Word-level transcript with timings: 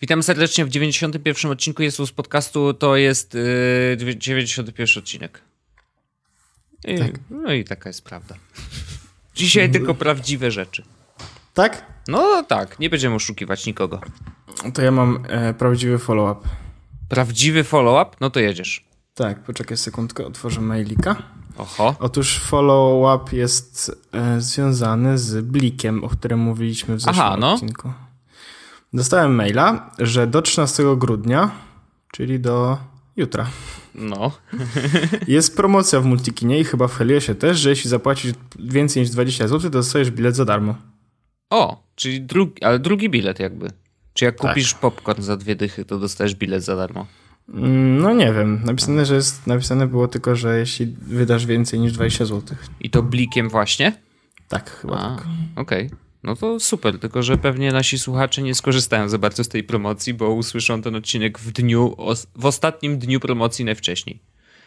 Witam 0.00 0.22
serdecznie 0.22 0.64
w 0.64 0.68
91 0.68 1.50
odcinku 1.50 1.82
Jesus 1.82 2.12
Podcastu. 2.12 2.74
To 2.74 2.96
jest 2.96 3.34
yy, 3.34 3.96
91 3.96 4.86
odcinek. 4.98 5.40
I, 6.84 6.98
tak. 6.98 7.10
No 7.30 7.52
i 7.52 7.64
taka 7.64 7.88
jest 7.88 8.04
prawda. 8.04 8.34
Dzisiaj 9.34 9.70
tylko 9.70 9.94
prawdziwe 10.04 10.50
rzeczy. 10.50 10.82
Tak? 11.54 11.86
No 12.08 12.42
tak, 12.42 12.78
nie 12.78 12.90
będziemy 12.90 13.14
oszukiwać 13.14 13.66
nikogo. 13.66 14.00
To 14.74 14.82
ja 14.82 14.90
mam 14.90 15.24
e, 15.28 15.54
prawdziwy 15.54 15.98
follow-up. 15.98 16.48
Prawdziwy 17.08 17.64
follow-up? 17.64 18.16
No 18.20 18.30
to 18.30 18.40
jedziesz. 18.40 18.84
Tak, 19.14 19.42
poczekaj 19.42 19.76
sekundkę, 19.76 20.26
otworzę 20.26 20.60
mailika. 20.60 21.16
Oho. 21.56 21.96
Otóż 22.00 22.38
follow-up 22.38 23.36
jest 23.36 23.92
e, 24.12 24.40
związany 24.40 25.18
z 25.18 25.44
blikiem, 25.44 26.04
o 26.04 26.08
którym 26.08 26.40
mówiliśmy 26.40 26.94
w 26.96 27.00
zeszłym 27.00 27.26
Aha, 27.26 27.36
no. 27.40 27.52
odcinku. 27.52 27.92
Dostałem 28.92 29.34
maila, 29.34 29.90
że 29.98 30.26
do 30.26 30.42
13 30.42 30.82
grudnia, 30.96 31.50
czyli 32.12 32.40
do 32.40 32.78
jutra. 33.16 33.46
No. 33.94 34.32
jest 35.28 35.56
promocja 35.56 36.00
w 36.00 36.04
Multikinie 36.04 36.60
i 36.60 36.64
chyba 36.64 36.88
w 36.88 36.94
Heliosie 36.94 37.34
też, 37.34 37.58
że 37.58 37.70
jeśli 37.70 37.90
zapłacisz 37.90 38.32
więcej 38.58 39.02
niż 39.02 39.10
20 39.10 39.48
zł, 39.48 39.60
to 39.60 39.70
dostajesz 39.70 40.10
bilet 40.10 40.36
za 40.36 40.44
darmo. 40.44 40.74
O, 41.50 41.82
czyli 41.94 42.20
drugi, 42.20 42.64
ale 42.64 42.78
drugi 42.78 43.10
bilet 43.10 43.38
jakby. 43.40 43.70
Czy 44.12 44.24
jak 44.24 44.38
tak. 44.38 44.50
kupisz 44.50 44.74
popcorn 44.74 45.22
za 45.22 45.36
dwie 45.36 45.56
dychy, 45.56 45.84
to 45.84 45.98
dostajesz 45.98 46.34
bilet 46.34 46.64
za 46.64 46.76
darmo? 46.76 47.06
Mm, 47.48 47.98
no 47.98 48.14
nie 48.14 48.32
wiem. 48.32 48.60
Napisane, 48.64 49.06
że 49.06 49.14
jest, 49.14 49.46
napisane 49.46 49.86
było 49.86 50.08
tylko, 50.08 50.36
że 50.36 50.58
jeśli 50.58 50.86
wydasz 51.00 51.46
więcej 51.46 51.80
niż 51.80 51.92
20 51.92 52.24
zł. 52.24 52.56
I 52.80 52.90
to 52.90 53.02
blikiem 53.02 53.48
właśnie? 53.48 53.92
Tak, 54.48 54.70
chyba 54.70 54.98
A, 54.98 55.16
tak. 55.16 55.26
Okej. 55.56 55.86
Okay. 55.86 55.98
No 56.22 56.36
to 56.36 56.60
super, 56.60 56.98
tylko 56.98 57.22
że 57.22 57.36
pewnie 57.36 57.72
nasi 57.72 57.98
słuchacze 57.98 58.42
nie 58.42 58.54
skorzystają 58.54 59.08
za 59.08 59.18
bardzo 59.18 59.44
z 59.44 59.48
tej 59.48 59.64
promocji, 59.64 60.14
bo 60.14 60.30
usłyszą 60.30 60.82
ten 60.82 60.96
odcinek 60.96 61.38
w 61.38 61.52
dniu, 61.52 61.96
w 62.36 62.46
ostatnim 62.46 62.98
dniu 62.98 63.20
promocji 63.20 63.64
najwcześniej. 63.64 64.20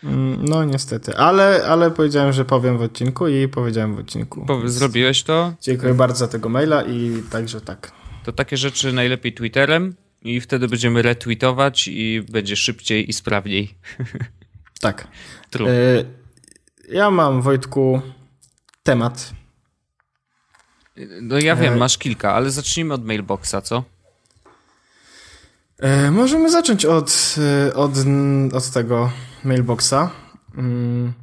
Mm, 0.03 0.45
no 0.45 0.63
niestety, 0.63 1.17
ale, 1.17 1.65
ale 1.67 1.91
powiedziałem, 1.91 2.33
że 2.33 2.45
powiem 2.45 2.77
w 2.77 2.81
odcinku 2.81 3.27
i 3.27 3.47
powiedziałem 3.47 3.95
w 3.95 3.99
odcinku. 3.99 4.45
Zrobiłeś 4.65 5.23
to? 5.23 5.53
Dziękuję 5.61 5.93
bardzo 5.93 6.17
za 6.17 6.27
tego 6.27 6.49
maila 6.49 6.83
i 6.83 7.23
także 7.31 7.61
tak. 7.61 7.91
To 8.23 8.31
takie 8.31 8.57
rzeczy 8.57 8.93
najlepiej 8.93 9.33
Twitterem 9.33 9.95
i 10.21 10.41
wtedy 10.41 10.67
będziemy 10.67 11.01
retweetować 11.01 11.87
i 11.87 12.21
będzie 12.31 12.55
szybciej 12.55 13.09
i 13.09 13.13
sprawniej. 13.13 13.75
Tak. 14.81 15.07
True. 15.51 15.69
Y 15.69 16.05
ja 16.89 17.11
mam, 17.11 17.41
Wojtku, 17.41 18.01
temat. 18.83 19.33
No 21.21 21.39
ja 21.39 21.55
wiem, 21.55 21.73
e, 21.73 21.77
masz 21.77 21.97
kilka, 21.97 22.33
ale 22.33 22.51
zacznijmy 22.51 22.93
od 22.93 23.05
mailboxa, 23.05 23.55
co? 23.63 23.83
E, 25.79 26.11
możemy 26.11 26.51
zacząć 26.51 26.85
od, 26.85 27.35
e, 27.67 27.73
od, 27.73 27.91
od 28.53 28.69
tego 28.69 29.11
mailboxa. 29.43 30.09
Mm. 30.57 31.13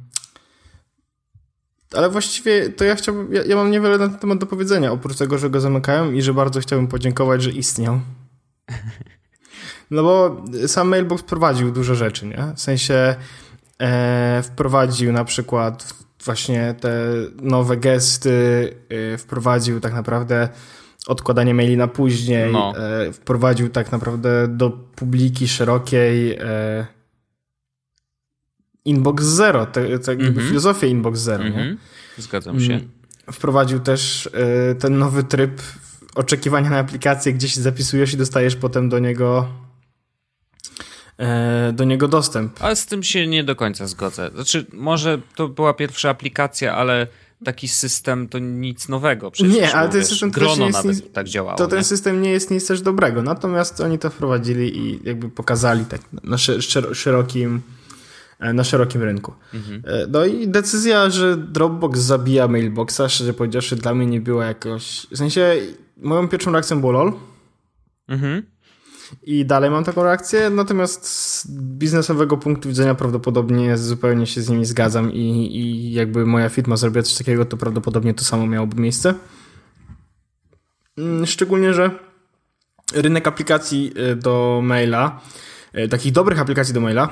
Ale 1.93 2.09
właściwie 2.09 2.69
to 2.69 2.83
ja 2.83 2.95
chciałbym, 2.95 3.33
ja, 3.33 3.43
ja, 3.43 3.55
mam 3.55 3.71
niewiele 3.71 3.97
na 3.97 4.07
ten 4.07 4.17
temat 4.17 4.37
do 4.37 4.45
powiedzenia, 4.45 4.91
oprócz 4.91 5.17
tego, 5.17 5.37
że 5.37 5.49
go 5.49 5.59
zamykają 5.61 6.11
i 6.11 6.21
że 6.21 6.33
bardzo 6.33 6.59
chciałbym 6.59 6.87
podziękować, 6.87 7.43
że 7.43 7.51
istniał. 7.51 7.99
No 9.91 10.03
bo 10.03 10.43
sam 10.67 10.87
mailbox 10.87 11.23
prowadził 11.23 11.71
dużo 11.71 11.95
rzeczy, 11.95 12.25
nie? 12.25 12.53
W 12.55 12.61
sensie 12.61 13.15
e, 13.81 14.43
wprowadził 14.43 15.13
na 15.13 15.25
przykład 15.25 15.93
właśnie 16.25 16.75
te 16.79 17.13
nowe 17.41 17.77
gesty, 17.77 18.75
e, 18.89 19.17
wprowadził 19.17 19.79
tak 19.79 19.93
naprawdę 19.93 20.49
odkładanie 21.07 21.53
maili 21.53 21.77
na 21.77 21.87
później, 21.87 22.51
no. 22.51 22.73
e, 22.77 23.13
wprowadził 23.13 23.69
tak 23.69 23.91
naprawdę 23.91 24.47
do 24.47 24.69
publiki 24.69 25.47
szerokiej 25.47 26.31
e, 26.31 26.87
inbox 28.85 29.23
zero, 29.23 29.65
te, 29.65 29.99
te 29.99 30.11
mm 30.11 30.33
-hmm. 30.33 30.47
filozofię 30.47 30.87
inbox 30.87 31.19
zero, 31.19 31.43
mm 31.43 31.53
-hmm. 31.53 31.57
nie? 31.57 31.77
Zgadzam 32.17 32.59
się. 32.59 32.73
Mm. 32.73 32.89
Wprowadził 33.31 33.79
też 33.79 34.29
e, 34.33 34.75
ten 34.75 34.97
nowy 34.97 35.23
tryb 35.23 35.61
oczekiwania 36.15 36.69
na 36.69 36.77
aplikację, 36.77 37.33
gdzie 37.33 37.49
się 37.49 37.61
zapisujesz 37.61 38.13
i 38.13 38.17
dostajesz 38.17 38.55
potem 38.55 38.89
do 38.89 38.99
niego 38.99 39.47
do 41.73 41.83
niego 41.83 42.07
dostęp. 42.07 42.63
Ale 42.63 42.75
z 42.75 42.85
tym 42.85 43.03
się 43.03 43.27
nie 43.27 43.43
do 43.43 43.55
końca 43.55 43.87
zgodzę. 43.87 44.29
Znaczy, 44.35 44.65
może 44.73 45.21
to 45.35 45.47
była 45.47 45.73
pierwsza 45.73 46.09
aplikacja, 46.09 46.75
ale 46.75 47.07
taki 47.45 47.67
system 47.67 48.27
to 48.27 48.39
nic 48.39 48.89
nowego. 48.89 49.31
Przecież, 49.31 49.53
nie, 49.53 49.75
ale 49.75 49.89
ten 49.89 50.05
system 50.05 50.31
Grono 50.31 50.55
nie 50.55 50.65
jest 50.65 50.85
nic, 50.85 51.03
tak 51.13 51.27
działało. 51.27 51.57
To 51.57 51.63
nie? 51.63 51.69
ten 51.69 51.83
system 51.83 52.21
nie 52.21 52.31
jest 52.31 52.51
nic 52.51 52.67
też 52.67 52.81
dobrego. 52.81 53.21
Natomiast 53.21 53.81
oni 53.81 53.99
to 53.99 54.09
wprowadzili 54.09 54.77
i 54.77 54.99
jakby 55.03 55.29
pokazali 55.29 55.85
tak 55.85 56.01
na 56.23 56.37
szerokim 56.93 57.61
e, 58.39 58.53
na 58.53 58.63
szerokim 58.63 59.03
rynku. 59.03 59.33
Mhm. 59.53 59.81
E, 59.85 60.07
no 60.07 60.25
i 60.25 60.47
decyzja, 60.47 61.09
że 61.09 61.37
Dropbox 61.37 61.99
zabija 61.99 62.47
mailboxa, 62.47 63.01
szczerze 63.09 63.33
powiedziawszy, 63.33 63.75
dla 63.75 63.93
mnie 63.93 64.05
nie 64.05 64.21
była 64.21 64.45
jakoś... 64.45 65.07
W 65.11 65.17
sensie, 65.17 65.55
moją 65.97 66.27
pierwszą 66.27 66.51
reakcją 66.51 66.79
było 66.79 66.91
LOL. 66.91 67.13
Mhm. 68.07 68.43
I 69.23 69.45
dalej 69.45 69.71
mam 69.71 69.83
taką 69.83 70.03
reakcję, 70.03 70.49
natomiast 70.49 71.07
z 71.07 71.47
biznesowego 71.51 72.37
punktu 72.37 72.69
widzenia 72.69 72.95
prawdopodobnie 72.95 73.77
zupełnie 73.77 74.27
się 74.27 74.41
z 74.41 74.49
nimi 74.49 74.65
zgadzam 74.65 75.13
i, 75.13 75.57
i 75.57 75.93
jakby 75.93 76.25
moja 76.25 76.49
firma 76.49 76.77
zrobiła 76.77 77.03
coś 77.03 77.17
takiego, 77.17 77.45
to 77.45 77.57
prawdopodobnie 77.57 78.13
to 78.13 78.23
samo 78.23 78.47
miałoby 78.47 78.81
miejsce. 78.81 79.13
Mm, 80.97 81.25
szczególnie, 81.25 81.73
że 81.73 81.91
rynek 82.93 83.27
aplikacji 83.27 83.93
y, 84.11 84.15
do 84.15 84.59
maila, 84.63 85.21
y, 85.77 85.87
takich 85.87 86.11
dobrych 86.11 86.39
aplikacji 86.39 86.73
do 86.73 86.81
maila, 86.81 87.09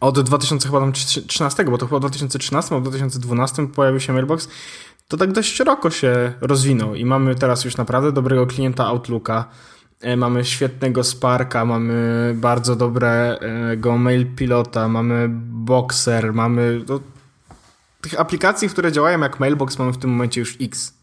od 0.00 0.20
2013, 0.20 1.64
bo 1.64 1.78
to 1.78 1.86
chyba 1.86 1.98
w 1.98 2.00
2013 2.00 2.74
albo 2.74 2.90
2012 2.90 3.68
pojawił 3.68 4.00
się 4.00 4.12
Mailbox, 4.12 4.48
to 5.08 5.16
tak 5.16 5.32
dość 5.32 5.54
szeroko 5.54 5.90
się 5.90 6.32
rozwinął 6.40 6.94
i 6.94 7.04
mamy 7.04 7.34
teraz 7.34 7.64
już 7.64 7.76
naprawdę 7.76 8.12
dobrego 8.12 8.46
klienta 8.46 8.86
Outlooka, 8.86 9.48
mamy 10.16 10.44
świetnego 10.44 11.04
Sparka, 11.04 11.64
mamy 11.64 12.32
bardzo 12.36 12.76
dobrego 12.76 13.98
Mail 13.98 14.26
Pilota, 14.36 14.88
mamy 14.88 15.26
Boxer, 15.50 16.32
mamy... 16.32 16.80
No, 16.88 17.00
tych 18.00 18.20
aplikacji, 18.20 18.68
które 18.68 18.92
działają 18.92 19.20
jak 19.20 19.40
Mailbox 19.40 19.78
mamy 19.78 19.92
w 19.92 19.98
tym 19.98 20.10
momencie 20.10 20.40
już 20.40 20.56
X. 20.60 20.94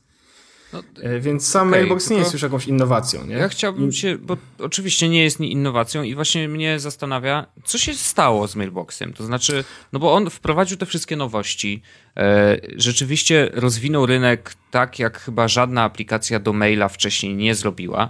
No, 0.73 0.83
e, 1.01 1.19
Więc 1.19 1.47
sam 1.47 1.67
okay, 1.67 1.79
Mailbox 1.79 2.09
nie 2.09 2.17
jest 2.17 2.33
już 2.33 2.41
jakąś 2.41 2.67
innowacją, 2.67 3.25
nie? 3.25 3.35
Ja 3.35 3.49
chciałbym 3.49 3.91
się, 3.91 4.17
bo 4.17 4.37
oczywiście 4.59 5.09
nie 5.09 5.23
jest 5.23 5.39
innowacją 5.39 6.03
i 6.03 6.15
właśnie 6.15 6.47
mnie 6.47 6.79
zastanawia, 6.79 7.45
co 7.63 7.77
się 7.77 7.93
stało 7.93 8.47
z 8.47 8.55
Mailboxem. 8.55 9.13
To 9.13 9.23
znaczy, 9.23 9.63
no 9.93 9.99
bo 9.99 10.13
on 10.13 10.29
wprowadził 10.29 10.77
te 10.77 10.85
wszystkie 10.85 11.15
nowości, 11.15 11.81
e, 12.17 12.57
rzeczywiście 12.75 13.49
rozwinął 13.53 14.05
rynek 14.05 14.53
tak, 14.71 14.99
jak 14.99 15.19
chyba 15.19 15.47
żadna 15.47 15.83
aplikacja 15.83 16.39
do 16.39 16.53
maila 16.53 16.87
wcześniej 16.87 17.35
nie 17.35 17.55
zrobiła. 17.55 18.09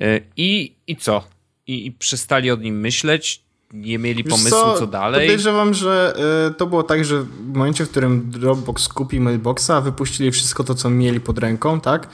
E, 0.00 0.20
I, 0.36 0.76
i 0.86 0.96
co? 0.96 1.24
I, 1.66 1.86
I 1.86 1.92
przestali 1.92 2.50
o 2.50 2.56
nim 2.56 2.80
myśleć, 2.80 3.42
nie 3.72 3.98
mieli 3.98 4.24
Wiesz 4.24 4.32
pomysłu, 4.32 4.50
co, 4.50 4.78
co 4.78 4.86
dalej. 4.86 5.26
Podejrzewam, 5.26 5.74
że 5.74 6.14
y, 6.50 6.54
to 6.54 6.66
było 6.66 6.82
tak, 6.82 7.04
że 7.04 7.22
w 7.22 7.54
momencie, 7.54 7.86
w 7.86 7.90
którym 7.90 8.30
Dropbox 8.30 8.88
kupił 8.88 9.22
Mailboxa, 9.22 9.80
wypuścili 9.82 10.30
wszystko 10.30 10.64
to, 10.64 10.74
co 10.74 10.90
mieli 10.90 11.20
pod 11.20 11.38
ręką, 11.38 11.80
tak? 11.80 12.08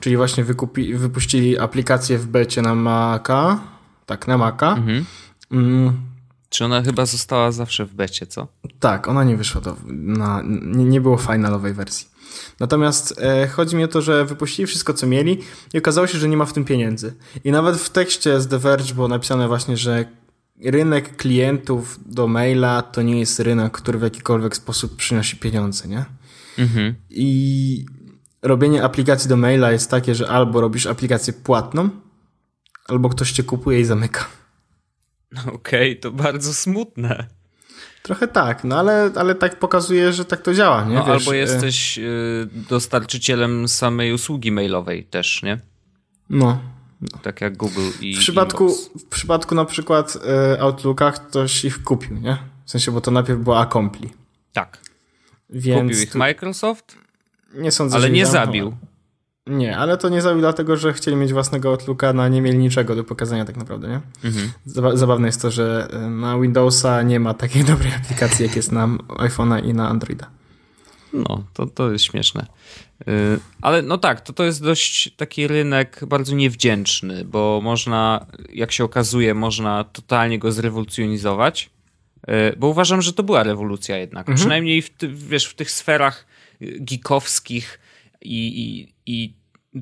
Czyli 0.00 0.16
właśnie 0.16 0.44
wykupi, 0.44 0.94
wypuścili 0.94 1.58
aplikację 1.58 2.18
w 2.18 2.26
becie 2.26 2.62
na 2.62 2.74
Maca, 2.74 3.60
tak, 4.06 4.28
na 4.28 4.38
Maca. 4.38 4.72
Mhm. 4.72 5.04
Mm. 5.50 6.00
Czy 6.48 6.64
ona 6.64 6.82
chyba 6.82 7.06
została 7.06 7.52
zawsze 7.52 7.86
w 7.86 7.94
becie, 7.94 8.26
co? 8.26 8.48
Tak, 8.80 9.08
ona 9.08 9.24
nie 9.24 9.36
wyszła 9.36 9.60
do, 9.60 9.76
na, 9.86 10.42
nie, 10.44 10.84
nie 10.84 11.00
było 11.00 11.16
finalowej 11.16 11.74
wersji. 11.74 12.11
Natomiast 12.60 13.14
e, 13.18 13.48
chodzi 13.48 13.76
mi 13.76 13.84
o 13.84 13.88
to, 13.88 14.02
że 14.02 14.24
wypuścili 14.24 14.66
wszystko, 14.66 14.94
co 14.94 15.06
mieli 15.06 15.38
i 15.74 15.78
okazało 15.78 16.06
się, 16.06 16.18
że 16.18 16.28
nie 16.28 16.36
ma 16.36 16.44
w 16.44 16.52
tym 16.52 16.64
pieniędzy. 16.64 17.14
I 17.44 17.50
nawet 17.50 17.76
w 17.76 17.90
tekście 17.90 18.40
z 18.40 18.48
The 18.48 18.58
Verge 18.58 18.94
było 18.94 19.08
napisane 19.08 19.48
właśnie, 19.48 19.76
że 19.76 20.04
rynek 20.64 21.16
klientów 21.16 21.98
do 22.06 22.28
maila 22.28 22.82
to 22.82 23.02
nie 23.02 23.20
jest 23.20 23.40
rynek, 23.40 23.72
który 23.72 23.98
w 23.98 24.02
jakikolwiek 24.02 24.56
sposób 24.56 24.96
przynosi 24.96 25.36
pieniądze, 25.36 25.88
nie? 25.88 26.04
Mhm. 26.58 26.94
I 27.10 27.86
robienie 28.42 28.84
aplikacji 28.84 29.28
do 29.28 29.36
maila 29.36 29.72
jest 29.72 29.90
takie, 29.90 30.14
że 30.14 30.28
albo 30.28 30.60
robisz 30.60 30.86
aplikację 30.86 31.32
płatną, 31.32 31.90
albo 32.88 33.08
ktoś 33.08 33.32
cię 33.32 33.42
kupuje 33.42 33.80
i 33.80 33.84
zamyka. 33.84 34.26
Okej, 35.32 35.90
okay, 35.90 35.96
to 35.96 36.12
bardzo 36.12 36.54
smutne. 36.54 37.26
Trochę 38.02 38.28
tak, 38.28 38.64
no 38.64 38.78
ale, 38.78 39.10
ale 39.14 39.34
tak 39.34 39.58
pokazuje, 39.58 40.12
że 40.12 40.24
tak 40.24 40.42
to 40.42 40.54
działa, 40.54 40.84
nie? 40.84 40.94
No, 40.94 41.04
Wiesz, 41.04 41.10
albo 41.10 41.34
y- 41.34 41.36
jesteś 41.36 41.98
y, 41.98 42.48
dostarczycielem 42.70 43.68
samej 43.68 44.12
usługi 44.12 44.52
mailowej 44.52 45.04
też, 45.04 45.42
nie? 45.42 45.58
No. 46.30 46.60
no. 47.00 47.18
Tak 47.22 47.40
jak 47.40 47.56
Google 47.56 47.90
i 48.00 48.16
w 48.16 48.18
przypadku, 48.18 48.74
w 48.98 49.04
przypadku 49.04 49.54
na 49.54 49.64
przykład 49.64 50.16
y, 50.54 50.60
Outlooka 50.60 51.12
ktoś 51.12 51.64
ich 51.64 51.82
kupił, 51.82 52.16
nie? 52.16 52.38
W 52.64 52.70
sensie, 52.70 52.92
bo 52.92 53.00
to 53.00 53.10
najpierw 53.10 53.40
była 53.40 53.60
Accompli. 53.60 54.10
Tak. 54.52 54.78
Więc 55.50 55.82
kupił 55.82 56.02
ich 56.02 56.12
tu... 56.12 56.18
Microsoft? 56.18 56.96
Nie 57.54 57.70
sądzę, 57.70 57.96
Ale 57.96 58.10
nie 58.10 58.26
zabił. 58.26 58.76
Nie, 59.46 59.76
ale 59.76 59.98
to 59.98 60.08
nie 60.08 60.22
zrobił 60.22 60.40
dlatego, 60.40 60.76
że 60.76 60.92
chcieli 60.92 61.16
mieć 61.16 61.32
własnego 61.32 61.68
Outlooka, 61.68 62.12
na 62.12 62.28
nie 62.28 62.42
mieli 62.42 62.58
niczego 62.58 62.96
do 62.96 63.04
pokazania 63.04 63.44
tak 63.44 63.56
naprawdę, 63.56 63.88
nie? 63.88 64.00
Mhm. 64.24 64.52
Zabawne 64.94 65.28
jest 65.28 65.42
to, 65.42 65.50
że 65.50 65.88
y, 65.94 66.10
na 66.10 66.38
Windowsa 66.38 67.02
nie 67.02 67.20
ma 67.20 67.34
takiej 67.34 67.64
dobrej 67.74 67.92
aplikacji, 67.94 68.46
jak 68.46 68.56
jest 68.56 68.72
na 68.72 68.86
iPhone'a 69.08 69.64
i 69.64 69.74
na 69.74 69.88
Androida. 69.88 70.30
No, 71.12 71.44
to, 71.54 71.66
to 71.66 71.92
jest 71.92 72.04
śmieszne. 72.04 72.46
Y, 73.08 73.38
ale 73.62 73.82
no 73.82 73.98
tak, 73.98 74.20
to, 74.20 74.32
to 74.32 74.44
jest 74.44 74.62
dość 74.62 75.14
taki 75.16 75.46
rynek 75.46 76.00
bardzo 76.06 76.34
niewdzięczny, 76.34 77.24
bo 77.24 77.60
można, 77.62 78.26
jak 78.52 78.72
się 78.72 78.84
okazuje, 78.84 79.34
można 79.34 79.84
totalnie 79.84 80.38
go 80.38 80.52
zrewolucjonizować, 80.52 81.70
y, 82.28 82.56
bo 82.56 82.66
uważam, 82.66 83.02
że 83.02 83.12
to 83.12 83.22
była 83.22 83.42
rewolucja 83.42 83.96
jednak. 83.96 84.20
Mhm. 84.20 84.36
Przynajmniej 84.36 84.82
w, 84.82 84.90
ty, 84.90 85.08
wiesz, 85.08 85.46
w 85.46 85.54
tych 85.54 85.70
sferach 85.70 86.26
geekowskich 86.60 87.78
i, 88.22 88.60
i, 88.60 88.94
i 89.06 89.34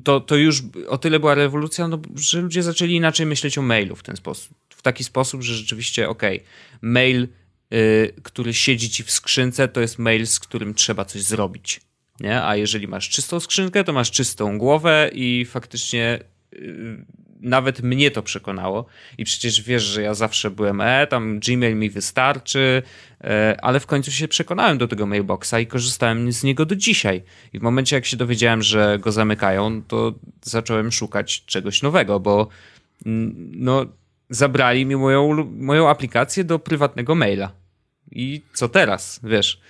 to, 0.03 0.19
to 0.19 0.35
już 0.35 0.63
o 0.87 0.97
tyle 0.97 1.19
była 1.19 1.35
rewolucja, 1.35 1.87
no, 1.87 2.01
że 2.15 2.41
ludzie 2.41 2.63
zaczęli 2.63 2.95
inaczej 2.95 3.25
myśleć 3.25 3.57
o 3.57 3.61
mailu 3.61 3.95
w 3.95 4.03
ten 4.03 4.15
sposób. 4.15 4.53
W 4.69 4.81
taki 4.81 5.03
sposób, 5.03 5.41
że 5.41 5.55
rzeczywiście, 5.55 6.09
okej, 6.09 6.37
okay, 6.37 6.49
mail, 6.81 7.27
y, 7.73 8.13
który 8.23 8.53
siedzi 8.53 8.89
ci 8.89 9.03
w 9.03 9.11
skrzynce, 9.11 9.67
to 9.67 9.81
jest 9.81 9.99
mail, 9.99 10.27
z 10.27 10.39
którym 10.39 10.73
trzeba 10.73 11.05
coś 11.05 11.21
zrobić. 11.21 11.81
Nie? 12.19 12.43
A 12.43 12.55
jeżeli 12.55 12.87
masz 12.87 13.09
czystą 13.09 13.39
skrzynkę, 13.39 13.83
to 13.83 13.93
masz 13.93 14.11
czystą 14.11 14.57
głowę 14.57 15.09
i 15.13 15.45
faktycznie 15.45 16.19
y, 16.53 17.05
nawet 17.41 17.81
mnie 17.81 18.11
to 18.11 18.23
przekonało. 18.23 18.85
I 19.17 19.25
przecież 19.25 19.61
wiesz, 19.61 19.83
że 19.83 20.01
ja 20.01 20.13
zawsze 20.13 20.51
byłem, 20.51 20.81
e, 20.81 21.07
tam 21.07 21.39
Gmail 21.39 21.75
mi 21.75 21.89
wystarczy, 21.89 22.83
e, 23.23 23.57
ale 23.61 23.79
w 23.79 23.85
końcu 23.85 24.11
się 24.11 24.27
przekonałem 24.27 24.77
do 24.77 24.87
tego 24.87 25.05
mailboxa 25.05 25.53
i 25.59 25.67
korzystałem 25.67 26.31
z 26.31 26.43
niego 26.43 26.65
do 26.65 26.75
dzisiaj. 26.75 27.23
I 27.53 27.59
w 27.59 27.61
momencie, 27.61 27.95
jak 27.95 28.05
się 28.05 28.17
dowiedziałem, 28.17 28.61
że 28.61 28.99
go 28.99 29.11
zamykają, 29.11 29.81
to 29.87 30.13
zacząłem 30.41 30.91
szukać 30.91 31.45
czegoś 31.45 31.81
nowego, 31.81 32.19
bo 32.19 32.47
no, 33.05 33.85
zabrali 34.29 34.85
mi 34.85 34.95
moją, 34.95 35.45
moją 35.57 35.89
aplikację 35.89 36.43
do 36.43 36.59
prywatnego 36.59 37.15
maila. 37.15 37.51
I 38.11 38.41
co 38.53 38.69
teraz, 38.69 39.19
wiesz? 39.23 39.61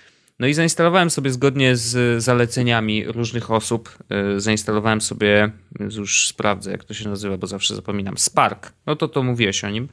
No 0.42 0.48
i 0.48 0.54
zainstalowałem 0.54 1.10
sobie 1.10 1.30
zgodnie 1.30 1.76
z 1.76 2.22
zaleceniami 2.22 3.04
różnych 3.04 3.50
osób, 3.50 3.98
e, 4.10 4.40
zainstalowałem 4.40 5.00
sobie, 5.00 5.50
już 5.80 6.28
sprawdzę 6.28 6.70
jak 6.70 6.84
to 6.84 6.94
się 6.94 7.08
nazywa, 7.08 7.36
bo 7.38 7.46
zawsze 7.46 7.76
zapominam, 7.76 8.18
Spark. 8.18 8.72
No 8.86 8.96
to 8.96 9.08
to 9.08 9.22
mówiłeś 9.22 9.64
o 9.64 9.70
nim. 9.70 9.88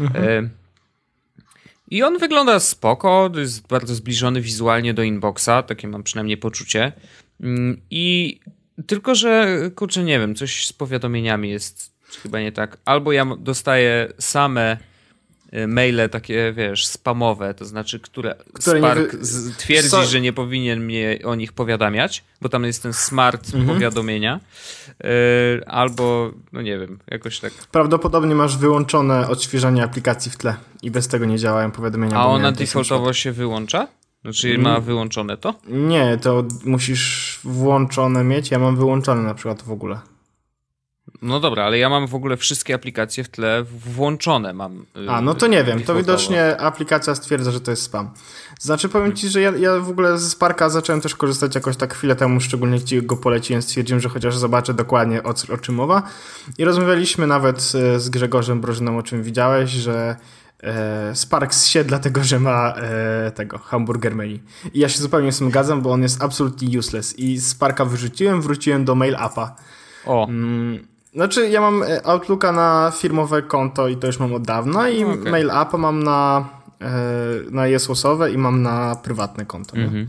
Mhm. 0.00 0.24
E, 0.24 0.48
I 1.90 2.02
on 2.02 2.18
wygląda 2.18 2.60
spoko, 2.60 3.30
jest 3.36 3.66
bardzo 3.66 3.94
zbliżony 3.94 4.40
wizualnie 4.40 4.94
do 4.94 5.02
inboxa, 5.02 5.62
takie 5.66 5.88
mam 5.88 6.02
przynajmniej 6.02 6.36
poczucie. 6.36 6.92
Mm, 7.40 7.80
I 7.90 8.40
tylko, 8.86 9.14
że 9.14 9.60
kurczę, 9.74 10.04
nie 10.04 10.18
wiem, 10.18 10.34
coś 10.34 10.66
z 10.66 10.72
powiadomieniami 10.72 11.50
jest 11.50 11.92
chyba 12.22 12.40
nie 12.40 12.52
tak. 12.52 12.76
Albo 12.84 13.12
ja 13.12 13.26
dostaję 13.38 14.12
same 14.18 14.76
maile 15.66 16.08
takie, 16.08 16.52
wiesz, 16.56 16.86
spamowe, 16.86 17.54
to 17.54 17.64
znaczy, 17.64 18.00
które, 18.00 18.34
które 18.52 18.78
Spark 18.78 19.16
wy... 19.16 19.54
twierdzi, 19.56 19.88
so... 19.88 20.04
że 20.04 20.20
nie 20.20 20.32
powinien 20.32 20.84
mnie 20.84 21.18
o 21.24 21.34
nich 21.34 21.52
powiadamiać, 21.52 22.24
bo 22.40 22.48
tam 22.48 22.64
jest 22.64 22.82
ten 22.82 22.92
smart 22.92 23.54
mhm. 23.54 23.66
powiadomienia, 23.66 24.40
yy, 25.04 25.08
albo, 25.66 26.32
no 26.52 26.62
nie 26.62 26.78
wiem, 26.78 26.98
jakoś 27.10 27.40
tak. 27.40 27.52
Prawdopodobnie 27.52 28.34
masz 28.34 28.56
wyłączone 28.56 29.28
odświeżanie 29.28 29.82
aplikacji 29.82 30.30
w 30.30 30.36
tle 30.36 30.56
i 30.82 30.90
bez 30.90 31.08
tego 31.08 31.24
nie 31.24 31.38
działają 31.38 31.70
powiadomienia. 31.70 32.16
A 32.16 32.26
ona 32.26 32.52
defaultowo 32.52 33.12
się 33.12 33.32
wyłącza? 33.32 33.88
Znaczy 34.22 34.48
mm. 34.48 34.62
ma 34.62 34.80
wyłączone 34.80 35.36
to? 35.36 35.54
Nie, 35.68 36.18
to 36.22 36.44
musisz 36.64 37.40
włączone 37.44 38.24
mieć, 38.24 38.50
ja 38.50 38.58
mam 38.58 38.76
wyłączone 38.76 39.22
na 39.22 39.34
przykład 39.34 39.62
w 39.62 39.70
ogóle. 39.70 39.98
No 41.24 41.40
dobra, 41.40 41.64
ale 41.64 41.78
ja 41.78 41.88
mam 41.88 42.06
w 42.06 42.14
ogóle 42.14 42.36
wszystkie 42.36 42.74
aplikacje 42.74 43.24
w 43.24 43.28
tle 43.28 43.64
włączone 43.86 44.52
mam. 44.52 44.86
Y, 44.96 45.10
A, 45.10 45.20
no 45.20 45.34
to 45.34 45.46
nie 45.46 45.64
wiem, 45.64 45.82
to 45.82 45.94
widocznie 45.94 46.60
aplikacja 46.60 47.14
stwierdza, 47.14 47.50
że 47.50 47.60
to 47.60 47.70
jest 47.70 47.82
spam. 47.82 48.10
Znaczy 48.60 48.88
powiem 48.88 49.12
ci, 49.12 49.28
że 49.28 49.40
ja, 49.40 49.52
ja 49.56 49.80
w 49.80 49.90
ogóle 49.90 50.18
z 50.18 50.28
Sparka 50.30 50.68
zacząłem 50.68 51.00
też 51.00 51.14
korzystać 51.14 51.54
jakoś 51.54 51.76
tak 51.76 51.94
chwilę 51.94 52.16
temu, 52.16 52.40
szczególnie 52.40 52.80
ci 52.80 53.02
go 53.02 53.16
poleciłem, 53.16 53.62
stwierdziłem, 53.62 54.00
że 54.00 54.08
chociaż 54.08 54.36
zobaczę 54.36 54.74
dokładnie 54.74 55.22
o, 55.22 55.34
o 55.54 55.58
czym 55.58 55.74
mowa. 55.74 56.02
I 56.58 56.64
rozmawialiśmy 56.64 57.26
nawet 57.26 57.60
z 57.96 58.08
Grzegorzem 58.08 58.60
Brożyną, 58.60 58.98
o 58.98 59.02
czym 59.02 59.22
widziałeś, 59.22 59.70
że 59.70 60.16
e, 60.62 61.14
Spark 61.14 61.54
się 61.54 61.84
dlatego, 61.84 62.24
że 62.24 62.40
ma 62.40 62.74
e, 62.76 63.30
tego 63.30 63.58
hamburger 63.58 64.14
menu. 64.14 64.42
I 64.74 64.78
ja 64.78 64.88
się 64.88 64.98
zupełnie 64.98 65.32
z 65.32 65.38
tym 65.38 65.50
zgadzam, 65.50 65.82
bo 65.82 65.92
on 65.92 66.02
jest 66.02 66.22
absolutnie 66.22 66.78
useless. 66.78 67.18
I 67.18 67.40
Sparka 67.40 67.84
wyrzuciłem, 67.84 68.42
wróciłem 68.42 68.84
do 68.84 68.94
mail 68.94 69.16
appa. 69.16 69.56
O. 70.06 70.26
Mm, 70.28 70.93
znaczy, 71.14 71.48
ja 71.48 71.60
mam 71.60 71.82
e, 71.82 72.06
Outlooka 72.06 72.52
na 72.52 72.92
firmowe 72.96 73.42
konto 73.42 73.88
i 73.88 73.96
to 73.96 74.06
już 74.06 74.18
mam 74.18 74.34
od 74.34 74.42
dawna 74.42 74.88
i 74.88 75.04
okay. 75.04 75.30
Mail 75.30 75.50
Appa 75.50 75.78
mam 75.78 76.02
na, 76.02 76.48
e, 76.80 76.90
na 77.50 77.66
Jesłosowe 77.66 78.32
i 78.32 78.38
mam 78.38 78.62
na 78.62 78.96
prywatne 78.96 79.46
konto. 79.46 79.76
Mm 79.76 79.90
-hmm. 79.90 80.06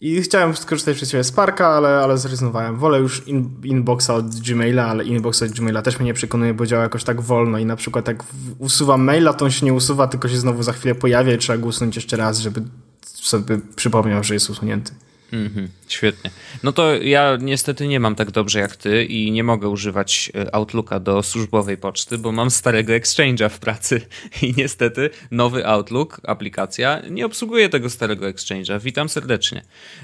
I 0.00 0.22
chciałem 0.22 0.56
skorzystać 0.56 0.96
przez 0.96 1.10
siebie 1.10 1.24
z 1.24 1.26
Sparka, 1.26 1.68
ale, 1.68 1.88
ale 1.88 2.18
zrezygnowałem. 2.18 2.76
Wolę 2.76 2.98
już 2.98 3.28
in, 3.28 3.50
inboxa 3.64 4.10
od 4.10 4.40
Gmaila, 4.40 4.86
ale 4.86 5.04
inbox 5.04 5.42
od 5.42 5.50
Gmaila 5.50 5.82
też 5.82 5.98
mnie 5.98 6.06
nie 6.06 6.14
przekonuje, 6.14 6.54
bo 6.54 6.66
działa 6.66 6.82
jakoś 6.82 7.04
tak 7.04 7.20
wolno 7.20 7.58
i 7.58 7.66
na 7.66 7.76
przykład 7.76 8.08
jak 8.08 8.24
usuwam 8.58 9.04
maila, 9.04 9.32
to 9.32 9.44
on 9.44 9.50
się 9.50 9.66
nie 9.66 9.72
usuwa, 9.72 10.06
tylko 10.06 10.28
się 10.28 10.36
znowu 10.36 10.62
za 10.62 10.72
chwilę 10.72 10.94
pojawia 10.94 11.34
i 11.34 11.38
trzeba 11.38 11.58
go 11.58 11.66
usunąć 11.66 11.96
jeszcze 11.96 12.16
raz, 12.16 12.38
żeby 12.38 12.62
sobie 13.06 13.58
przypomniał, 13.76 14.24
że 14.24 14.34
jest 14.34 14.50
usunięty. 14.50 14.92
Mhm, 15.32 15.68
świetnie. 15.88 16.30
No 16.62 16.72
to 16.72 16.94
ja 16.94 17.36
niestety 17.40 17.88
nie 17.88 18.00
mam 18.00 18.14
tak 18.14 18.30
dobrze 18.30 18.58
jak 18.60 18.76
ty 18.76 19.04
i 19.04 19.30
nie 19.30 19.44
mogę 19.44 19.68
używać 19.68 20.32
e, 20.34 20.54
Outlooka 20.54 21.00
do 21.00 21.22
służbowej 21.22 21.76
poczty, 21.76 22.18
bo 22.18 22.32
mam 22.32 22.50
starego 22.50 22.92
Exchange'a 22.92 23.48
w 23.48 23.58
pracy 23.58 24.00
i 24.42 24.54
niestety 24.56 25.10
nowy 25.30 25.66
Outlook, 25.66 26.20
aplikacja, 26.24 27.02
nie 27.10 27.26
obsługuje 27.26 27.68
tego 27.68 27.90
starego 27.90 28.26
Exchange'a. 28.26 28.80
Witam 28.80 29.08
serdecznie. 29.08 29.62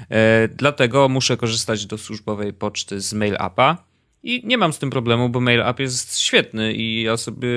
E, 0.09 0.47
dlatego 0.47 1.09
muszę 1.09 1.37
korzystać 1.37 1.85
do 1.85 1.97
służbowej 1.97 2.53
poczty 2.53 3.01
z 3.01 3.13
Mail 3.13 3.35
Appa 3.39 3.88
i 4.23 4.41
nie 4.45 4.57
mam 4.57 4.73
z 4.73 4.79
tym 4.79 4.89
problemu, 4.89 5.29
bo 5.29 5.39
Mail 5.39 5.61
App 5.61 5.79
jest 5.79 6.19
świetny 6.19 6.73
i 6.73 7.01
ja 7.01 7.17
sobie 7.17 7.49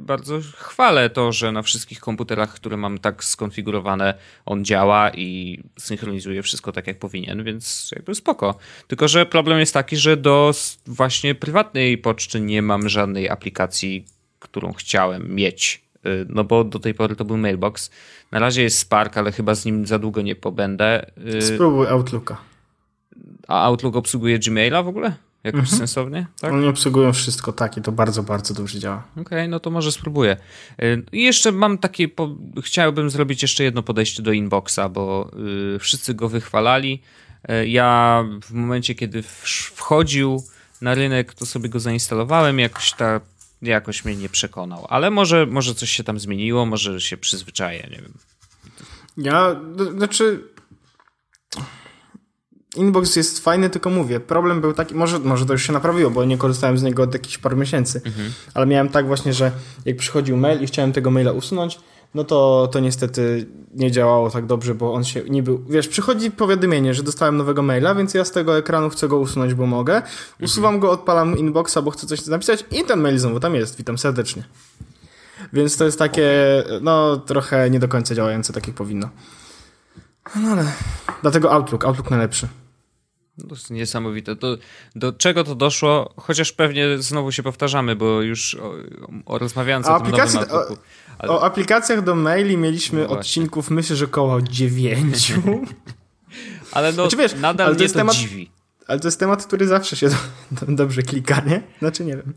bardzo 0.00 0.40
chwalę 0.56 1.10
to, 1.10 1.32
że 1.32 1.52
na 1.52 1.62
wszystkich 1.62 2.00
komputerach, 2.00 2.54
które 2.54 2.76
mam 2.76 2.98
tak 2.98 3.24
skonfigurowane, 3.24 4.14
on 4.46 4.64
działa 4.64 5.10
i 5.10 5.58
synchronizuje 5.78 6.42
wszystko 6.42 6.72
tak 6.72 6.86
jak 6.86 6.98
powinien, 6.98 7.44
więc 7.44 7.90
jakby 7.96 8.14
spoko. 8.14 8.54
Tylko, 8.86 9.08
że 9.08 9.26
problem 9.26 9.60
jest 9.60 9.74
taki, 9.74 9.96
że 9.96 10.16
do 10.16 10.52
właśnie 10.86 11.34
prywatnej 11.34 11.98
poczty 11.98 12.40
nie 12.40 12.62
mam 12.62 12.88
żadnej 12.88 13.28
aplikacji, 13.28 14.04
którą 14.38 14.72
chciałem 14.72 15.34
mieć. 15.34 15.82
Y, 16.06 16.26
no 16.28 16.44
bo 16.44 16.64
do 16.64 16.78
tej 16.78 16.94
pory 16.94 17.16
to 17.16 17.24
był 17.24 17.36
Mailbox. 17.36 17.90
Na 18.32 18.38
razie 18.38 18.62
jest 18.62 18.78
Spark, 18.78 19.16
ale 19.16 19.32
chyba 19.32 19.54
z 19.54 19.64
nim 19.64 19.86
za 19.86 19.98
długo 19.98 20.22
nie 20.22 20.36
pobędę. 20.36 21.10
Y, 21.34 21.42
Spróbuj 21.42 21.86
Outlooka. 21.86 22.36
A 23.48 23.64
Outlook 23.64 23.96
obsługuje 23.96 24.38
Gmaila 24.38 24.82
w 24.82 24.88
ogóle? 24.88 25.12
Jakoś 25.44 25.60
mhm. 25.60 25.78
sensownie? 25.78 26.26
Tak? 26.40 26.52
Oni 26.52 26.66
obsługują 26.66 27.12
wszystko, 27.12 27.52
tak, 27.52 27.76
i 27.76 27.82
to 27.82 27.92
bardzo, 27.92 28.22
bardzo 28.22 28.54
dobrze 28.54 28.78
działa. 28.78 29.02
Okej, 29.12 29.22
okay, 29.22 29.48
no 29.48 29.60
to 29.60 29.70
może 29.70 29.92
spróbuję. 29.92 30.36
Y, 30.82 31.04
I 31.12 31.22
jeszcze 31.22 31.52
mam 31.52 31.78
takie, 31.78 32.08
po... 32.08 32.36
chciałbym 32.62 33.10
zrobić 33.10 33.42
jeszcze 33.42 33.64
jedno 33.64 33.82
podejście 33.82 34.22
do 34.22 34.32
inboxa, 34.32 34.88
bo 34.90 35.30
yy, 35.72 35.78
wszyscy 35.78 36.14
go 36.14 36.28
wychwalali. 36.28 37.02
Yy, 37.48 37.68
ja 37.68 38.24
w 38.42 38.52
momencie, 38.52 38.94
kiedy 38.94 39.22
wchodził 39.22 40.42
na 40.80 40.94
rynek, 40.94 41.34
to 41.34 41.46
sobie 41.46 41.68
go 41.68 41.80
zainstalowałem, 41.80 42.58
jakoś 42.58 42.92
ta 42.92 43.20
jakoś 43.62 44.04
mnie 44.04 44.16
nie 44.16 44.28
przekonał, 44.28 44.86
ale 44.88 45.10
może, 45.10 45.46
może 45.46 45.74
coś 45.74 45.90
się 45.90 46.04
tam 46.04 46.18
zmieniło, 46.18 46.66
może 46.66 47.00
się 47.00 47.16
przyzwyczaję, 47.16 47.88
nie 47.90 47.96
wiem. 47.96 48.12
Ja, 49.16 49.60
znaczy 49.96 50.44
Inbox 52.76 53.16
jest 53.16 53.38
fajny, 53.38 53.70
tylko 53.70 53.90
mówię, 53.90 54.20
problem 54.20 54.60
był 54.60 54.72
taki, 54.72 54.94
może, 54.94 55.18
może 55.18 55.46
to 55.46 55.52
już 55.52 55.66
się 55.66 55.72
naprawiło, 55.72 56.10
bo 56.10 56.24
nie 56.24 56.38
korzystałem 56.38 56.78
z 56.78 56.82
niego 56.82 57.02
od 57.02 57.12
jakichś 57.12 57.38
paru 57.38 57.56
miesięcy, 57.56 58.00
mhm. 58.04 58.32
ale 58.54 58.66
miałem 58.66 58.88
tak 58.88 59.06
właśnie, 59.06 59.32
że 59.32 59.52
jak 59.84 59.96
przychodził 59.96 60.36
mail 60.36 60.62
i 60.62 60.66
chciałem 60.66 60.92
tego 60.92 61.10
maila 61.10 61.32
usunąć, 61.32 61.80
no 62.14 62.24
to, 62.24 62.68
to 62.72 62.80
niestety 62.80 63.46
nie 63.74 63.90
działało 63.90 64.30
tak 64.30 64.46
dobrze, 64.46 64.74
bo 64.74 64.94
on 64.94 65.04
się 65.04 65.22
nie 65.28 65.42
był. 65.42 65.64
Wiesz, 65.68 65.88
przychodzi 65.88 66.30
powiadomienie, 66.30 66.94
że 66.94 67.02
dostałem 67.02 67.36
nowego 67.36 67.62
maila, 67.62 67.94
więc 67.94 68.14
ja 68.14 68.24
z 68.24 68.30
tego 68.30 68.58
ekranu 68.58 68.90
chcę 68.90 69.08
go 69.08 69.18
usunąć, 69.18 69.54
bo 69.54 69.66
mogę. 69.66 69.96
Mhm. 69.96 70.12
Usuwam 70.42 70.74
mhm. 70.74 70.80
go, 70.80 70.90
odpalam 70.90 71.38
inboxa, 71.38 71.76
bo 71.82 71.90
chcę 71.90 72.06
coś 72.06 72.26
napisać 72.26 72.64
i 72.70 72.84
ten 72.84 73.00
mail 73.00 73.18
znowu 73.18 73.40
tam 73.40 73.54
jest. 73.54 73.76
Witam 73.76 73.98
serdecznie. 73.98 74.44
Więc 75.52 75.76
to 75.76 75.84
jest 75.84 75.98
takie, 75.98 76.32
no 76.80 77.16
trochę 77.16 77.70
nie 77.70 77.80
do 77.80 77.88
końca 77.88 78.14
działające, 78.14 78.52
tak 78.52 78.66
jak 78.66 78.76
powinno. 78.76 79.08
No 80.36 80.48
ale 80.48 80.72
dlatego 81.22 81.52
Outlook, 81.52 81.84
Outlook 81.84 82.10
najlepszy. 82.10 82.48
To 83.48 83.54
jest 83.54 83.70
niesamowite. 83.70 84.34
Do, 84.34 84.58
do 84.96 85.12
czego 85.12 85.44
to 85.44 85.54
doszło? 85.54 86.14
Chociaż 86.16 86.52
pewnie 86.52 86.98
znowu 86.98 87.32
się 87.32 87.42
powtarzamy, 87.42 87.96
bo 87.96 88.22
już 88.22 88.54
o, 88.54 88.74
o 89.26 89.38
rozmawiając 89.38 89.86
o, 89.86 89.94
o 89.94 90.00
tym 90.00 90.10
nowym 90.10 90.38
Outlooku. 90.38 90.76
Ale... 91.18 91.32
O 91.32 91.44
aplikacjach 91.44 92.04
do 92.04 92.14
maili 92.14 92.56
mieliśmy 92.56 93.00
no 93.00 93.08
odcinków, 93.08 93.70
myślę, 93.70 93.96
że 93.96 94.04
około 94.04 94.42
dziewięciu. 94.42 95.42
ale 96.72 96.88
no, 96.88 96.94
znaczy, 96.94 97.16
wiesz, 97.16 97.34
nadal 97.34 97.66
ale 97.66 97.76
to 97.76 97.82
jest 97.82 97.94
temat, 97.94 98.16
dziwi. 98.16 98.50
ale 98.86 99.00
to 99.00 99.08
jest 99.08 99.20
temat, 99.20 99.46
który 99.46 99.66
zawsze 99.66 99.96
się 99.96 100.08
do, 100.08 100.16
do, 100.50 100.72
dobrze 100.72 101.02
klika, 101.02 101.40
nie? 101.40 101.62
Znaczy 101.78 102.04
nie 102.04 102.16
wiem. 102.16 102.34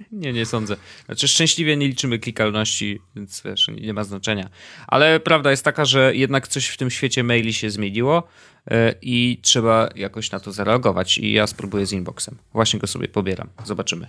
Nie, 0.12 0.32
nie 0.32 0.46
sądzę. 0.46 0.76
Znaczy 1.06 1.28
szczęśliwie 1.28 1.76
nie 1.76 1.88
liczymy 1.88 2.18
klikalności, 2.18 3.00
więc 3.16 3.42
wiesz, 3.44 3.70
nie 3.80 3.92
ma 3.92 4.04
znaczenia. 4.04 4.50
Ale 4.86 5.20
prawda 5.20 5.50
jest 5.50 5.64
taka, 5.64 5.84
że 5.84 6.14
jednak 6.14 6.48
coś 6.48 6.66
w 6.66 6.76
tym 6.76 6.90
świecie 6.90 7.24
maili 7.24 7.52
się 7.52 7.70
zmieniło 7.70 8.28
yy, 8.70 8.76
i 9.02 9.38
trzeba 9.42 9.88
jakoś 9.94 10.30
na 10.30 10.40
to 10.40 10.52
zareagować. 10.52 11.18
I 11.18 11.32
ja 11.32 11.46
spróbuję 11.46 11.86
z 11.86 11.92
inboxem. 11.92 12.36
Właśnie 12.52 12.80
go 12.80 12.86
sobie 12.86 13.08
pobieram. 13.08 13.48
Zobaczymy. 13.64 14.08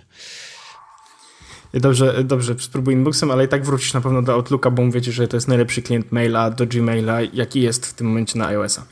Dobrze, 1.74 2.24
dobrze, 2.24 2.54
spróbuj 2.58 2.94
inboxem, 2.94 3.30
ale 3.30 3.44
i 3.44 3.48
tak 3.48 3.64
wrócisz 3.64 3.94
na 3.94 4.00
pewno 4.00 4.22
do 4.22 4.32
Outlooka, 4.32 4.70
bo 4.70 4.82
mówicie, 4.82 5.12
że 5.12 5.28
to 5.28 5.36
jest 5.36 5.48
najlepszy 5.48 5.82
klient 5.82 6.12
maila 6.12 6.50
do 6.50 6.66
Gmaila, 6.66 7.18
jaki 7.32 7.62
jest 7.62 7.86
w 7.86 7.94
tym 7.94 8.06
momencie 8.06 8.38
na 8.38 8.46
iOS-a. 8.46 8.84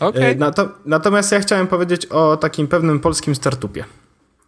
Okay. 0.00 0.36
Nato, 0.36 0.68
natomiast 0.86 1.32
ja 1.32 1.40
chciałem 1.40 1.66
powiedzieć 1.66 2.06
o 2.06 2.36
takim 2.36 2.68
pewnym 2.68 3.00
polskim 3.00 3.34
startupie. 3.34 3.84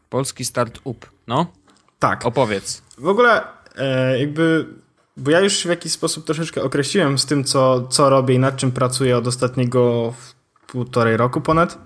Polski 0.09 0.45
startup, 0.45 1.11
no? 1.27 1.47
Tak. 1.99 2.27
Opowiedz. 2.27 2.83
W 2.99 3.09
ogóle 3.09 3.43
e, 3.77 4.19
jakby, 4.19 4.67
bo 5.17 5.31
ja 5.31 5.41
już 5.41 5.63
w 5.63 5.69
jakiś 5.69 5.93
sposób 5.93 6.25
troszeczkę 6.25 6.63
określiłem 6.63 7.19
z 7.19 7.27
tym, 7.27 7.45
co, 7.45 7.89
co 7.89 8.11
robię 8.11 8.35
i 8.35 8.39
nad 8.39 8.57
czym 8.57 8.73
pracuję 8.73 9.17
od 9.17 9.27
ostatniego 9.27 10.15
półtorej 10.67 11.17
roku 11.17 11.41
ponad. 11.41 11.79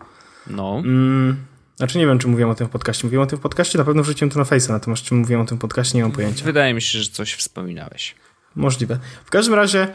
No. 0.46 0.78
Mm, 0.84 1.36
znaczy 1.76 1.98
nie 1.98 2.06
wiem, 2.06 2.18
czy 2.18 2.28
mówiłem 2.28 2.50
o 2.50 2.54
tym 2.54 2.66
w 2.66 2.70
podcaście. 2.70 3.06
Mówiłem 3.06 3.22
o 3.22 3.26
tym 3.26 3.38
w 3.38 3.42
podcaście, 3.42 3.78
na 3.78 3.84
pewno 3.84 4.02
wrzuciłem 4.02 4.30
to 4.30 4.38
na 4.38 4.44
Face'a, 4.44 4.70
natomiast 4.70 5.02
czy 5.02 5.14
mówiłem 5.14 5.42
o 5.42 5.44
tym 5.44 5.58
w 5.58 5.60
podcaście, 5.60 5.98
nie 5.98 6.02
mam 6.02 6.12
pojęcia. 6.12 6.44
Wydaje 6.44 6.74
mi 6.74 6.82
się, 6.82 6.98
że 6.98 7.10
coś 7.10 7.34
wspominałeś. 7.34 8.14
Możliwe. 8.56 8.98
W 9.24 9.30
każdym 9.30 9.54
razie 9.54 9.88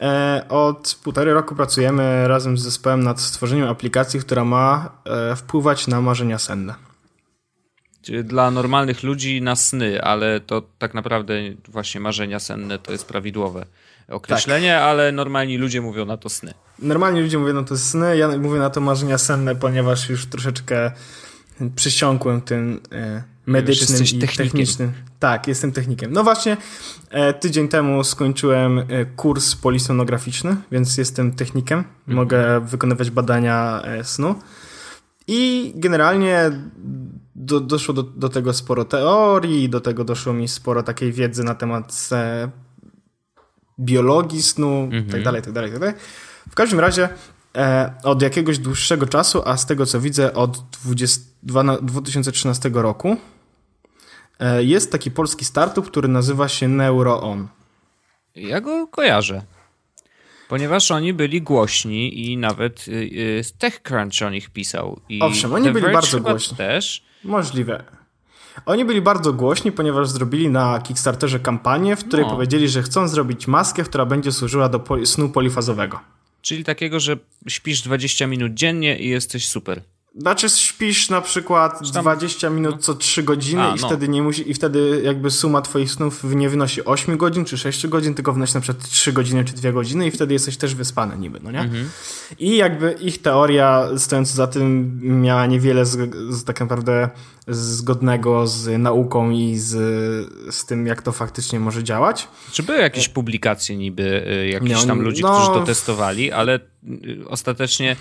e, 0.00 0.46
od 0.48 1.00
półtorej 1.04 1.34
roku 1.34 1.54
pracujemy 1.54 2.28
razem 2.28 2.58
z 2.58 2.62
zespołem 2.62 3.02
nad 3.02 3.20
stworzeniem 3.20 3.68
aplikacji, 3.68 4.20
która 4.20 4.44
ma 4.44 4.90
e, 5.04 5.36
wpływać 5.36 5.86
na 5.86 6.00
marzenia 6.00 6.38
senne. 6.38 6.74
Czyli 8.02 8.24
dla 8.24 8.50
normalnych 8.50 9.02
ludzi 9.02 9.42
na 9.42 9.56
sny, 9.56 10.02
ale 10.02 10.40
to 10.40 10.62
tak 10.78 10.94
naprawdę 10.94 11.34
właśnie 11.68 12.00
marzenia 12.00 12.40
senne 12.40 12.78
to 12.78 12.92
jest 12.92 13.06
prawidłowe 13.06 13.66
określenie, 14.08 14.72
tak. 14.72 14.82
ale 14.82 15.12
normalni 15.12 15.58
ludzie 15.58 15.80
mówią 15.80 16.04
na 16.04 16.16
to 16.16 16.28
sny. 16.28 16.54
Normalni 16.78 17.20
ludzie 17.20 17.38
mówią 17.38 17.54
na 17.54 17.62
to 17.62 17.78
sny, 17.78 18.16
ja 18.16 18.38
mówię 18.38 18.58
na 18.58 18.70
to 18.70 18.80
marzenia 18.80 19.18
senne, 19.18 19.56
ponieważ 19.56 20.08
już 20.08 20.26
troszeczkę 20.26 20.92
przysiąkłem 21.76 22.40
tym 22.40 22.80
e, 22.92 23.22
medycznym 23.46 24.02
i 24.04 24.18
technicznym. 24.18 24.92
Tak, 25.18 25.48
jestem 25.48 25.72
technikiem. 25.72 26.12
No 26.12 26.24
właśnie, 26.24 26.56
e, 27.10 27.34
tydzień 27.34 27.68
temu 27.68 28.04
skończyłem 28.04 28.78
e, 28.78 28.84
kurs 29.16 29.54
polisonograficzny, 29.54 30.56
więc 30.72 30.98
jestem 30.98 31.32
technikiem. 31.32 31.78
Mhm. 31.78 32.16
Mogę 32.16 32.60
wykonywać 32.60 33.10
badania 33.10 33.82
snu. 34.02 34.34
I 35.26 35.72
generalnie 35.74 36.50
do, 37.34 37.60
doszło 37.60 37.94
do, 37.94 38.02
do 38.02 38.28
tego 38.28 38.52
sporo 38.52 38.84
teorii, 38.84 39.68
do 39.68 39.80
tego 39.80 40.04
doszło 40.04 40.32
mi 40.32 40.48
sporo 40.48 40.82
takiej 40.82 41.12
wiedzy 41.12 41.44
na 41.44 41.54
temat 41.54 42.08
biologii 43.80 44.42
snu, 44.42 44.82
mhm. 44.82 45.10
tak 45.10 45.22
dalej, 45.22 45.42
tak 45.42 45.52
dalej, 45.52 45.70
tak 45.70 45.80
dalej. 45.80 45.94
W 46.50 46.54
każdym 46.54 46.80
razie 46.80 47.08
e, 47.56 47.94
od 48.02 48.22
jakiegoś 48.22 48.58
dłuższego 48.58 49.06
czasu, 49.06 49.42
a 49.44 49.56
z 49.56 49.66
tego 49.66 49.86
co 49.86 50.00
widzę 50.00 50.34
od 50.34 50.62
20, 50.84 51.20
2013 51.82 52.70
roku, 52.74 53.16
e, 54.40 54.64
jest 54.64 54.92
taki 54.92 55.10
polski 55.10 55.44
startup, 55.44 55.86
który 55.86 56.08
nazywa 56.08 56.48
się 56.48 56.68
NeuroOn. 56.68 57.48
Ja 58.34 58.60
go 58.60 58.86
kojarzę. 58.86 59.42
Ponieważ 60.48 60.90
oni 60.90 61.12
byli 61.14 61.42
głośni 61.42 62.30
i 62.30 62.36
nawet 62.36 62.88
y, 62.88 62.92
y, 62.92 63.42
TechCrunch 63.58 64.22
o 64.26 64.30
nich 64.30 64.50
pisał. 64.50 65.00
I 65.08 65.20
Owszem, 65.22 65.54
oni 65.54 65.64
The 65.64 65.72
byli 65.72 65.82
Verge 65.82 65.94
bardzo 65.94 66.20
głośni. 66.20 66.56
też. 66.56 67.02
Możliwe. 67.24 67.84
Oni 68.66 68.84
byli 68.84 69.02
bardzo 69.02 69.32
głośni, 69.32 69.72
ponieważ 69.72 70.08
zrobili 70.08 70.48
na 70.48 70.80
Kickstarterze 70.80 71.40
kampanię, 71.40 71.96
w 71.96 72.04
której 72.04 72.26
no. 72.26 72.32
powiedzieli, 72.32 72.68
że 72.68 72.82
chcą 72.82 73.08
zrobić 73.08 73.46
maskę, 73.46 73.82
która 73.82 74.06
będzie 74.06 74.32
służyła 74.32 74.68
do 74.68 74.84
snu 75.04 75.28
polifazowego. 75.28 76.00
Czyli 76.42 76.64
takiego, 76.64 77.00
że 77.00 77.16
śpisz 77.48 77.82
20 77.82 78.26
minut 78.26 78.54
dziennie 78.54 78.98
i 78.98 79.08
jesteś 79.08 79.48
super. 79.48 79.82
Znaczy 80.16 80.48
śpisz 80.48 81.10
na 81.10 81.20
przykład 81.20 81.92
tam, 81.92 82.02
20 82.02 82.50
minut 82.50 82.74
no. 82.74 82.80
co 82.80 82.94
3 82.94 83.22
godziny 83.22 83.62
A, 83.62 83.76
i, 83.76 83.80
no. 83.80 83.86
wtedy 83.86 84.08
nie 84.08 84.22
musi, 84.22 84.50
i 84.50 84.54
wtedy 84.54 85.00
jakby 85.04 85.30
suma 85.30 85.62
twoich 85.62 85.90
snów 85.90 86.24
nie 86.24 86.48
wynosi 86.48 86.84
8 86.84 87.16
godzin 87.16 87.44
czy 87.44 87.58
6 87.58 87.86
godzin, 87.86 88.14
tylko 88.14 88.32
wynosi 88.32 88.54
na 88.54 88.60
przykład 88.60 88.88
3 88.88 89.12
godziny 89.12 89.44
czy 89.44 89.52
2 89.54 89.72
godziny 89.72 90.06
i 90.06 90.10
wtedy 90.10 90.32
jesteś 90.32 90.56
też 90.56 90.74
wyspany 90.74 91.18
niby, 91.18 91.40
no 91.42 91.50
nie? 91.50 91.60
Mhm. 91.60 91.88
I 92.38 92.56
jakby 92.56 92.92
ich 92.92 93.22
teoria 93.22 93.88
stojąc 93.96 94.28
za 94.28 94.46
tym 94.46 94.98
miała 95.22 95.46
niewiele 95.46 95.86
z, 95.86 96.14
z 96.30 96.44
tak 96.44 96.60
naprawdę 96.60 97.08
zgodnego 97.48 98.46
z 98.46 98.78
nauką 98.78 99.30
i 99.30 99.58
z, 99.58 99.70
z 100.54 100.66
tym, 100.66 100.86
jak 100.86 101.02
to 101.02 101.12
faktycznie 101.12 101.60
może 101.60 101.84
działać. 101.84 102.28
Czy 102.52 102.62
były 102.62 102.78
jakieś 102.78 103.08
publikacje 103.08 103.76
niby, 103.76 104.26
y, 104.28 104.48
jakichś 104.48 104.84
tam 104.84 105.00
ludzi, 105.00 105.22
no, 105.22 105.32
którzy 105.32 105.60
to 105.60 105.66
testowali, 105.66 106.32
ale 106.32 106.71
ostatecznie 107.26 107.96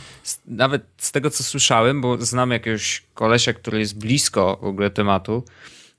nawet 0.46 0.84
z 0.98 1.12
tego, 1.12 1.30
co 1.30 1.44
słyszałem, 1.44 2.02
bo 2.02 2.18
znam 2.18 2.52
jakiegoś 2.52 3.04
kolesia, 3.14 3.54
który 3.54 3.80
jest 3.80 4.00
blisko 4.00 4.60
w 4.62 4.66
ogóle 4.66 4.90
tematu 4.90 5.44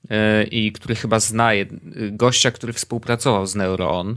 y, 0.03 0.43
i 0.43 0.71
który 0.71 0.95
chyba 0.95 1.19
zna 1.19 1.51
gościa, 2.11 2.51
który 2.51 2.73
współpracował 2.73 3.47
z 3.47 3.55
NeuroOn 3.55 4.15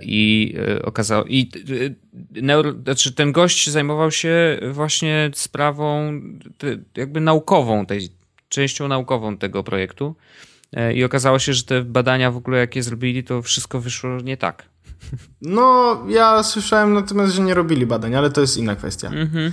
i 0.00 0.54
okazało 0.84 1.24
i 1.28 1.50
neuro, 2.30 2.72
znaczy 2.72 3.12
ten 3.12 3.32
gość 3.32 3.70
zajmował 3.70 4.10
się 4.10 4.60
właśnie 4.72 5.30
sprawą 5.34 6.20
jakby 6.96 7.20
naukową 7.20 7.86
tej, 7.86 8.08
częścią 8.48 8.88
naukową 8.88 9.36
tego 9.36 9.62
projektu. 9.62 10.14
I 10.94 11.04
okazało 11.04 11.38
się, 11.38 11.52
że 11.52 11.62
te 11.64 11.82
badania 11.82 12.30
w 12.30 12.36
ogóle, 12.36 12.58
jakie 12.58 12.82
zrobili, 12.82 13.24
to 13.24 13.42
wszystko 13.42 13.80
wyszło 13.80 14.20
nie 14.20 14.36
tak. 14.36 14.71
No, 15.42 15.96
ja 16.08 16.42
słyszałem 16.42 16.94
natomiast, 16.94 17.32
że 17.32 17.42
nie 17.42 17.54
robili 17.54 17.86
badań, 17.86 18.14
ale 18.14 18.30
to 18.30 18.40
jest 18.40 18.56
inna 18.56 18.76
kwestia. 18.76 19.08
Mhm. 19.08 19.52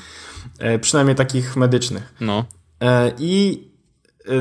E, 0.60 0.80
przynajmniej 0.80 1.16
takich 1.16 1.56
medycznych. 1.56 2.14
No. 2.20 2.46
E, 2.82 3.12
I 3.20 3.64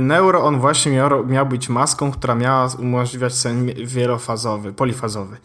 neuro 0.01 0.45
on 0.45 0.61
właśnie 0.61 0.93
miał, 0.93 1.27
miał 1.27 1.47
być 1.47 1.69
maską, 1.69 2.13
która 2.13 2.35
miała 2.35 2.75
umożliwiać 2.79 3.35
sen 3.35 3.67
wielofazowy, 3.87 4.73
polifazowy. 4.73 5.37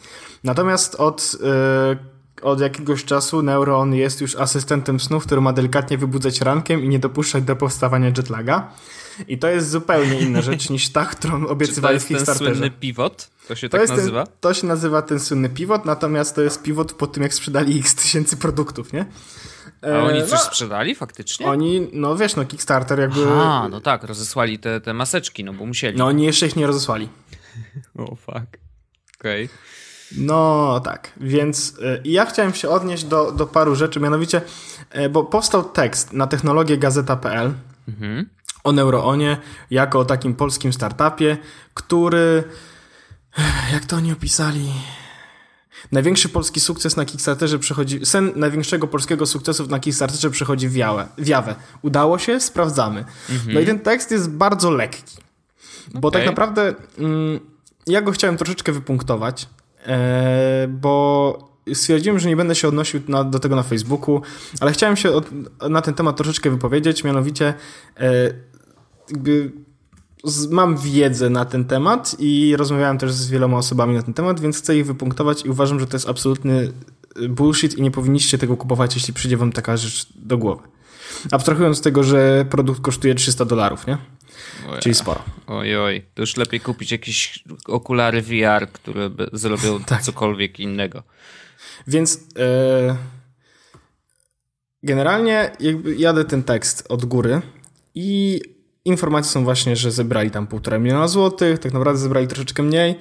Natomiast 0.43 0.96
od 0.96 1.38
od 2.43 2.60
jakiegoś 2.60 3.05
czasu 3.05 3.41
Neuron 3.41 3.93
jest 3.93 4.22
już 4.22 4.36
asystentem 4.36 5.00
snu, 5.00 5.20
który 5.20 5.41
ma 5.41 5.53
delikatnie 5.53 5.98
wybudzać 5.98 6.41
rankiem 6.41 6.84
i 6.84 6.89
nie 6.89 7.00
dopuszczać 7.00 7.43
do 7.43 7.55
powstawania 7.55 8.08
jetlaga. 8.08 8.72
I 9.27 9.38
to 9.38 9.48
jest 9.48 9.70
zupełnie 9.70 10.20
inna 10.20 10.41
rzecz 10.41 10.70
niż 10.70 10.89
ta, 10.89 11.05
którą 11.05 11.48
obiecywali 11.48 12.00
w 12.00 12.05
Kickstarterze. 12.08 12.39
To 12.39 12.46
jest 12.46 12.53
ten 12.53 12.70
słynny 12.70 12.79
pivot? 12.79 13.29
To 13.48 13.56
się 13.56 13.70
to 13.70 13.78
tak 13.78 13.90
nazywa? 13.90 14.26
Ten, 14.26 14.36
to 14.40 14.54
się 14.54 14.68
nazywa 14.68 15.02
ten 15.02 15.20
słynny 15.20 15.50
pivot, 15.50 15.86
natomiast 15.86 16.36
to 16.36 16.42
jest 16.42 16.64
pivot 16.64 16.94
po 16.94 17.08
tym, 17.08 17.24
jak 17.24 17.34
sprzedali 17.34 17.80
x 17.80 17.96
tysięcy 17.96 18.38
produktów, 18.38 18.94
nie? 18.94 19.06
A 19.82 20.00
oni 20.00 20.20
e, 20.20 20.22
coś 20.22 20.40
no, 20.40 20.46
sprzedali 20.46 20.96
faktycznie? 20.96 21.46
Oni, 21.46 21.90
no 21.94 22.16
wiesz, 22.16 22.36
no 22.36 22.46
Kickstarter 22.46 23.00
jakby... 23.00 23.26
A, 23.28 23.70
no 23.70 23.82
tak, 23.82 24.04
rozesłali 24.04 24.60
te, 24.60 24.82
te 24.82 24.94
maseczki, 24.94 25.44
no 25.44 25.54
bo 25.54 25.66
musieli. 25.66 25.98
No 25.98 26.06
oni 26.06 26.26
jeszcze 26.26 26.48
ich 26.48 26.56
nie 26.56 26.68
rozesłali. 26.68 27.10
O 27.98 28.04
oh, 28.04 28.16
fuck. 28.16 28.58
Okej. 29.20 29.46
Okay. 29.46 29.48
No 30.18 30.82
tak, 30.86 31.12
więc 31.18 31.70
y, 31.70 32.02
ja 32.06 32.26
chciałem 32.26 32.54
się 32.54 32.70
odnieść 32.70 33.04
do, 33.04 33.32
do 33.32 33.48
paru 33.48 33.76
rzeczy, 33.76 34.00
mianowicie, 34.00 34.42
y, 34.96 35.10
bo 35.10 35.24
powstał 35.24 35.64
tekst 35.64 36.14
na 36.14 36.28
technologię 36.28 36.78
gazeta.pl 36.78 37.54
mhm. 37.88 38.30
o 38.64 38.72
Neuroonie 38.72 39.38
jako 39.72 40.00
o 40.00 40.06
takim 40.06 40.36
polskim 40.36 40.74
startupie, 40.74 41.38
który, 41.74 42.44
jak 43.74 43.86
to 43.86 43.96
oni 43.96 44.12
opisali, 44.12 44.74
Największy 45.92 46.30
polski 46.30 46.60
sukces 46.60 46.98
na 46.98 47.06
Kickstarterze 47.06 47.60
przechodzi. 47.60 48.06
Sen 48.06 48.32
największego 48.36 48.88
polskiego 48.88 49.25
sukcesu 49.25 49.68
na 49.68 49.80
Kickstarterze 49.80 50.30
przechodzi 50.30 50.70
w 51.18 51.28
Jawę. 51.28 51.56
Udało 51.82 52.20
się? 52.20 52.40
Sprawdzamy. 52.40 53.06
Mhm. 53.30 53.54
No 53.54 53.60
i 53.60 53.66
ten 53.66 53.80
tekst 53.80 54.12
jest 54.12 54.30
bardzo 54.30 54.72
lekki. 54.72 55.18
Okay. 55.90 56.02
Bo 56.02 56.12
tak 56.12 56.25
naprawdę 56.25 56.74
mm, 56.98 57.40
ja 57.88 58.02
go 58.02 58.12
chciałem 58.12 58.38
troszeczkę 58.38 58.72
wypunktować. 58.72 59.50
E, 59.86 60.68
bo 60.70 61.54
stwierdziłem, 61.74 62.20
że 62.20 62.30
nie 62.30 62.36
będę 62.36 62.56
się 62.56 62.68
odnosił 62.68 63.02
na, 63.08 63.24
do 63.24 63.40
tego 63.40 63.56
na 63.56 63.63
Facebooku, 63.63 64.22
ale 64.60 64.72
chciałem 64.72 64.98
się 64.98 65.12
od, 65.12 65.30
na 65.70 65.82
ten 65.82 65.94
temat 65.94 66.18
troszeczkę 66.18 66.50
wypowiedzieć, 66.50 67.04
mianowicie 67.04 67.54
e, 68.00 68.12
jakby 69.10 69.52
mam 70.51 70.77
wiedzę 70.77 71.30
na 71.30 71.46
ten 71.46 71.65
temat 71.65 72.15
i 72.20 72.56
rozmawiałem 72.58 72.98
też 72.98 73.13
z 73.13 73.30
wieloma 73.30 73.58
osobami 73.58 73.96
na 73.96 74.03
ten 74.03 74.13
temat, 74.13 74.39
więc 74.39 74.58
chcę 74.58 74.77
ich 74.77 74.86
wypunktować 74.86 75.46
i 75.46 75.50
uważam, 75.50 75.80
że 75.80 75.88
to 75.88 75.96
jest 75.96 76.10
absolutny 76.10 76.72
bullshit 77.30 77.77
i 77.77 77.82
nie 77.82 77.92
powinniście 77.92 78.38
tego 78.38 78.58
kupować, 78.58 78.96
jeśli 78.96 79.13
przyjdzie 79.13 79.38
wam 79.38 79.51
taka 79.51 79.77
rzecz 79.77 80.08
do 80.15 80.38
głowy. 80.38 80.63
Abstrahując 81.32 81.77
z 81.77 81.82
tego, 81.82 82.03
że 82.03 82.46
produkt 82.50 82.82
kosztuje 82.82 83.15
300 83.15 83.46
dolarów, 83.46 83.88
nie? 83.88 83.98
Oja. 84.70 84.80
Czyli 84.80 84.96
sporo. 84.96 85.24
Oj, 85.48 85.77
oj. 85.77 86.06
To 86.13 86.22
już 86.22 86.38
lepiej 86.38 86.60
kupić 86.60 86.92
jakieś 86.92 87.44
okulary 87.68 88.22
VR, 88.22 88.68
które 88.74 89.10
zrobią 89.34 89.80
tak. 89.86 90.01
cokolwiek 90.01 90.60
innego. 90.60 91.03
Więc 91.88 92.20
e, 92.39 92.98
generalnie 94.84 95.51
jakby 95.60 95.96
jadę 95.96 96.25
ten 96.25 96.44
tekst 96.44 96.86
od 96.89 97.06
góry 97.06 97.42
i 97.96 98.42
informacje 98.86 99.32
są 99.32 99.44
właśnie, 99.44 99.75
że 99.75 99.92
zebrali 99.92 100.32
tam 100.32 100.48
półtora 100.48 100.80
miliona 100.80 101.08
złotych, 101.08 101.60
tak 101.60 101.74
naprawdę 101.74 102.00
zebrali 102.00 102.28
troszeczkę 102.28 102.63
mniej, 102.63 103.00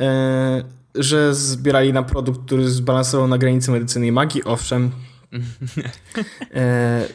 e, 0.00 0.64
że 0.94 1.34
zbierali 1.34 1.92
na 1.92 2.02
produkt, 2.02 2.40
który 2.46 2.68
zbalansował 2.68 3.28
na 3.28 3.38
granicy 3.38 3.70
medycyny 3.70 4.06
i 4.06 4.12
magii, 4.12 4.44
owszem. 4.44 4.90
E, 6.54 7.08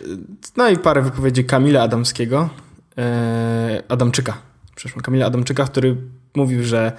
no 0.57 0.69
i 0.69 0.77
parę 0.77 1.01
wypowiedzi 1.01 1.45
Kamila 1.45 1.81
Adamskiego, 1.81 2.49
e, 2.97 3.83
Adamczyka, 3.87 4.37
przepraszam, 4.75 5.01
Kamila 5.01 5.25
Adamczyka, 5.25 5.65
który 5.65 5.97
mówił, 6.35 6.63
że 6.63 6.91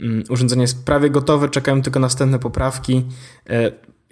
mm, 0.00 0.24
urządzenie 0.28 0.62
jest 0.62 0.84
prawie 0.84 1.10
gotowe, 1.10 1.48
czekają 1.48 1.82
tylko 1.82 2.00
następne 2.00 2.38
poprawki 2.38 3.04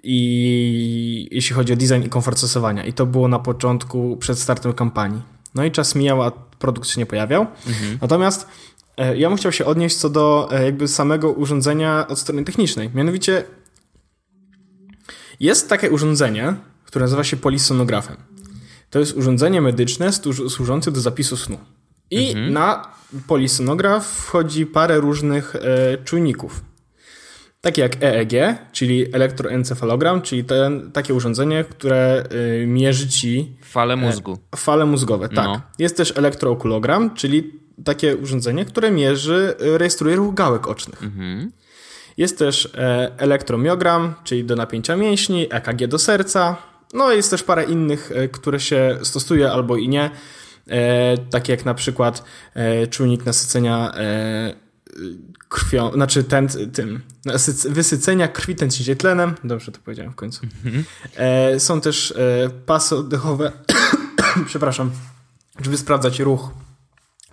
i 0.03 1.29
jeśli 1.31 1.55
chodzi 1.55 1.73
o 1.73 1.75
design 1.75 2.03
i 2.05 2.09
komfort 2.09 2.37
stosowania. 2.37 2.85
I 2.85 2.93
to 2.93 3.05
było 3.05 3.27
na 3.27 3.39
początku, 3.39 4.17
przed 4.17 4.39
startem 4.39 4.73
kampanii. 4.73 5.21
No 5.57 5.65
i 5.65 5.71
czas 5.71 5.95
mijał, 5.95 6.23
a 6.23 6.31
produkt 6.31 6.89
się 6.89 7.01
nie 7.01 7.05
pojawiał. 7.05 7.47
Mhm. 7.67 7.97
Natomiast 8.01 8.47
e, 8.97 9.17
ja 9.17 9.29
bym 9.29 9.37
chciał 9.37 9.51
się 9.51 9.65
odnieść 9.65 9.95
co 9.95 10.09
do 10.09 10.49
e, 10.51 10.65
jakby 10.65 10.87
samego 10.87 11.31
urządzenia 11.31 12.07
od 12.07 12.19
strony 12.19 12.43
technicznej. 12.43 12.89
Mianowicie 12.93 13.43
jest 15.39 15.69
takie 15.69 15.91
urządzenie, 15.91 16.55
które 16.85 17.03
nazywa 17.03 17.23
się 17.23 17.37
polisonografem. 17.37 18.17
To 18.89 18.99
jest 18.99 19.17
urządzenie 19.17 19.61
medyczne 19.61 20.11
służące 20.49 20.91
do 20.91 21.01
zapisu 21.01 21.37
snu. 21.37 21.57
I 22.11 22.29
mhm. 22.29 22.53
na 22.53 22.87
polisonograf 23.27 24.07
wchodzi 24.07 24.65
parę 24.65 24.99
różnych 24.99 25.55
e, 25.55 25.59
czujników. 26.03 26.61
Takie 27.67 27.81
jak 27.81 28.03
EEG, 28.03 28.31
czyli 28.71 29.15
elektroencefalogram, 29.15 30.21
czyli 30.21 30.43
ten, 30.43 30.91
takie 30.91 31.13
urządzenie, 31.13 31.63
które 31.63 32.23
y, 32.61 32.67
mierzy 32.67 33.07
ci 33.07 33.55
fale 33.61 33.93
e, 33.93 33.97
mózgu. 33.97 34.37
E, 34.53 34.57
fale 34.57 34.85
mózgowe, 34.85 35.29
tak. 35.29 35.45
No. 35.45 35.61
Jest 35.79 35.97
też 35.97 36.17
elektrookulogram, 36.17 37.15
czyli 37.15 37.53
takie 37.83 38.17
urządzenie, 38.17 38.65
które 38.65 38.91
mierzy, 38.91 39.55
y, 39.61 39.77
rejestruje 39.77 40.15
ruch 40.15 40.33
gałek 40.33 40.67
ocznych. 40.67 41.03
Mhm. 41.03 41.51
Jest 42.17 42.39
też 42.39 42.69
e, 42.75 43.11
elektromiogram, 43.17 44.13
czyli 44.23 44.45
do 44.45 44.55
napięcia 44.55 44.95
mięśni, 44.95 45.47
EKG 45.53 45.87
do 45.87 45.99
serca. 45.99 46.55
No 46.93 47.11
jest 47.11 47.31
też 47.31 47.43
parę 47.43 47.63
innych, 47.63 48.11
e, 48.15 48.27
które 48.27 48.59
się 48.59 48.97
stosuje 49.03 49.51
albo 49.51 49.77
i 49.77 49.89
nie. 49.89 50.09
E, 50.69 51.17
takie 51.17 51.53
jak 51.53 51.65
na 51.65 51.73
przykład 51.73 52.23
e, 52.53 52.87
czujnik 52.87 53.25
nasycenia 53.25 53.91
e, 53.95 54.66
krwią, 55.49 55.91
znaczy 55.91 56.23
ten, 56.23 56.47
tym, 56.73 57.01
wysycenia 57.69 58.27
krwi 58.27 58.55
tętniczej 58.55 58.97
tlenem. 58.97 59.35
Dobrze 59.43 59.71
to 59.71 59.79
powiedziałem 59.85 60.13
w 60.13 60.15
końcu. 60.15 60.45
Mhm. 60.65 60.83
E, 61.15 61.59
są 61.59 61.81
też 61.81 62.11
e, 62.11 62.49
pasy 62.65 62.95
oddechowe, 62.95 63.51
przepraszam, 64.47 64.91
żeby 65.61 65.77
sprawdzać 65.77 66.19
ruch 66.19 66.49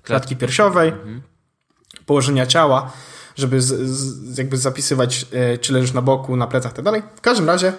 klatki 0.02 0.37
piersiowej, 0.37 0.88
mhm. 0.88 1.23
położenia 2.06 2.47
ciała, 2.47 2.92
żeby 3.37 3.62
z, 3.62 3.88
z, 3.90 4.38
jakby 4.38 4.56
zapisywać, 4.56 5.26
e, 5.33 5.59
czy 5.59 5.73
leżysz 5.73 5.92
na 5.92 6.02
boku, 6.02 6.37
na 6.37 6.47
plecach, 6.47 6.73
tak 6.73 6.85
dalej. 6.85 7.02
W 7.16 7.21
każdym 7.21 7.47
razie. 7.47 7.73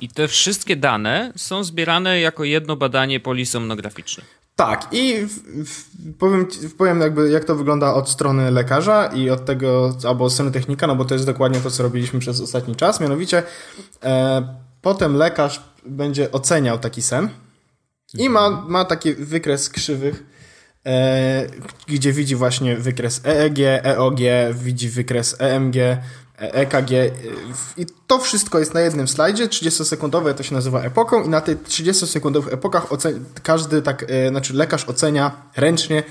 I 0.00 0.08
te 0.08 0.28
wszystkie 0.28 0.76
dane 0.76 1.32
są 1.36 1.64
zbierane 1.64 2.20
jako 2.20 2.44
jedno 2.44 2.76
badanie 2.76 3.20
polisomnograficzne. 3.20 4.24
Tak, 4.58 4.88
i 4.92 5.26
w, 5.26 5.64
w, 5.64 5.84
powiem, 6.18 6.46
powiem 6.78 7.00
jakby 7.00 7.30
jak 7.30 7.44
to 7.44 7.54
wygląda 7.54 7.94
od 7.94 8.10
strony 8.10 8.50
lekarza 8.50 9.06
i 9.06 9.30
od 9.30 9.44
tego, 9.44 9.96
albo 10.08 10.24
od 10.24 10.32
strony 10.32 10.50
technika, 10.50 10.86
no 10.86 10.96
bo 10.96 11.04
to 11.04 11.14
jest 11.14 11.26
dokładnie 11.26 11.60
to, 11.60 11.70
co 11.70 11.82
robiliśmy 11.82 12.20
przez 12.20 12.40
ostatni 12.40 12.76
czas. 12.76 13.00
Mianowicie 13.00 13.42
e, 14.02 14.54
potem 14.82 15.16
lekarz 15.16 15.62
będzie 15.86 16.32
oceniał 16.32 16.78
taki 16.78 17.02
sen 17.02 17.28
i 18.14 18.30
ma, 18.30 18.50
ma 18.50 18.84
taki 18.84 19.14
wykres 19.14 19.70
krzywych, 19.70 20.24
e, 20.86 21.46
gdzie 21.86 22.12
widzi 22.12 22.36
właśnie 22.36 22.76
wykres 22.76 23.20
EEG, 23.24 23.58
EOG, 23.82 24.20
widzi 24.54 24.88
wykres 24.88 25.36
EMG, 25.38 25.74
EKG 26.38 26.90
i 27.76 27.86
to 28.06 28.18
wszystko 28.18 28.58
jest 28.58 28.74
na 28.74 28.80
jednym 28.80 29.08
slajdzie, 29.08 29.46
30-sekundowe 29.46 30.34
to 30.34 30.42
się 30.42 30.54
nazywa 30.54 30.82
epoką 30.82 31.24
i 31.24 31.28
na 31.28 31.40
tych 31.40 31.62
30-sekundowych 31.62 32.52
epokach 32.52 32.86
każdy 33.42 33.82
tak, 33.82 34.04
e, 34.08 34.28
znaczy 34.28 34.54
lekarz 34.54 34.84
ocenia 34.84 35.32
ręcznie 35.56 36.02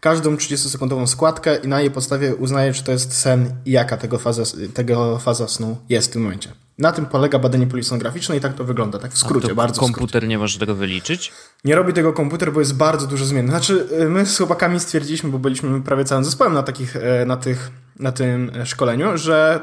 każdą 0.00 0.36
30-sekundową 0.36 1.06
składkę 1.06 1.56
i 1.56 1.68
na 1.68 1.80
jej 1.80 1.90
podstawie 1.90 2.36
uznaje, 2.36 2.72
czy 2.72 2.84
to 2.84 2.92
jest 2.92 3.18
sen 3.18 3.50
i 3.64 3.70
jaka 3.70 3.96
tego 3.96 4.18
faza, 4.18 4.42
tego 4.74 5.18
faza 5.18 5.48
snu 5.48 5.76
jest 5.88 6.08
w 6.08 6.12
tym 6.12 6.22
momencie. 6.22 6.52
Na 6.78 6.92
tym 6.92 7.06
polega 7.06 7.38
badanie 7.38 7.66
polisonograficzne 7.66 8.36
i 8.36 8.40
tak 8.40 8.54
to 8.54 8.64
wygląda, 8.64 8.98
tak 8.98 9.12
w 9.12 9.18
skrócie, 9.18 9.54
bardzo 9.54 9.80
komputer 9.80 10.08
skrócie. 10.08 10.26
nie 10.26 10.38
może 10.38 10.58
tego 10.58 10.74
wyliczyć? 10.74 11.32
Nie 11.64 11.74
robi 11.74 11.92
tego 11.92 12.12
komputer, 12.12 12.52
bo 12.52 12.60
jest 12.60 12.74
bardzo 12.74 13.06
dużo 13.06 13.24
zmian. 13.24 13.48
Znaczy, 13.48 13.88
e, 14.00 14.08
my 14.08 14.26
z 14.26 14.36
chłopakami 14.36 14.80
stwierdziliśmy, 14.80 15.30
bo 15.30 15.38
byliśmy 15.38 15.82
prawie 15.82 16.04
całym 16.04 16.24
zespołem 16.24 16.52
na 16.52 16.62
takich, 16.62 16.96
e, 16.96 17.26
na 17.26 17.36
tych, 17.36 17.70
na 17.98 18.12
tym 18.12 18.52
szkoleniu, 18.64 19.18
że 19.18 19.60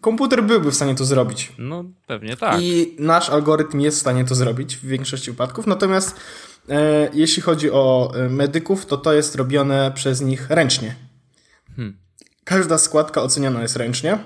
komputer 0.00 0.44
byłby 0.44 0.70
w 0.70 0.74
stanie 0.74 0.94
to 0.94 1.04
zrobić. 1.04 1.52
No, 1.58 1.84
pewnie 2.06 2.36
tak. 2.36 2.62
I 2.62 2.96
nasz 2.98 3.30
algorytm 3.30 3.80
jest 3.80 3.96
w 3.96 4.00
stanie 4.00 4.24
to 4.24 4.34
zrobić 4.34 4.76
w 4.76 4.84
większości 4.84 5.30
wypadków, 5.30 5.66
natomiast 5.66 6.20
e, 6.68 7.10
jeśli 7.12 7.42
chodzi 7.42 7.70
o 7.70 8.12
e, 8.14 8.28
medyków, 8.28 8.86
to 8.86 8.96
to 8.96 9.12
jest 9.12 9.34
robione 9.34 9.92
przez 9.94 10.20
nich 10.20 10.50
ręcznie. 10.50 10.96
Hmm. 11.76 11.96
Każda 12.44 12.78
składka 12.78 13.22
oceniana 13.22 13.62
jest 13.62 13.76
ręcznie. 13.76 14.18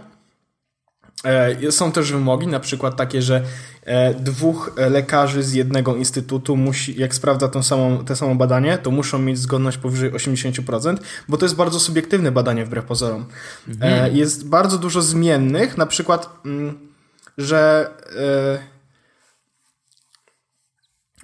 E, 1.25 1.73
są 1.73 1.93
też 1.93 2.13
wymogi, 2.13 2.47
na 2.47 2.61
przykład 2.61 2.97
takie, 2.97 3.23
że 3.23 3.43
e, 3.83 4.15
dwóch 4.15 4.73
lekarzy 4.77 5.43
z 5.43 5.53
jednego 5.53 5.97
instytutu 5.97 6.57
musi, 6.57 7.01
jak 7.01 7.15
sprawdza 7.15 7.49
tą 7.49 7.63
samą, 7.63 8.05
te 8.05 8.17
samo 8.17 8.35
badanie, 8.35 8.79
to 8.79 8.91
muszą 8.91 9.19
mieć 9.19 9.39
zgodność 9.39 9.79
powyżej 9.79 10.13
80%, 10.13 10.97
bo 11.29 11.37
to 11.37 11.45
jest 11.45 11.57
bardzo 11.57 11.81
subiektywne 11.81 12.33
badanie 12.33 12.65
wbrew 12.65 12.85
pozorom. 12.85 13.27
Mhm. 13.69 14.17
Jest 14.17 14.49
bardzo 14.49 14.79
dużo 14.79 15.03
zmiennych, 15.03 15.77
na 15.77 15.87
przykład, 15.87 16.29
mm, 16.45 16.79
że 17.39 17.91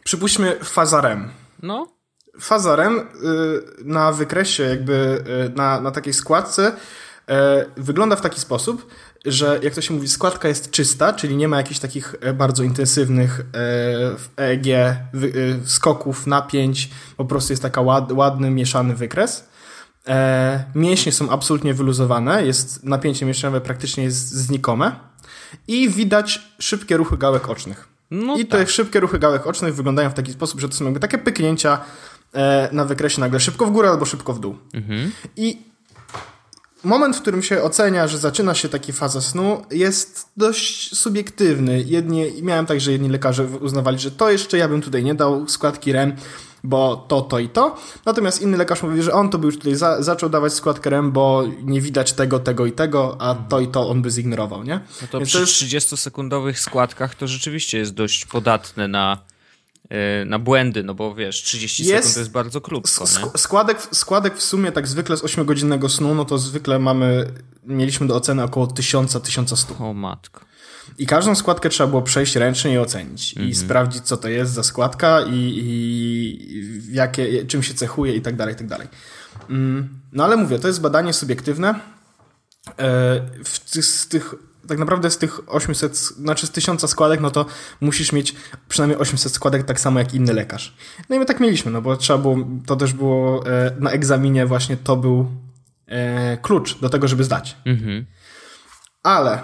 przypuśćmy 0.04 0.56
fazarem. 0.64 1.30
No. 1.62 1.86
Fazarem 2.40 3.00
na 3.84 4.12
wykresie, 4.12 4.62
jakby 4.62 5.24
na, 5.56 5.80
na 5.80 5.90
takiej 5.90 6.12
składce 6.12 6.72
wygląda 7.76 8.16
w 8.16 8.20
taki 8.20 8.40
sposób, 8.40 8.86
że 9.24 9.60
jak 9.62 9.74
to 9.74 9.80
się 9.80 9.94
mówi, 9.94 10.08
składka 10.08 10.48
jest 10.48 10.70
czysta, 10.70 11.12
czyli 11.12 11.36
nie 11.36 11.48
ma 11.48 11.56
jakichś 11.56 11.80
takich 11.80 12.14
e, 12.20 12.32
bardzo 12.32 12.62
intensywnych 12.62 13.40
EEG 14.36 14.66
e 14.66 14.96
skoków, 15.64 16.26
napięć, 16.26 16.90
po 17.16 17.24
prostu 17.24 17.52
jest 17.52 17.62
taka 17.62 17.80
ład, 17.80 18.12
ładny, 18.12 18.50
mieszany 18.50 18.94
wykres. 18.94 19.52
Mięśnie 20.74 21.12
są 21.12 21.30
absolutnie 21.30 21.74
wyluzowane, 21.74 22.46
jest 22.46 22.84
napięcie 22.84 23.26
mięśniowe 23.26 23.60
praktycznie 23.60 24.04
jest 24.04 24.28
znikome 24.28 24.92
i 25.68 25.88
widać 25.88 26.42
szybkie 26.58 26.96
ruchy 26.96 27.16
gałek 27.18 27.48
ocznych. 27.48 27.88
No 28.10 28.36
I 28.36 28.46
tak. 28.46 28.60
te 28.60 28.66
szybkie 28.66 29.00
ruchy 29.00 29.18
gałek 29.18 29.46
ocznych 29.46 29.74
wyglądają 29.74 30.10
w 30.10 30.14
taki 30.14 30.32
sposób, 30.32 30.60
że 30.60 30.68
to 30.68 30.74
są 30.74 30.94
takie 30.94 31.18
pyknięcia 31.18 31.78
na 32.72 32.84
wykresie 32.84 33.20
nagle 33.20 33.40
szybko 33.40 33.66
w 33.66 33.70
górę 33.70 33.90
albo 33.90 34.04
szybko 34.04 34.32
w 34.32 34.40
dół. 34.40 34.58
Mhm. 34.74 35.12
I 35.36 35.71
moment, 36.84 37.16
w 37.16 37.20
którym 37.20 37.42
się 37.42 37.62
ocenia, 37.62 38.08
że 38.08 38.18
zaczyna 38.18 38.54
się 38.54 38.68
taka 38.68 38.92
faza 38.92 39.20
snu, 39.20 39.62
jest 39.70 40.28
dość 40.36 40.96
subiektywny. 40.96 41.82
Jedni, 41.82 42.42
miałem 42.42 42.66
tak, 42.66 42.80
że 42.80 42.92
jedni 42.92 43.08
lekarze 43.08 43.44
uznawali, 43.44 43.98
że 43.98 44.10
to 44.10 44.30
jeszcze 44.30 44.58
ja 44.58 44.68
bym 44.68 44.82
tutaj 44.82 45.04
nie 45.04 45.14
dał 45.14 45.48
składki 45.48 45.92
REM, 45.92 46.16
bo 46.64 46.96
to, 47.08 47.20
to 47.20 47.38
i 47.38 47.48
to. 47.48 47.76
Natomiast 48.06 48.42
inny 48.42 48.56
lekarz 48.56 48.82
mówi, 48.82 49.02
że 49.02 49.12
on 49.12 49.30
to 49.30 49.38
by 49.38 49.46
już 49.46 49.58
tutaj 49.58 49.74
za, 49.74 50.02
zaczął 50.02 50.28
dawać 50.28 50.52
składkę 50.52 50.90
REM, 50.90 51.12
bo 51.12 51.44
nie 51.62 51.80
widać 51.80 52.12
tego, 52.12 52.38
tego 52.38 52.66
i 52.66 52.72
tego, 52.72 53.16
a 53.20 53.34
to 53.34 53.60
i 53.60 53.68
to 53.68 53.88
on 53.88 54.02
by 54.02 54.10
zignorował, 54.10 54.64
nie? 54.64 54.80
No 55.02 55.08
to 55.10 55.18
Więc 55.18 55.28
przy 55.28 55.40
jest... 55.40 55.52
30-sekundowych 55.52 56.54
składkach 56.54 57.14
to 57.14 57.28
rzeczywiście 57.28 57.78
jest 57.78 57.94
dość 57.94 58.26
podatne 58.26 58.88
na 58.88 59.18
na 60.26 60.38
błędy, 60.38 60.82
no 60.82 60.94
bo 60.94 61.14
wiesz, 61.14 61.42
30 61.42 61.84
jest, 61.84 61.92
sekund 61.92 62.14
to 62.14 62.20
jest 62.20 62.30
bardzo 62.30 62.60
krótko. 62.60 63.06
Sk 63.06 63.38
składek, 63.38 63.88
składek 63.92 64.36
w 64.36 64.42
sumie 64.42 64.72
tak 64.72 64.88
zwykle 64.88 65.16
z 65.16 65.22
8-godzinnego 65.22 65.88
snu, 65.88 66.14
no 66.14 66.24
to 66.24 66.38
zwykle 66.38 66.78
mamy, 66.78 67.26
mieliśmy 67.64 68.06
do 68.06 68.16
oceny 68.16 68.42
około 68.42 68.66
1000-1100. 68.66 69.82
O 69.82 69.94
matko. 69.94 70.40
I 70.98 71.06
każdą 71.06 71.34
składkę 71.34 71.68
trzeba 71.68 71.88
było 71.88 72.02
przejść 72.02 72.36
ręcznie 72.36 72.72
i 72.72 72.78
ocenić. 72.78 73.34
Mm 73.36 73.46
-hmm. 73.46 73.50
I 73.50 73.52
mhm. 73.52 73.66
sprawdzić, 73.66 74.04
co 74.04 74.16
to 74.16 74.28
jest 74.28 74.52
za 74.52 74.62
składka 74.62 75.20
i, 75.20 75.60
i 75.64 76.94
jakie, 76.94 77.46
czym 77.46 77.62
się 77.62 77.74
cechuje 77.74 78.14
i 78.14 78.20
tak 78.20 78.36
dalej, 78.36 78.54
i 78.54 78.58
tak 78.58 78.66
dalej. 78.66 78.88
Mm, 79.50 79.88
no 80.12 80.24
ale 80.24 80.36
mówię, 80.36 80.58
to 80.58 80.68
jest 80.68 80.80
badanie 80.80 81.12
subiektywne. 81.12 81.68
E, 81.70 83.20
w, 83.44 83.84
z 83.84 84.08
tych 84.08 84.34
tak 84.68 84.78
naprawdę 84.78 85.10
z 85.10 85.18
tych 85.18 85.40
800, 85.46 85.96
znaczy 85.96 86.46
z 86.46 86.50
1000 86.50 86.90
składek, 86.90 87.20
no 87.20 87.30
to 87.30 87.46
musisz 87.80 88.12
mieć 88.12 88.34
przynajmniej 88.68 88.98
800 88.98 89.32
składek 89.32 89.64
tak 89.64 89.80
samo 89.80 89.98
jak 89.98 90.14
inny 90.14 90.32
lekarz. 90.32 90.76
No 91.08 91.16
i 91.16 91.18
my 91.18 91.26
tak 91.26 91.40
mieliśmy, 91.40 91.70
no 91.70 91.82
bo 91.82 91.96
trzeba 91.96 92.18
było, 92.18 92.36
to 92.66 92.76
też 92.76 92.92
było 92.92 93.46
e, 93.46 93.76
na 93.80 93.90
egzaminie 93.90 94.46
właśnie 94.46 94.76
to 94.76 94.96
był 94.96 95.26
e, 95.86 96.36
klucz 96.36 96.80
do 96.80 96.88
tego, 96.88 97.08
żeby 97.08 97.24
zdać. 97.24 97.56
Mhm. 97.64 98.06
Ale 99.02 99.42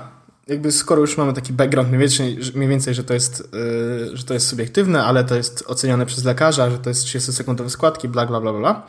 jakby 0.49 0.73
skoro 0.73 1.01
już 1.01 1.17
mamy 1.17 1.33
taki 1.33 1.53
background 1.53 1.89
mniej 1.89 2.01
więcej, 2.01 2.39
mniej 2.55 2.69
więcej 2.69 2.95
że, 2.95 3.05
to 3.05 3.15
jest, 3.15 3.49
yy, 3.53 4.17
że 4.17 4.25
to 4.25 4.35
jest 4.35 4.47
subiektywne, 4.47 5.05
ale 5.05 5.25
to 5.25 5.35
jest 5.35 5.65
oceniane 5.67 6.07
przez 6.07 6.25
lekarza, 6.25 6.71
że 6.71 6.79
to 6.79 6.91
jest 6.91 7.07
30-sekundowe 7.07 7.69
składki, 7.69 8.09
bla, 8.09 8.27
bla, 8.27 8.41
bla, 8.41 8.53
bla. 8.53 8.87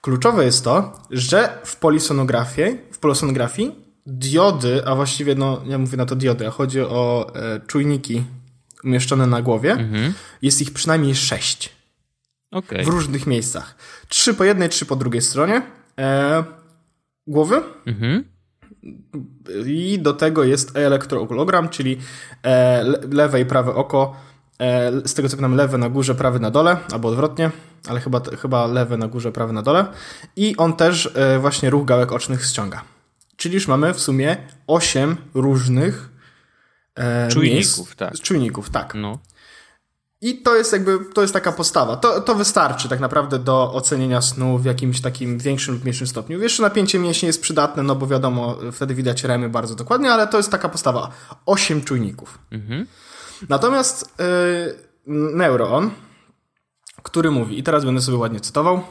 Kluczowe 0.00 0.44
jest 0.44 0.64
to, 0.64 0.92
że 1.10 1.58
w 1.64 1.76
polisonografii, 1.76 2.78
w 2.92 2.98
polisonografii 2.98 3.85
diody, 4.06 4.86
a 4.86 4.94
właściwie, 4.94 5.34
no, 5.34 5.62
ja 5.66 5.78
mówię 5.78 5.96
na 5.96 6.06
to 6.06 6.16
diody, 6.16 6.46
a 6.46 6.50
chodzi 6.50 6.80
o 6.80 7.32
e, 7.34 7.60
czujniki 7.66 8.24
umieszczone 8.84 9.26
na 9.26 9.42
głowie, 9.42 9.72
mhm. 9.72 10.12
jest 10.42 10.62
ich 10.62 10.72
przynajmniej 10.72 11.14
sześć. 11.14 11.76
Okay. 12.50 12.84
W 12.84 12.88
różnych 12.88 13.26
miejscach. 13.26 13.74
Trzy 14.08 14.34
po 14.34 14.44
jednej, 14.44 14.68
trzy 14.68 14.86
po 14.86 14.96
drugiej 14.96 15.22
stronie 15.22 15.62
e, 15.98 16.44
głowy. 17.26 17.62
Mhm. 17.86 18.24
I 19.66 19.98
do 19.98 20.12
tego 20.12 20.44
jest 20.44 20.76
elektrookulogram, 20.76 21.68
czyli 21.68 21.98
e, 22.44 22.84
lewe 23.10 23.40
i 23.40 23.46
prawe 23.46 23.74
oko. 23.74 24.16
E, 24.58 24.92
z 25.08 25.14
tego 25.14 25.28
co 25.28 25.36
pamiętam, 25.36 25.56
lewe 25.56 25.78
na 25.78 25.88
górze, 25.88 26.14
prawy 26.14 26.40
na 26.40 26.50
dole, 26.50 26.76
albo 26.92 27.08
odwrotnie, 27.08 27.50
ale 27.88 28.00
chyba, 28.00 28.20
chyba 28.42 28.66
lewe 28.66 28.96
na 28.96 29.08
górze, 29.08 29.32
prawy 29.32 29.52
na 29.52 29.62
dole. 29.62 29.86
I 30.36 30.56
on 30.56 30.76
też 30.76 31.10
e, 31.14 31.38
właśnie 31.38 31.70
ruch 31.70 31.84
gałek 31.84 32.12
ocznych 32.12 32.44
ściąga. 32.44 32.95
Czyli 33.36 33.54
już 33.54 33.68
mamy 33.68 33.94
w 33.94 34.00
sumie 34.00 34.36
8 34.66 35.16
różnych 35.34 36.08
e, 36.94 37.28
czujników, 37.28 37.78
miejsc, 37.78 37.96
tak. 37.96 38.14
Czujników, 38.20 38.70
tak. 38.70 38.94
No. 38.94 39.18
I 40.20 40.42
to 40.42 40.56
jest 40.56 40.72
jakby, 40.72 40.98
to 41.14 41.22
jest 41.22 41.34
taka 41.34 41.52
postawa. 41.52 41.96
To, 41.96 42.20
to 42.20 42.34
wystarczy 42.34 42.88
tak 42.88 43.00
naprawdę 43.00 43.38
do 43.38 43.72
ocenienia 43.72 44.22
snu 44.22 44.58
w 44.58 44.64
jakimś 44.64 45.00
takim 45.00 45.38
większym 45.38 45.74
lub 45.74 45.82
mniejszym 45.82 46.06
stopniu. 46.06 46.42
Jeszcze 46.42 46.62
napięcie 46.62 46.98
mięśni 46.98 47.26
jest 47.26 47.42
przydatne, 47.42 47.82
no 47.82 47.96
bo 47.96 48.06
wiadomo, 48.06 48.58
wtedy 48.72 48.94
widać 48.94 49.24
remy 49.24 49.48
bardzo 49.48 49.74
dokładnie, 49.74 50.12
ale 50.12 50.26
to 50.26 50.36
jest 50.36 50.50
taka 50.50 50.68
postawa. 50.68 51.10
8 51.46 51.82
czujników. 51.82 52.38
Mhm. 52.50 52.86
Natomiast 53.48 54.14
yy, 54.18 55.16
Neuron, 55.34 55.90
który 57.02 57.30
mówi, 57.30 57.58
i 57.58 57.62
teraz 57.62 57.84
będę 57.84 58.00
sobie 58.00 58.18
ładnie 58.18 58.40
cytował, 58.40 58.82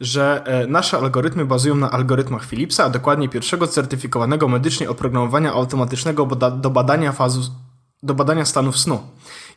że 0.00 0.42
e, 0.44 0.66
nasze 0.66 0.98
algorytmy 0.98 1.44
bazują 1.44 1.74
na 1.74 1.90
algorytmach 1.90 2.46
Philipsa, 2.46 2.84
a 2.84 2.90
dokładnie 2.90 3.28
pierwszego 3.28 3.66
certyfikowanego 3.66 4.48
medycznie 4.48 4.90
oprogramowania 4.90 5.52
automatycznego 5.52 6.26
do 6.60 6.70
badania 6.70 7.12
fazu, 7.12 7.40
do 8.02 8.14
badania 8.14 8.44
stanów 8.44 8.78
snu. 8.78 9.00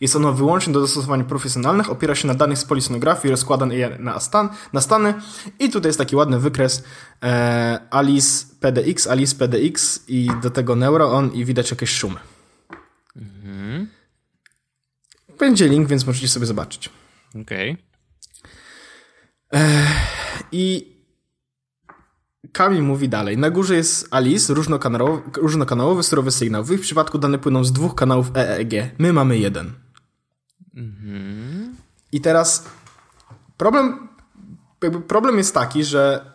Jest 0.01 0.15
ono 0.15 0.33
wyłącznie 0.33 0.73
do 0.73 0.79
dostosowań 0.79 1.23
profesjonalnych, 1.23 1.89
opiera 1.89 2.15
się 2.15 2.27
na 2.27 2.33
danych 2.33 2.57
z 2.57 2.65
polisonografii, 2.65 3.31
rozkłada 3.31 3.65
je 3.65 3.97
na, 3.99 4.19
stan, 4.19 4.49
na 4.73 4.81
stany 4.81 5.13
i 5.59 5.69
tutaj 5.69 5.89
jest 5.89 5.99
taki 5.99 6.15
ładny 6.15 6.39
wykres 6.39 6.83
e, 7.23 7.79
Alice 7.89 8.45
PDX, 8.59 9.07
Alice 9.07 9.35
PDX 9.35 10.03
i 10.07 10.29
do 10.41 10.49
tego 10.49 10.75
Neuron 10.75 11.31
i 11.33 11.45
widać 11.45 11.71
jakieś 11.71 11.89
szumy. 11.89 12.19
Mhm. 13.15 13.87
Będzie 15.39 15.67
link, 15.67 15.87
więc 15.87 16.07
możecie 16.07 16.27
sobie 16.27 16.45
zobaczyć. 16.45 16.89
Okej. 17.41 17.71
Okay. 17.71 17.92
I 20.51 20.93
Kamil 22.51 22.83
mówi 22.83 23.09
dalej. 23.09 23.37
Na 23.37 23.49
górze 23.49 23.75
jest 23.75 24.07
Alice, 24.11 24.53
różnokanałowy, 24.53 25.21
różnokanałowy 25.37 26.03
surowy 26.03 26.31
sygnał. 26.31 26.63
W 26.63 26.71
ich 26.71 26.81
przypadku 26.81 27.17
dane 27.17 27.39
płyną 27.39 27.63
z 27.63 27.73
dwóch 27.73 27.95
kanałów 27.95 28.31
EEG. 28.35 28.73
My 28.97 29.13
mamy 29.13 29.37
jeden. 29.37 29.73
Mhm. 30.75 31.75
I 32.11 32.21
teraz 32.21 32.65
problem, 33.57 34.09
problem 35.07 35.37
jest 35.37 35.53
taki, 35.53 35.83
że 35.83 36.33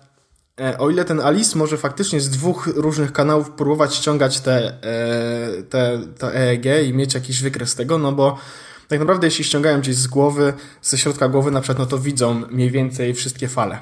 e, 0.60 0.78
o 0.78 0.90
ile 0.90 1.04
ten 1.04 1.20
Alice 1.20 1.58
może 1.58 1.76
faktycznie 1.76 2.20
z 2.20 2.30
dwóch 2.30 2.66
różnych 2.66 3.12
kanałów 3.12 3.50
próbować 3.50 3.94
ściągać 3.94 4.40
te, 4.40 4.82
e, 4.82 5.62
te, 5.62 6.00
te 6.18 6.34
EEG 6.34 6.88
i 6.88 6.94
mieć 6.94 7.14
jakiś 7.14 7.42
wykres 7.42 7.74
tego, 7.74 7.98
no 7.98 8.12
bo 8.12 8.38
tak 8.88 9.00
naprawdę 9.00 9.26
jeśli 9.26 9.44
ściągają 9.44 9.80
gdzieś 9.80 9.96
z 9.96 10.06
głowy, 10.06 10.52
ze 10.82 10.98
środka 10.98 11.28
głowy 11.28 11.50
na 11.50 11.60
przykład, 11.60 11.78
no 11.78 11.86
to 11.86 11.98
widzą 11.98 12.42
mniej 12.50 12.70
więcej 12.70 13.14
wszystkie 13.14 13.48
fale. 13.48 13.78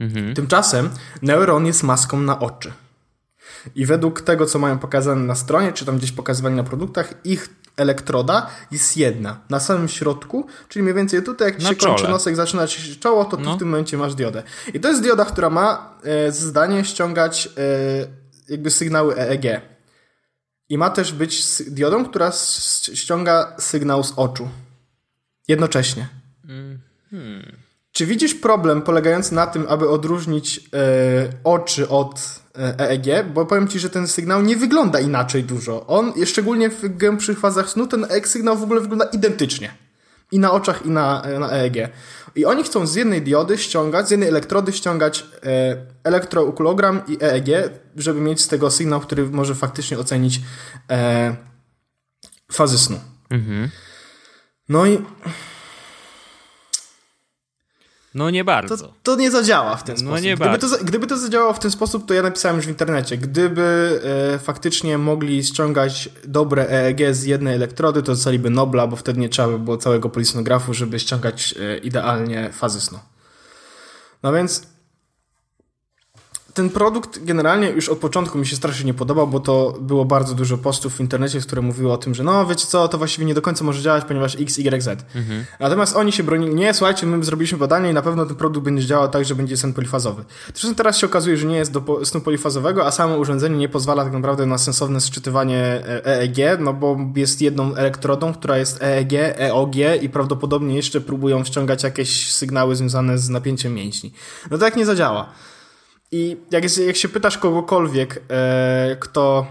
Mhm. 0.00 0.34
Tymczasem 0.34 0.90
neuron 1.22 1.66
jest 1.66 1.82
maską 1.82 2.20
na 2.20 2.40
oczy. 2.40 2.72
I 3.74 3.86
według 3.86 4.20
tego, 4.20 4.46
co 4.46 4.58
mają 4.58 4.78
pokazane 4.78 5.22
na 5.22 5.34
stronie, 5.34 5.72
czy 5.72 5.86
tam 5.86 5.98
gdzieś 5.98 6.12
pokazywane 6.12 6.56
na 6.56 6.64
produktach, 6.64 7.14
ich 7.24 7.48
elektroda 7.76 8.46
jest 8.70 8.96
jedna. 8.96 9.40
Na 9.50 9.60
samym 9.60 9.88
środku, 9.88 10.46
czyli 10.68 10.82
mniej 10.82 10.94
więcej 10.94 11.22
tutaj, 11.22 11.48
jak 11.48 11.58
ci 11.58 11.66
się 11.66 11.74
czole. 11.74 11.94
kończy 11.94 12.10
nosek, 12.10 12.36
zaczyna 12.36 12.66
ci 12.66 12.82
się 12.82 12.96
czoło, 12.96 13.24
to 13.24 13.36
no. 13.36 13.56
w 13.56 13.58
tym 13.58 13.68
momencie 13.68 13.96
masz 13.96 14.14
diodę. 14.14 14.42
I 14.74 14.80
to 14.80 14.88
jest 14.88 15.02
dioda, 15.02 15.24
która 15.24 15.50
ma 15.50 15.98
e, 16.04 16.32
zdanie 16.32 16.84
ściągać 16.84 17.48
e, 17.56 18.50
jakby 18.52 18.70
sygnały 18.70 19.16
EEG. 19.16 19.75
I 20.68 20.78
ma 20.78 20.90
też 20.90 21.12
być 21.12 21.62
diodą, 21.68 22.04
która 22.04 22.32
ściąga 22.94 23.56
sygnał 23.58 24.04
z 24.04 24.12
oczu. 24.16 24.48
Jednocześnie. 25.48 26.08
Mm 26.48 26.86
hmm. 27.10 27.56
Czy 27.92 28.06
widzisz 28.06 28.34
problem 28.34 28.82
polegający 28.82 29.34
na 29.34 29.46
tym, 29.46 29.66
aby 29.68 29.88
odróżnić 29.88 30.58
e, 30.58 30.60
oczy 31.44 31.88
od 31.88 32.40
EEG? 32.78 33.08
E 33.08 33.24
Bo 33.24 33.46
powiem 33.46 33.68
ci, 33.68 33.78
że 33.78 33.90
ten 33.90 34.08
sygnał 34.08 34.42
nie 34.42 34.56
wygląda 34.56 35.00
inaczej 35.00 35.44
dużo. 35.44 35.86
On, 35.86 36.12
szczególnie 36.26 36.70
w 36.70 36.98
głębszych 36.98 37.40
fazach 37.40 37.68
snu, 37.68 37.86
ten 37.86 38.06
sygnał 38.24 38.56
w 38.56 38.62
ogóle 38.62 38.80
wygląda 38.80 39.04
identycznie. 39.04 39.74
I 40.32 40.38
na 40.38 40.52
oczach, 40.52 40.86
i 40.86 40.90
na, 40.90 41.22
e, 41.22 41.38
na 41.38 41.50
EEG. 41.50 41.90
I 42.36 42.44
oni 42.44 42.64
chcą 42.64 42.86
z 42.86 42.94
jednej 42.94 43.22
diody 43.22 43.58
ściągać, 43.58 44.08
z 44.08 44.10
jednej 44.10 44.28
elektrody 44.28 44.72
ściągać 44.72 45.26
e, 45.42 45.76
elektrokulogram 46.04 47.02
i 47.08 47.18
EEG, 47.20 47.70
żeby 47.96 48.20
mieć 48.20 48.40
z 48.40 48.48
tego 48.48 48.70
sygnał, 48.70 49.00
który 49.00 49.26
może 49.26 49.54
faktycznie 49.54 49.98
ocenić 49.98 50.40
e, 50.90 51.36
fazy 52.52 52.78
snu. 52.78 53.00
Mhm. 53.30 53.70
No 54.68 54.86
i 54.86 54.98
no 58.16 58.30
nie 58.30 58.44
bardzo. 58.44 58.76
To, 58.76 58.92
to 59.02 59.16
nie 59.16 59.30
zadziała 59.30 59.76
w 59.76 59.84
ten 59.84 59.94
no 59.94 60.00
sposób. 60.00 60.24
Nie 60.24 60.34
gdyby, 60.34 60.50
bardzo. 60.50 60.78
To, 60.78 60.84
gdyby 60.84 61.06
to 61.06 61.18
zadziałało 61.18 61.52
w 61.52 61.58
ten 61.58 61.70
sposób, 61.70 62.06
to 62.06 62.14
ja 62.14 62.22
napisałem 62.22 62.56
już 62.56 62.66
w 62.66 62.68
internecie. 62.68 63.16
Gdyby 63.16 64.00
e, 64.34 64.38
faktycznie 64.38 64.98
mogli 64.98 65.44
ściągać 65.44 66.08
dobre 66.24 66.68
EEG 66.68 67.14
z 67.14 67.24
jednej 67.24 67.54
elektrody, 67.54 68.02
to 68.02 68.12
dostaliby 68.12 68.50
Nobla, 68.50 68.86
bo 68.86 68.96
wtedy 68.96 69.20
nie 69.20 69.28
trzeba 69.28 69.48
by 69.48 69.58
było 69.58 69.76
całego 69.76 70.08
polisonografu, 70.08 70.74
żeby 70.74 71.00
ściągać 71.00 71.54
e, 71.60 71.78
idealnie 71.78 72.52
fazy 72.52 72.80
snu. 72.80 72.98
No 74.22 74.32
więc 74.32 74.62
ten 76.56 76.70
produkt 76.70 77.24
generalnie 77.24 77.70
już 77.70 77.88
od 77.88 77.98
początku 77.98 78.38
mi 78.38 78.46
się 78.46 78.56
strasznie 78.56 78.86
nie 78.86 78.94
podobał, 78.94 79.28
bo 79.28 79.40
to 79.40 79.74
było 79.80 80.04
bardzo 80.04 80.34
dużo 80.34 80.58
postów 80.58 80.96
w 80.96 81.00
internecie, 81.00 81.40
które 81.40 81.62
mówiły 81.62 81.92
o 81.92 81.96
tym, 81.96 82.14
że 82.14 82.22
no 82.22 82.46
wiecie 82.46 82.66
co, 82.66 82.88
to 82.88 82.98
właściwie 82.98 83.26
nie 83.26 83.34
do 83.34 83.42
końca 83.42 83.64
może 83.64 83.82
działać, 83.82 84.04
ponieważ 84.04 84.34
X, 84.40 84.58
Y, 84.58 84.82
Z. 84.82 85.06
Mhm. 85.14 85.44
Natomiast 85.60 85.96
oni 85.96 86.12
się 86.12 86.22
bronili, 86.22 86.54
nie, 86.54 86.74
słuchajcie, 86.74 87.06
my 87.06 87.24
zrobiliśmy 87.24 87.58
badanie 87.58 87.90
i 87.90 87.94
na 87.94 88.02
pewno 88.02 88.26
ten 88.26 88.36
produkt 88.36 88.64
będzie 88.64 88.86
działał 88.86 89.08
tak, 89.08 89.24
że 89.24 89.34
będzie 89.34 89.56
sen 89.56 89.72
polifazowy. 89.72 90.24
Zresztą 90.54 90.74
teraz 90.74 90.98
się 90.98 91.06
okazuje, 91.06 91.36
że 91.36 91.46
nie 91.46 91.56
jest 91.56 91.72
do 91.72 92.04
snu 92.04 92.20
polifazowego, 92.20 92.86
a 92.86 92.90
samo 92.90 93.16
urządzenie 93.16 93.56
nie 93.56 93.68
pozwala 93.68 94.04
tak 94.04 94.12
naprawdę 94.12 94.46
na 94.46 94.58
sensowne 94.58 95.00
sczytywanie 95.00 95.82
EEG, 96.04 96.60
no 96.60 96.72
bo 96.72 96.98
jest 97.16 97.42
jedną 97.42 97.74
elektrodą, 97.74 98.34
która 98.34 98.58
jest 98.58 98.82
EEG, 98.82 99.12
EOG 99.38 99.74
i 100.02 100.08
prawdopodobnie 100.08 100.76
jeszcze 100.76 101.00
próbują 101.00 101.44
wciągać 101.44 101.82
jakieś 101.82 102.32
sygnały 102.32 102.76
związane 102.76 103.18
z 103.18 103.28
napięciem 103.28 103.74
mięśni. 103.74 104.12
No 104.50 104.58
to 104.58 104.64
tak 104.64 104.76
nie 104.76 104.86
zadziała. 104.86 105.28
I 106.12 106.36
jak, 106.50 106.62
jest, 106.62 106.78
jak 106.78 106.96
się 106.96 107.08
pytasz 107.08 107.38
kogokolwiek, 107.38 108.22
e, 108.30 108.96
kto, 109.00 109.46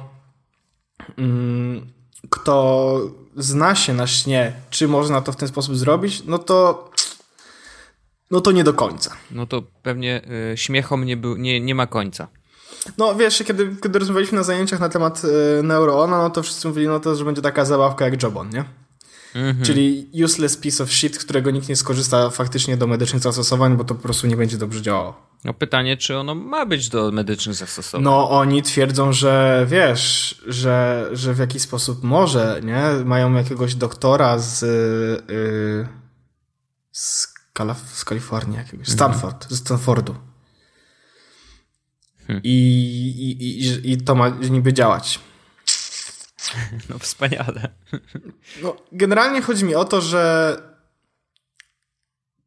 mm, 1.18 1.88
kto 2.30 2.98
zna 3.38 3.76
się 3.76 3.94
na 3.94 4.08
śnie, 4.08 4.54
czy 4.70 4.88
można 4.88 5.22
to 5.22 5.32
w 5.32 5.36
ten 5.36 5.48
sposób 5.48 5.76
zrobić, 5.76 6.24
no 6.26 6.38
to 6.38 6.90
no 8.32 8.42
to 8.42 8.52
nie 8.52 8.64
do 8.64 8.74
końca. 8.74 9.16
No 9.32 9.48
to 9.48 9.62
pewnie 9.84 10.22
y, 10.54 10.58
śmiechom 10.58 11.06
nie, 11.06 11.18
był, 11.18 11.38
nie, 11.38 11.62
nie 11.62 11.76
ma 11.76 11.88
końca. 11.88 12.28
No 12.98 13.16
wiesz, 13.16 13.44
kiedy, 13.48 13.76
kiedy 13.84 14.00
rozmawialiśmy 14.00 14.38
na 14.38 14.44
zajęciach 14.44 14.80
na 14.80 14.90
temat 14.90 15.22
y, 15.60 15.64
Neuroona, 15.64 16.18
no 16.18 16.30
to 16.30 16.44
wszyscy 16.44 16.68
mówili, 16.68 16.88
no 16.88 17.00
to, 17.00 17.16
że 17.16 17.26
będzie 17.26 17.42
taka 17.42 17.66
zabawka 17.66 18.06
jak 18.06 18.24
Jobon, 18.24 18.50
nie? 18.50 18.66
Mhm. 19.36 19.66
Czyli 19.66 20.10
useless 20.24 20.58
piece 20.58 20.84
of 20.84 20.92
shit, 20.92 21.18
którego 21.18 21.52
nikt 21.52 21.70
nie 21.70 21.76
skorzysta 21.76 22.30
faktycznie 22.30 22.78
do 22.78 22.88
medycznych 22.88 23.22
zastosowań, 23.22 23.78
bo 23.78 23.84
to 23.84 23.96
po 23.96 24.02
prostu 24.02 24.28
nie 24.28 24.38
będzie 24.38 24.58
dobrze 24.58 24.82
działało. 24.82 25.36
No 25.44 25.54
pytanie, 25.54 25.98
czy 25.98 26.18
ono 26.18 26.36
ma 26.36 26.66
być 26.66 26.90
do 26.90 27.12
medycznych 27.12 27.56
zastosowań? 27.56 28.04
No 28.04 28.30
oni 28.30 28.64
twierdzą, 28.64 29.14
że 29.14 29.66
wiesz, 29.70 30.42
że, 30.48 31.10
że 31.14 31.34
w 31.34 31.40
jakiś 31.40 31.62
sposób 31.62 32.04
może, 32.04 32.62
nie? 32.64 33.06
Mają 33.06 33.34
jakiegoś 33.34 33.76
doktora 33.76 34.40
z, 34.40 34.62
yy, 35.30 35.88
z, 36.92 37.34
Kalaf 37.54 37.82
z 37.94 38.06
Kalifornii 38.06 38.58
jakiegoś, 38.58 38.90
mhm. 38.90 38.98
Stanford, 38.98 39.44
mhm. 39.44 39.56
z 39.56 39.60
Stanfordu. 39.60 40.16
Hmm. 42.28 42.42
I, 42.44 42.50
i, 43.20 43.62
i, 43.62 43.92
I 43.92 43.98
to 43.98 44.16
ma 44.16 44.30
niby 44.30 44.74
działać. 44.74 45.20
No 46.90 47.00
wspaniale. 47.00 47.70
No, 48.62 48.76
generalnie 48.92 49.42
chodzi 49.42 49.66
mi 49.66 49.76
o 49.76 49.86
to, 49.86 50.02
że 50.02 50.58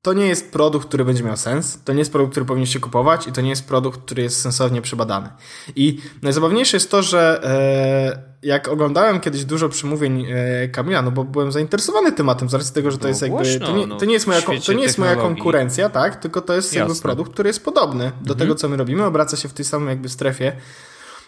to 0.02 0.12
nie 0.12 0.26
jest 0.26 0.52
produkt, 0.52 0.88
który 0.88 1.04
będzie 1.04 1.22
miał 1.24 1.36
sens, 1.36 1.78
to 1.84 1.92
nie 1.92 1.98
jest 1.98 2.12
produkt, 2.12 2.30
który 2.32 2.46
powinniście 2.46 2.80
kupować 2.80 3.26
i 3.26 3.32
to 3.32 3.40
nie 3.40 3.50
jest 3.50 3.68
produkt, 3.68 4.00
który 4.00 4.22
jest 4.22 4.40
sensownie 4.40 4.82
przebadany. 4.82 5.28
I 5.76 6.00
najzabawniejsze 6.22 6.76
jest 6.76 6.90
to, 6.90 7.02
że 7.02 7.40
e, 7.44 8.46
jak 8.46 8.68
oglądałem 8.68 9.20
kiedyś 9.20 9.44
dużo 9.44 9.68
przemówień 9.68 10.26
e, 10.30 10.68
Kamila, 10.68 11.02
no 11.02 11.10
bo 11.10 11.24
byłem 11.24 11.52
zainteresowany 11.52 12.12
tematem 12.12 12.48
z 12.48 12.54
racji 12.54 12.74
tego, 12.74 12.90
że 12.90 12.98
to 12.98 13.02
No 13.02 13.08
jest 13.08 13.22
jakby, 13.22 13.36
głośno, 13.36 13.66
to 13.66 13.76
nie, 13.76 13.86
no, 13.86 13.96
to 13.96 14.04
nie 14.04 14.12
jest 14.12 14.26
moja, 14.26 14.40
to 14.66 14.72
nie 14.72 14.82
jest 14.82 14.98
moja 14.98 15.16
konkurencja, 15.16 15.88
tak, 15.88 16.16
tylko 16.16 16.40
to 16.40 16.54
jest 16.54 16.74
jakby 16.74 16.90
Jasne. 16.90 17.02
produkt, 17.02 17.32
który 17.32 17.48
jest 17.48 17.64
podobny 17.64 18.12
do 18.20 18.34
tego, 18.34 18.54
co 18.54 18.68
my 18.68 18.76
robimy, 18.76 19.04
obraca 19.04 19.36
się 19.36 19.48
w 19.48 19.52
tej 19.52 19.64
samej 19.64 19.88
jakby 19.88 20.08
strefie 20.08 20.52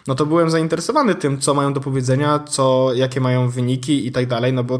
no 0.07 0.15
to 0.15 0.25
byłem 0.25 0.49
zainteresowany 0.49 1.15
tym, 1.15 1.39
co 1.39 1.53
mają 1.53 1.73
do 1.73 1.81
powiedzenia, 1.81 2.39
co, 2.39 2.93
jakie 2.93 3.21
mają 3.21 3.49
wyniki 3.49 4.07
i 4.07 4.11
tak 4.11 4.27
dalej, 4.27 4.53
no 4.53 4.63
bo, 4.63 4.79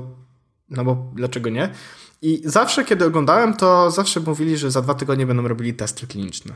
no 0.69 0.85
bo 0.85 1.11
dlaczego 1.15 1.49
nie? 1.49 1.69
I 2.21 2.41
zawsze, 2.45 2.85
kiedy 2.85 3.05
oglądałem, 3.05 3.53
to 3.53 3.91
zawsze 3.91 4.19
mówili, 4.19 4.57
że 4.57 4.71
za 4.71 4.81
dwa 4.81 4.93
tygodnie 4.93 5.25
będą 5.25 5.47
robili 5.47 5.73
testy 5.73 6.07
kliniczne. 6.07 6.53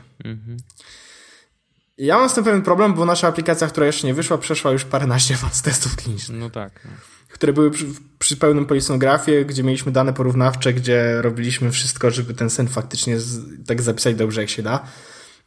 I 1.98 2.06
Ja 2.06 2.18
mam 2.18 2.28
z 2.28 2.34
tym 2.34 2.44
pewien 2.44 2.62
problem, 2.62 2.94
bo 2.94 3.04
nasza 3.04 3.28
aplikacja, 3.28 3.66
która 3.66 3.86
jeszcze 3.86 4.06
nie 4.06 4.14
wyszła, 4.14 4.38
przeszła 4.38 4.70
już 4.70 4.84
paręnaście 4.84 5.36
faz 5.46 5.62
testów 5.62 5.96
klinicznych, 5.96 6.40
No 6.40 6.50
tak. 6.50 6.80
No. 6.84 6.90
które 7.28 7.52
były 7.52 7.70
przy, 7.70 7.86
przy 8.18 8.36
pełnym 8.36 8.66
polisonografie, 8.66 9.44
gdzie 9.44 9.62
mieliśmy 9.62 9.92
dane 9.92 10.12
porównawcze, 10.12 10.72
gdzie 10.72 11.22
robiliśmy 11.22 11.70
wszystko, 11.70 12.10
żeby 12.10 12.34
ten 12.34 12.50
sen 12.50 12.68
faktycznie 12.68 13.20
z, 13.20 13.40
tak 13.66 13.82
zapisać 13.82 14.16
dobrze, 14.16 14.40
jak 14.40 14.50
się 14.50 14.62
da. 14.62 14.86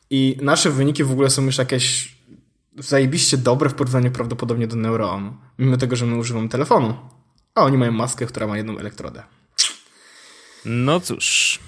I 0.10 0.38
nasze 0.42 0.72
wyniki 0.72 1.04
w 1.04 1.12
ogóle 1.12 1.30
są 1.30 1.46
już 1.46 1.58
jakieś 1.58 2.19
zajebiście 2.78 3.38
dobre 3.38 3.70
w 3.70 3.74
porównaniu 3.74 4.12
prawdopodobnie 4.12 4.68
do 4.68 4.76
Neuroonu. 4.76 5.38
Mimo 5.60 5.78
tego, 5.78 5.96
że 5.96 6.06
my 6.06 6.18
używamy 6.18 6.50
telefonu. 6.50 6.98
A 7.56 7.64
oni 7.64 7.78
mają 7.78 7.92
maskę, 7.92 8.26
która 8.26 8.48
ma 8.48 8.58
jedną 8.58 8.78
elektrodę. 8.78 9.24
no 10.66 11.00
cóż. 11.00 11.60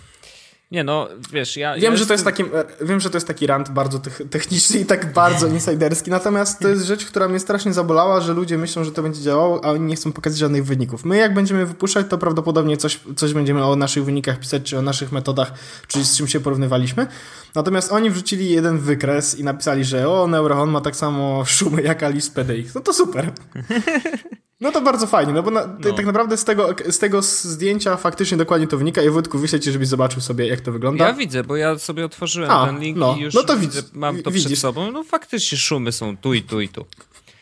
Nie 0.71 0.83
no, 0.83 1.07
wiesz, 1.33 1.57
ja... 1.57 1.75
Wiem, 1.75 1.93
ja 1.93 1.97
że 1.97 2.05
to 2.05 2.13
jest 2.13 2.25
taki, 2.25 2.43
wiem, 2.81 2.99
że 2.99 3.09
to 3.09 3.17
jest 3.17 3.27
taki 3.27 3.47
rant 3.47 3.69
bardzo 3.69 3.97
tech- 3.97 4.29
techniczny 4.29 4.79
i 4.79 4.85
tak 4.85 5.13
bardzo 5.13 5.47
insiderski, 5.47 6.11
natomiast 6.11 6.59
to 6.59 6.67
jest 6.67 6.85
rzecz, 6.85 7.05
która 7.05 7.27
mnie 7.27 7.39
strasznie 7.39 7.73
zabolała, 7.73 8.21
że 8.21 8.33
ludzie 8.33 8.57
myślą, 8.57 8.83
że 8.83 8.91
to 8.91 9.03
będzie 9.03 9.21
działało, 9.21 9.65
a 9.65 9.71
oni 9.71 9.85
nie 9.85 9.95
chcą 9.95 10.11
pokazać 10.11 10.39
żadnych 10.39 10.65
wyników. 10.65 11.05
My 11.05 11.17
jak 11.17 11.33
będziemy 11.33 11.65
wypuszczać, 11.65 12.05
to 12.09 12.17
prawdopodobnie 12.17 12.77
coś, 12.77 12.99
coś 13.15 13.33
będziemy 13.33 13.65
o 13.65 13.75
naszych 13.75 14.05
wynikach 14.05 14.39
pisać, 14.39 14.63
czy 14.63 14.77
o 14.77 14.81
naszych 14.81 15.11
metodach, 15.11 15.53
czy 15.87 16.05
z 16.05 16.17
czym 16.17 16.27
się 16.27 16.39
porównywaliśmy. 16.39 17.07
Natomiast 17.55 17.91
oni 17.91 18.09
wrzucili 18.09 18.49
jeden 18.49 18.79
wykres 18.79 19.39
i 19.39 19.43
napisali, 19.43 19.85
że 19.85 20.09
o, 20.09 20.27
Neuron 20.27 20.69
ma 20.69 20.81
tak 20.81 20.95
samo 20.95 21.45
szumy 21.45 21.81
jak 21.81 22.03
Alice 22.03 22.31
PDX. 22.31 22.75
No 22.75 22.81
to 22.81 22.93
super. 22.93 23.31
No 24.61 24.71
to 24.71 24.81
bardzo 24.81 25.07
fajnie, 25.07 25.33
no 25.33 25.43
bo 25.43 25.51
na, 25.51 25.67
No. 25.79 25.93
tak 25.93 26.05
naprawdę 26.05 26.37
z 26.37 26.45
tego, 26.45 26.75
z 26.89 26.99
tego 26.99 27.21
zdjęcia 27.21 27.97
faktycznie 27.97 28.37
dokładnie 28.37 28.67
to 28.67 28.77
wynika 28.77 29.01
i 29.01 29.09
Wojtku 29.09 29.39
wyślę 29.39 29.59
ci, 29.59 29.71
żebyś 29.71 29.87
zobaczył 29.87 30.21
sobie, 30.21 30.47
jak 30.47 30.61
to 30.61 30.71
wygląda. 30.71 31.07
Ja 31.07 31.13
widzę, 31.13 31.43
bo 31.43 31.55
ja 31.55 31.79
sobie 31.79 32.05
otworzyłem 32.05 32.51
A, 32.51 32.65
ten 32.65 32.79
link 32.79 32.97
no. 32.97 33.15
i 33.15 33.19
już 33.19 33.33
No 33.33 33.43
to 33.43 33.57
widzę, 33.57 33.81
widz- 33.81 33.93
mam 33.93 34.23
to 34.23 34.31
widzisz. 34.31 34.47
przed 34.47 34.59
sobą. 34.59 34.91
No 34.91 35.03
faktycznie 35.03 35.57
szumy 35.57 35.91
są 35.91 36.17
tu 36.17 36.33
i 36.33 36.41
tu 36.41 36.61
i 36.61 36.69
tu. 36.69 36.85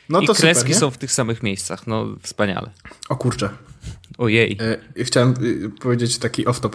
No 0.10 0.22
I 0.22 0.28
to 0.28 0.34
kreski 0.34 0.64
super, 0.74 0.80
są 0.80 0.92
w 0.92 0.98
tych 0.98 1.12
samych 1.12 1.44
miejscach. 1.44 1.88
No 1.88 2.06
wspaniale. 2.24 2.70
O 3.10 3.16
kurczę. 3.16 3.50
Ojej. 4.18 4.58
E, 4.98 5.04
chciałem 5.04 5.34
y, 5.44 5.70
powiedzieć 5.82 6.18
taki 6.18 6.46
off-top. 6.46 6.72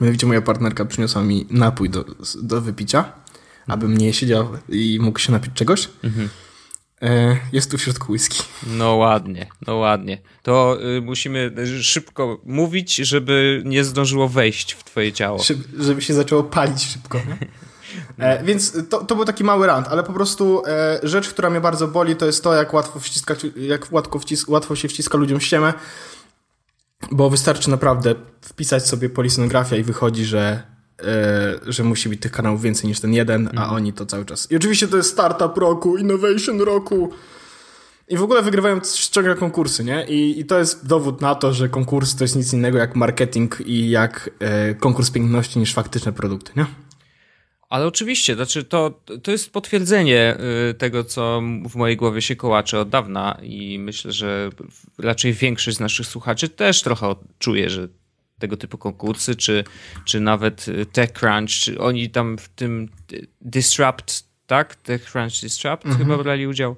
Mianowicie 0.00 0.26
moja 0.26 0.42
partnerka 0.42 0.84
przyniosła 0.84 1.22
mi 1.22 1.46
napój 1.50 1.90
do, 1.90 2.04
do 2.42 2.60
wypicia, 2.60 3.12
abym 3.66 3.96
nie 3.98 4.12
siedział 4.12 4.48
i 4.68 4.98
mógł 5.02 5.18
się 5.18 5.32
napić 5.32 5.52
czegoś. 5.54 5.84
E, 6.04 6.10
jest 7.52 7.70
tu 7.70 7.78
w 7.78 7.82
środku 7.82 8.12
whisky. 8.12 8.42
No 8.66 8.96
ładnie, 8.96 9.46
no 9.66 9.76
ładnie. 9.76 10.18
To 10.42 10.78
y, 10.96 11.00
musimy 11.00 11.52
szybko 11.82 12.40
mówić, 12.44 12.94
żeby 12.94 13.62
nie 13.64 13.84
zdążyło 13.84 14.28
wejść 14.28 14.72
w 14.72 14.84
twoje 14.84 15.12
ciało. 15.12 15.42
Szyb, 15.42 15.58
żeby 15.78 16.02
się 16.02 16.14
zaczęło 16.14 16.42
palić 16.42 16.84
szybko. 16.84 17.20
E, 18.18 18.44
więc 18.44 18.76
to, 18.88 19.04
to 19.04 19.16
był 19.16 19.24
taki 19.24 19.44
mały 19.44 19.66
rant, 19.66 19.88
ale 19.88 20.02
po 20.02 20.12
prostu 20.12 20.62
e, 20.66 21.00
rzecz, 21.02 21.28
która 21.28 21.50
mnie 21.50 21.60
bardzo 21.60 21.88
boli, 21.88 22.16
to 22.16 22.26
jest 22.26 22.44
to, 22.44 22.54
jak 22.54 22.74
łatwo, 22.74 23.00
wciskać, 23.00 23.46
jak 23.56 23.92
łatwo, 23.92 24.20
łatwo 24.48 24.76
się 24.76 24.88
wciska 24.88 25.18
ludziom 25.18 25.40
ściemę, 25.40 25.74
bo 27.10 27.30
wystarczy 27.30 27.70
naprawdę 27.70 28.14
wpisać 28.40 28.86
sobie 28.86 29.10
polisonografia 29.10 29.76
i 29.76 29.82
wychodzi, 29.82 30.24
że, 30.24 30.40
e, 30.40 30.75
że 31.66 31.84
musi 31.84 32.08
być 32.08 32.20
tych 32.20 32.32
kanałów 32.32 32.62
więcej 32.62 32.88
niż 32.88 33.00
ten 33.00 33.14
jeden, 33.14 33.50
a 33.56 33.70
oni 33.70 33.92
to 33.92 34.06
cały 34.06 34.24
czas. 34.24 34.50
I 34.50 34.56
oczywiście 34.56 34.88
to 34.88 34.96
jest 34.96 35.10
startup 35.10 35.58
roku, 35.58 35.96
innovation 35.96 36.60
roku. 36.60 37.12
I 38.08 38.16
w 38.16 38.22
ogóle 38.22 38.42
wygrywają 38.42 38.80
ciągle 39.10 39.34
konkursy, 39.34 39.84
nie? 39.84 40.06
I, 40.08 40.40
I 40.40 40.44
to 40.44 40.58
jest 40.58 40.86
dowód 40.86 41.20
na 41.20 41.34
to, 41.34 41.52
że 41.52 41.68
konkurs 41.68 42.16
to 42.16 42.24
jest 42.24 42.36
nic 42.36 42.52
innego 42.52 42.78
jak 42.78 42.96
marketing 42.96 43.60
i 43.66 43.90
jak 43.90 44.30
e, 44.38 44.74
konkurs 44.74 45.10
piękności 45.10 45.58
niż 45.58 45.74
faktyczne 45.74 46.12
produkty, 46.12 46.52
nie? 46.56 46.66
Ale 47.68 47.86
oczywiście, 47.86 48.34
znaczy 48.34 48.64
to, 48.64 49.00
to 49.22 49.30
jest 49.30 49.50
potwierdzenie 49.50 50.38
y, 50.70 50.74
tego, 50.74 51.04
co 51.04 51.42
w 51.68 51.74
mojej 51.74 51.96
głowie 51.96 52.22
się 52.22 52.36
kołacze 52.36 52.80
od 52.80 52.88
dawna 52.88 53.38
i 53.42 53.78
myślę, 53.78 54.12
że 54.12 54.50
raczej 54.98 55.32
większość 55.32 55.76
z 55.76 55.80
naszych 55.80 56.06
słuchaczy 56.06 56.48
też 56.48 56.82
trochę 56.82 57.14
czuje, 57.38 57.70
że 57.70 57.88
tego 58.38 58.56
typu 58.56 58.78
konkursy, 58.78 59.36
czy, 59.36 59.64
czy 60.04 60.20
nawet 60.20 60.68
y, 60.68 60.86
TechCrunch, 60.86 61.50
czy 61.50 61.78
oni 61.80 62.10
tam 62.10 62.38
w 62.38 62.48
tym 62.48 62.88
y, 63.12 63.26
Disrupt, 63.40 64.24
tak? 64.46 64.74
TechCrunch 64.76 65.40
Disrupt 65.42 65.84
chyba 65.98 66.18
brali 66.18 66.46
udział. 66.46 66.76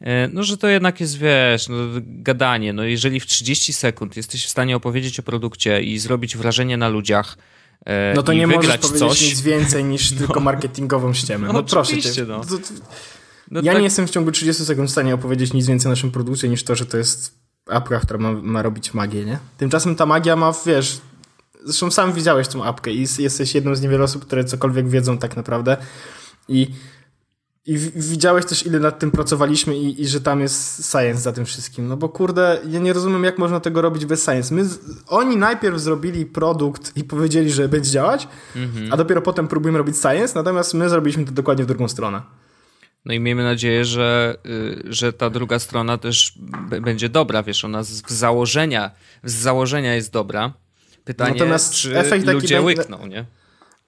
E, 0.00 0.28
No, 0.28 0.42
że 0.42 0.56
to 0.56 0.68
jednak 0.68 1.00
jest, 1.00 1.18
wiesz, 1.18 1.68
no, 1.68 1.76
gadanie. 2.02 2.72
No, 2.72 2.84
jeżeli 2.84 3.20
w 3.20 3.26
30 3.26 3.72
sekund 3.72 4.16
jesteś 4.16 4.46
w 4.46 4.48
stanie 4.48 4.76
opowiedzieć 4.76 5.18
o 5.20 5.22
produkcie 5.22 5.82
i 5.82 5.98
zrobić 5.98 6.36
wrażenie 6.36 6.76
na 6.76 6.88
ludziach, 6.88 7.38
e, 7.86 8.12
No 8.16 8.22
to 8.22 8.32
nie 8.32 8.46
możesz 8.46 8.78
powiedzieć 8.78 8.98
coś, 8.98 9.22
nic 9.22 9.40
więcej 9.40 9.84
niż 9.84 10.12
tylko 10.18 10.40
marketingową 10.40 11.14
ściemę. 11.14 11.46
No, 11.46 11.52
No 11.52 11.62
proszę 11.62 12.02
cię. 12.02 12.24
no. 12.28 12.40
No 13.50 13.60
ja 13.62 13.72
tak- 13.72 13.80
nie 13.80 13.84
jestem 13.84 14.06
w 14.06 14.10
ciągu 14.10 14.32
30 14.32 14.64
sekund 14.64 14.88
w 14.88 14.92
stanie 14.92 15.14
opowiedzieć 15.14 15.52
nic 15.52 15.66
więcej 15.66 15.88
o 15.88 15.92
naszym 15.92 16.10
produkcie 16.10 16.48
niż 16.48 16.62
to, 16.62 16.74
że 16.74 16.86
to 16.86 16.96
jest 16.96 17.35
apka, 17.66 18.00
która 18.00 18.18
ma, 18.18 18.32
ma 18.32 18.62
robić 18.62 18.94
magię, 18.94 19.24
nie? 19.24 19.38
Tymczasem 19.58 19.96
ta 19.96 20.06
magia 20.06 20.36
ma, 20.36 20.52
wiesz... 20.66 21.00
Zresztą 21.64 21.90
sam 21.90 22.12
widziałeś 22.12 22.48
tą 22.48 22.64
apkę 22.64 22.92
i 22.92 23.06
jesteś 23.18 23.54
jedną 23.54 23.74
z 23.74 23.80
niewielu 23.80 24.04
osób, 24.04 24.24
które 24.24 24.44
cokolwiek 24.44 24.88
wiedzą 24.88 25.18
tak 25.18 25.36
naprawdę. 25.36 25.76
I, 26.48 26.68
i 27.66 27.78
widziałeś 27.78 28.46
też, 28.46 28.66
ile 28.66 28.80
nad 28.80 28.98
tym 28.98 29.10
pracowaliśmy 29.10 29.76
i, 29.78 30.02
i 30.02 30.08
że 30.08 30.20
tam 30.20 30.40
jest 30.40 30.90
science 30.90 31.20
za 31.20 31.32
tym 31.32 31.44
wszystkim. 31.44 31.88
No 31.88 31.96
bo 31.96 32.08
kurde, 32.08 32.60
ja 32.68 32.80
nie 32.80 32.92
rozumiem, 32.92 33.24
jak 33.24 33.38
można 33.38 33.60
tego 33.60 33.82
robić 33.82 34.06
bez 34.06 34.24
science. 34.24 34.54
My, 34.54 34.68
oni 35.06 35.36
najpierw 35.36 35.80
zrobili 35.80 36.26
produkt 36.26 36.96
i 36.96 37.04
powiedzieli, 37.04 37.50
że 37.50 37.68
będzie 37.68 37.90
działać, 37.90 38.28
a 38.90 38.96
dopiero 38.96 39.22
potem 39.22 39.48
próbujemy 39.48 39.78
robić 39.78 39.96
science, 39.96 40.34
natomiast 40.34 40.74
my 40.74 40.88
zrobiliśmy 40.88 41.24
to 41.24 41.32
dokładnie 41.32 41.64
w 41.64 41.66
drugą 41.66 41.88
stronę. 41.88 42.22
No 43.06 43.14
i 43.14 43.20
miejmy 43.20 43.44
nadzieję, 43.44 43.84
że, 43.84 44.36
y, 44.46 44.82
że 44.92 45.12
ta 45.12 45.30
druga 45.30 45.58
strona 45.58 45.98
też 45.98 46.32
będzie 46.80 47.08
dobra, 47.08 47.42
wiesz, 47.42 47.64
ona 47.64 47.82
z 47.82 48.02
założenia, 48.12 48.90
z 49.24 49.34
założenia 49.34 49.94
jest 49.94 50.12
dobra. 50.12 50.52
Pytanie, 51.04 51.32
Natomiast 51.32 51.74
czy 51.74 51.98
efekt 51.98 52.24
taki 52.26 52.34
ludzie 52.34 52.62
będzie- 52.62 52.66
łykną, 52.80 53.06
nie? 53.06 53.24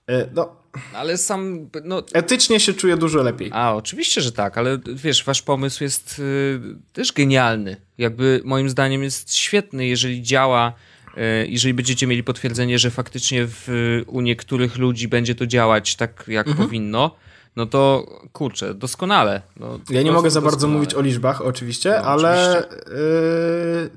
E, 0.09 0.29
No, 0.35 0.57
Ale 0.95 1.19
sam, 1.19 1.69
no... 1.85 2.03
etycznie 2.13 2.61
się 2.61 2.75
czuję 2.75 2.97
dużo 2.97 3.23
lepiej. 3.23 3.51
A, 3.53 3.75
oczywiście, 3.75 4.21
że 4.21 4.33
tak, 4.33 4.59
ale 4.59 4.79
wiesz, 4.95 5.25
wasz 5.25 5.43
pomysł 5.43 5.85
jest 5.85 6.19
y, 6.19 6.61
też 6.93 7.13
genialny. 7.13 7.77
Jakby 7.99 8.41
moim 8.45 8.71
zdaniem 8.71 9.03
jest 9.03 9.35
świetny, 9.37 9.87
jeżeli 9.87 10.23
działa, 10.23 10.73
y, 11.17 11.47
jeżeli 11.49 11.75
będziecie 11.75 12.07
mieli 12.07 12.23
potwierdzenie, 12.25 12.79
że 12.79 12.91
faktycznie 12.91 13.47
w, 13.47 13.69
u 14.07 14.21
niektórych 14.21 14.77
ludzi 14.77 15.09
będzie 15.09 15.35
to 15.35 15.47
działać 15.47 15.97
tak, 15.97 16.25
jak 16.29 16.47
Mhm. 16.49 16.67
powinno, 16.69 17.17
no 17.59 17.67
to 17.67 18.07
kurczę, 18.33 18.75
doskonale. 18.75 19.43
No, 19.57 19.79
Ja 19.91 20.03
nie 20.03 20.13
mogę 20.13 20.31
za 20.31 20.41
bardzo 20.41 20.57
doskonale. 20.57 20.79
mówić 20.79 20.95
o 20.95 21.01
liczbach, 21.01 21.43
oczywiście, 21.43 21.91
No, 22.03 22.09
ale 22.09 22.63
y, 22.65 22.69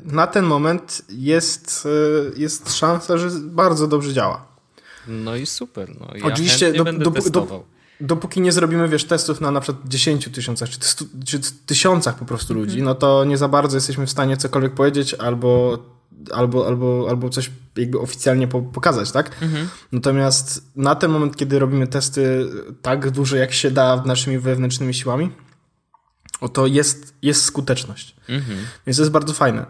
na 0.05 0.27
ten 0.27 0.45
moment 0.45 1.01
jest, 1.09 1.87
y, 2.35 2.39
jest 2.39 2.73
szansa, 2.75 3.17
że 3.17 3.29
bardzo 3.41 3.87
dobrze 3.87 4.13
działa. 4.13 4.45
No 5.07 5.35
i 5.35 5.45
super. 5.45 5.89
No. 5.99 6.07
Ja 6.15 6.25
Oczywiście 6.25 6.73
do- 6.73 6.83
będę 6.83 7.03
do- 7.05 7.11
do- 7.11 7.21
testował. 7.21 7.63
Dopóki 8.01 8.41
nie 8.41 8.51
zrobimy, 8.51 8.87
wiesz, 8.89 9.05
testów 9.05 9.41
na 9.41 9.51
na 9.51 9.61
przykład 9.61 9.87
10 9.87 10.29
tysiącach, 10.31 10.69
czy, 10.69 10.77
stu, 10.81 11.05
czy 11.25 11.39
tysiącach 11.65 12.15
po 12.15 12.25
prostu 12.25 12.53
ludzi, 12.53 12.81
no 12.81 12.95
to 12.95 13.25
nie 13.25 13.37
za 13.37 13.47
bardzo 13.47 13.77
jesteśmy 13.77 14.05
w 14.05 14.11
stanie 14.11 14.37
cokolwiek 14.37 14.73
powiedzieć 14.73 15.13
albo, 15.13 15.77
albo, 16.33 16.67
albo, 16.67 17.05
albo 17.09 17.29
coś 17.29 17.51
jakby 17.77 17.99
oficjalnie 17.99 18.47
po, 18.47 18.61
pokazać, 18.61 19.11
tak? 19.11 19.35
Natomiast 19.91 20.71
na 20.75 20.95
ten 20.95 21.11
moment, 21.11 21.35
kiedy 21.37 21.59
robimy 21.59 21.87
testy 21.87 22.45
tak 22.81 23.11
duże, 23.11 23.37
jak 23.37 23.53
się 23.53 23.71
da 23.71 24.03
naszymi 24.05 24.39
wewnętrznymi 24.39 24.93
siłami, 24.93 25.31
oto 26.41 26.67
jest, 26.67 27.15
jest 27.21 27.45
skuteczność. 27.45 28.15
Więc 28.87 28.97
to 28.97 29.03
jest 29.03 29.11
bardzo 29.11 29.33
fajne. 29.33 29.65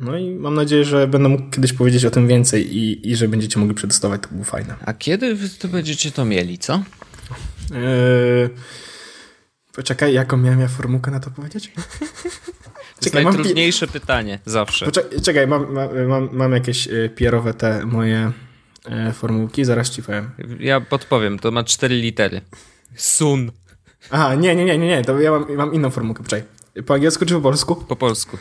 No 0.00 0.18
i 0.18 0.34
mam 0.34 0.54
nadzieję, 0.54 0.84
że 0.84 1.08
będę 1.08 1.28
mógł 1.28 1.50
kiedyś 1.50 1.72
powiedzieć 1.72 2.04
o 2.04 2.10
tym 2.10 2.28
więcej 2.28 2.76
i, 2.76 3.10
i 3.10 3.16
że 3.16 3.28
będziecie 3.28 3.60
mogli 3.60 3.74
przetestować, 3.74 4.20
to 4.22 4.28
było 4.28 4.44
fajne. 4.44 4.74
A 4.84 4.92
kiedy 4.92 5.34
wy 5.34 5.48
to 5.48 5.68
będziecie 5.68 6.10
to 6.10 6.24
mieli, 6.24 6.58
co? 6.58 6.74
Eee, 6.74 8.48
poczekaj, 9.72 10.14
jaką 10.14 10.36
miałem 10.36 10.60
ja 10.60 10.68
formułkę 10.68 11.10
na 11.10 11.20
to 11.20 11.30
powiedzieć? 11.30 11.72
To 13.04 13.08
jest 13.08 13.14
Czekaj, 13.14 13.32
pi- 13.32 13.36
najtrudniejsze 13.36 13.86
pytanie 13.86 14.38
zawsze. 14.46 14.84
Poczekaj, 14.86 15.20
czekaj 15.20 15.46
mam, 15.46 15.66
mam, 16.08 16.28
mam, 16.32 16.52
jakieś 16.52 16.88
e, 16.88 17.08
pierowe 17.08 17.54
te 17.54 17.86
moje 17.86 18.32
e, 18.84 19.12
formułki, 19.12 19.64
zaraz 19.64 19.90
ci 19.90 20.02
powiem. 20.02 20.30
Ja 20.60 20.80
podpowiem, 20.80 21.38
to 21.38 21.50
ma 21.50 21.64
cztery 21.64 21.94
litery. 21.94 22.40
Sun. 22.96 23.52
Aha, 24.10 24.34
nie, 24.34 24.56
nie, 24.56 24.64
nie, 24.64 24.78
nie, 24.78 24.86
nie, 24.86 25.04
to 25.04 25.20
ja 25.20 25.30
mam, 25.30 25.54
mam 25.54 25.74
inną 25.74 25.90
formułkę, 25.90 26.22
poczekaj. 26.22 26.48
Po 26.86 26.94
angielsku 26.94 27.26
czy 27.26 27.34
po 27.34 27.40
polsku? 27.40 27.76
Po 27.76 27.96
polsku. 27.96 28.38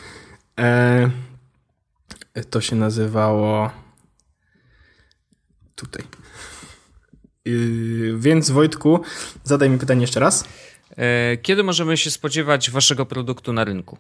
E, 0.60 1.12
to 2.50 2.62
się 2.62 2.76
nazywało. 2.76 3.72
Tutaj. 5.76 6.04
Yy, 7.46 8.20
więc 8.20 8.52
Wojtku, 8.52 9.02
zadaj 9.44 9.70
mi 9.70 9.78
pytanie 9.78 10.02
jeszcze 10.02 10.20
raz. 10.20 10.46
E, 10.98 11.38
kiedy 11.38 11.64
możemy 11.64 11.98
się 11.98 12.12
spodziewać 12.12 12.72
waszego 12.72 13.06
produktu 13.06 13.54
na 13.54 13.64
rynku? 13.64 13.98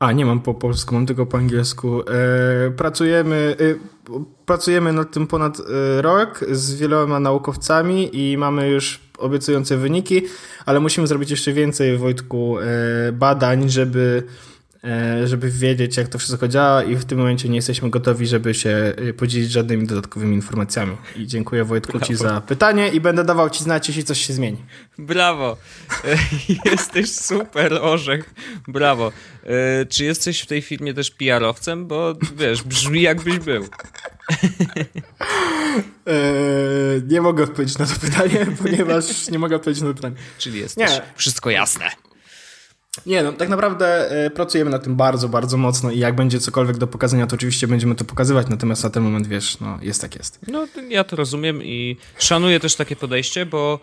A, 0.00 0.12
nie 0.12 0.26
mam 0.26 0.40
po 0.40 0.54
polsku, 0.54 0.94
mam 0.94 1.06
tylko 1.06 1.26
po 1.26 1.38
angielsku. 1.38 2.02
E, 2.02 2.70
pracujemy, 2.70 3.56
e, 3.60 4.14
pracujemy 4.46 4.92
nad 4.92 5.10
tym 5.12 5.26
ponad 5.26 5.60
e, 5.60 6.02
rok 6.02 6.44
z 6.50 6.74
wieloma 6.74 7.20
naukowcami 7.20 8.10
i 8.16 8.38
mamy 8.38 8.68
już 8.68 9.00
obiecujące 9.18 9.76
wyniki, 9.76 10.22
ale 10.66 10.80
musimy 10.80 11.06
zrobić 11.06 11.30
jeszcze 11.30 11.52
więcej, 11.52 11.98
Wojtku, 11.98 12.58
e, 12.58 13.12
badań, 13.12 13.70
żeby 13.70 14.22
żeby 15.24 15.50
wiedzieć, 15.50 15.96
jak 15.96 16.08
to 16.08 16.18
wszystko 16.18 16.48
działa 16.48 16.82
i 16.82 16.96
w 16.96 17.04
tym 17.04 17.18
momencie 17.18 17.48
nie 17.48 17.56
jesteśmy 17.56 17.90
gotowi, 17.90 18.26
żeby 18.26 18.54
się 18.54 18.92
e, 18.96 19.12
podzielić 19.12 19.50
żadnymi 19.50 19.86
dodatkowymi 19.86 20.34
informacjami. 20.34 20.96
I 21.16 21.26
dziękuję 21.26 21.64
Wojtku 21.64 21.92
Brawo. 21.92 22.06
Ci 22.06 22.16
za 22.16 22.40
pytanie 22.40 22.88
i 22.88 23.00
będę 23.00 23.24
dawał 23.24 23.50
Ci 23.50 23.64
znać, 23.64 23.88
jeśli 23.88 24.04
coś 24.04 24.26
się 24.26 24.32
zmieni. 24.32 24.58
Brawo. 24.98 25.56
E, 26.04 26.16
jesteś 26.70 27.12
super, 27.12 27.74
Orzech. 27.82 28.34
Brawo. 28.68 29.12
Czy 29.88 30.04
jesteś 30.04 30.40
w 30.40 30.46
tej 30.46 30.62
firmie 30.62 30.94
też 30.94 31.10
PR-owcem? 31.10 31.86
Bo 31.86 32.14
wiesz, 32.36 32.62
brzmi 32.62 33.02
jakbyś 33.02 33.38
był. 33.38 33.64
nie 37.08 37.20
mogę 37.20 37.44
odpowiedzieć 37.44 37.78
na 37.78 37.86
to 37.86 38.00
pytanie, 38.00 38.46
ponieważ 38.62 39.28
nie 39.28 39.38
mogę 39.38 39.56
odpowiedzieć 39.56 39.82
na 39.82 39.88
to 39.88 39.94
pytanie. 39.94 40.16
Czyli 40.38 40.58
jest 40.58 40.76
nie. 40.76 40.88
wszystko 41.16 41.50
jasne. 41.50 41.90
Nie, 43.06 43.22
no 43.22 43.32
tak 43.32 43.48
naprawdę 43.48 44.12
y, 44.26 44.30
pracujemy 44.30 44.70
nad 44.70 44.84
tym 44.84 44.96
bardzo, 44.96 45.28
bardzo 45.28 45.56
mocno 45.56 45.90
i 45.90 45.98
jak 45.98 46.14
będzie 46.16 46.40
cokolwiek 46.40 46.78
do 46.78 46.86
pokazania, 46.86 47.26
to 47.26 47.34
oczywiście 47.36 47.68
będziemy 47.68 47.94
to 47.94 48.04
pokazywać, 48.04 48.48
natomiast 48.48 48.84
na 48.84 48.90
ten 48.90 49.02
moment, 49.02 49.26
wiesz, 49.26 49.60
no 49.60 49.78
jest 49.82 50.00
tak 50.00 50.16
jest. 50.16 50.38
No 50.48 50.66
ja 50.88 51.04
to 51.04 51.16
rozumiem 51.16 51.62
i 51.62 51.96
szanuję 52.18 52.60
też 52.60 52.74
takie 52.74 52.96
podejście, 52.96 53.46
bo 53.46 53.80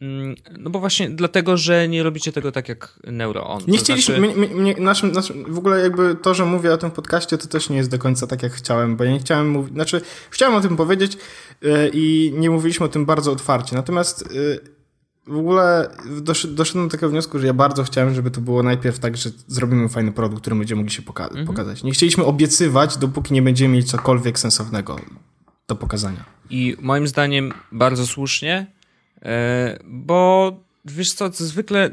mm, 0.00 0.34
no 0.58 0.70
bo 0.70 0.80
właśnie 0.80 1.10
dlatego, 1.10 1.56
że 1.56 1.88
nie 1.88 2.02
robicie 2.02 2.32
tego 2.32 2.52
tak 2.52 2.68
jak 2.68 2.98
NeuroOn. 3.04 3.62
Nie 3.66 3.78
chcieliśmy, 3.78 4.16
znaczy... 4.16 4.80
naszym, 4.80 5.12
naszym, 5.12 5.54
w 5.54 5.58
ogóle 5.58 5.80
jakby 5.80 6.14
to, 6.14 6.34
że 6.34 6.44
mówię 6.44 6.72
o 6.72 6.78
tym 6.78 6.90
podcaście, 6.90 7.38
to 7.38 7.46
też 7.46 7.70
nie 7.70 7.76
jest 7.76 7.90
do 7.90 7.98
końca 7.98 8.26
tak 8.26 8.42
jak 8.42 8.52
chciałem, 8.52 8.96
bo 8.96 9.04
ja 9.04 9.12
nie 9.12 9.20
chciałem 9.20 9.50
mówić, 9.50 9.74
znaczy 9.74 10.00
chciałem 10.30 10.54
o 10.54 10.60
tym 10.60 10.76
powiedzieć 10.76 11.16
yy, 11.62 11.90
i 11.92 12.32
nie 12.36 12.50
mówiliśmy 12.50 12.86
o 12.86 12.88
tym 12.88 13.06
bardzo 13.06 13.32
otwarcie, 13.32 13.76
natomiast 13.76 14.34
yy, 14.34 14.73
w 15.26 15.36
ogóle 15.36 15.88
doszedłem 16.48 16.88
do 16.88 16.92
takiego 16.92 17.10
wniosku, 17.10 17.38
że 17.38 17.46
ja 17.46 17.54
bardzo 17.54 17.84
chciałem, 17.84 18.14
żeby 18.14 18.30
to 18.30 18.40
było 18.40 18.62
najpierw 18.62 18.98
tak, 18.98 19.16
że 19.16 19.30
zrobimy 19.46 19.88
fajny 19.88 20.12
produkt, 20.12 20.40
który 20.40 20.56
będziemy 20.56 20.78
mogli 20.78 20.94
się 20.94 21.02
poka 21.02 21.24
mhm. 21.24 21.46
pokazać. 21.46 21.82
Nie 21.82 21.92
chcieliśmy 21.92 22.24
obiecywać, 22.24 22.96
dopóki 22.96 23.34
nie 23.34 23.42
będziemy 23.42 23.74
mieli 23.74 23.84
cokolwiek 23.84 24.38
sensownego 24.38 25.00
do 25.68 25.76
pokazania. 25.76 26.24
I 26.50 26.76
moim 26.80 27.08
zdaniem 27.08 27.52
bardzo 27.72 28.06
słusznie, 28.06 28.66
e, 29.22 29.78
bo 29.84 30.52
wiesz 30.84 31.12
co, 31.12 31.30
zwykle 31.32 31.90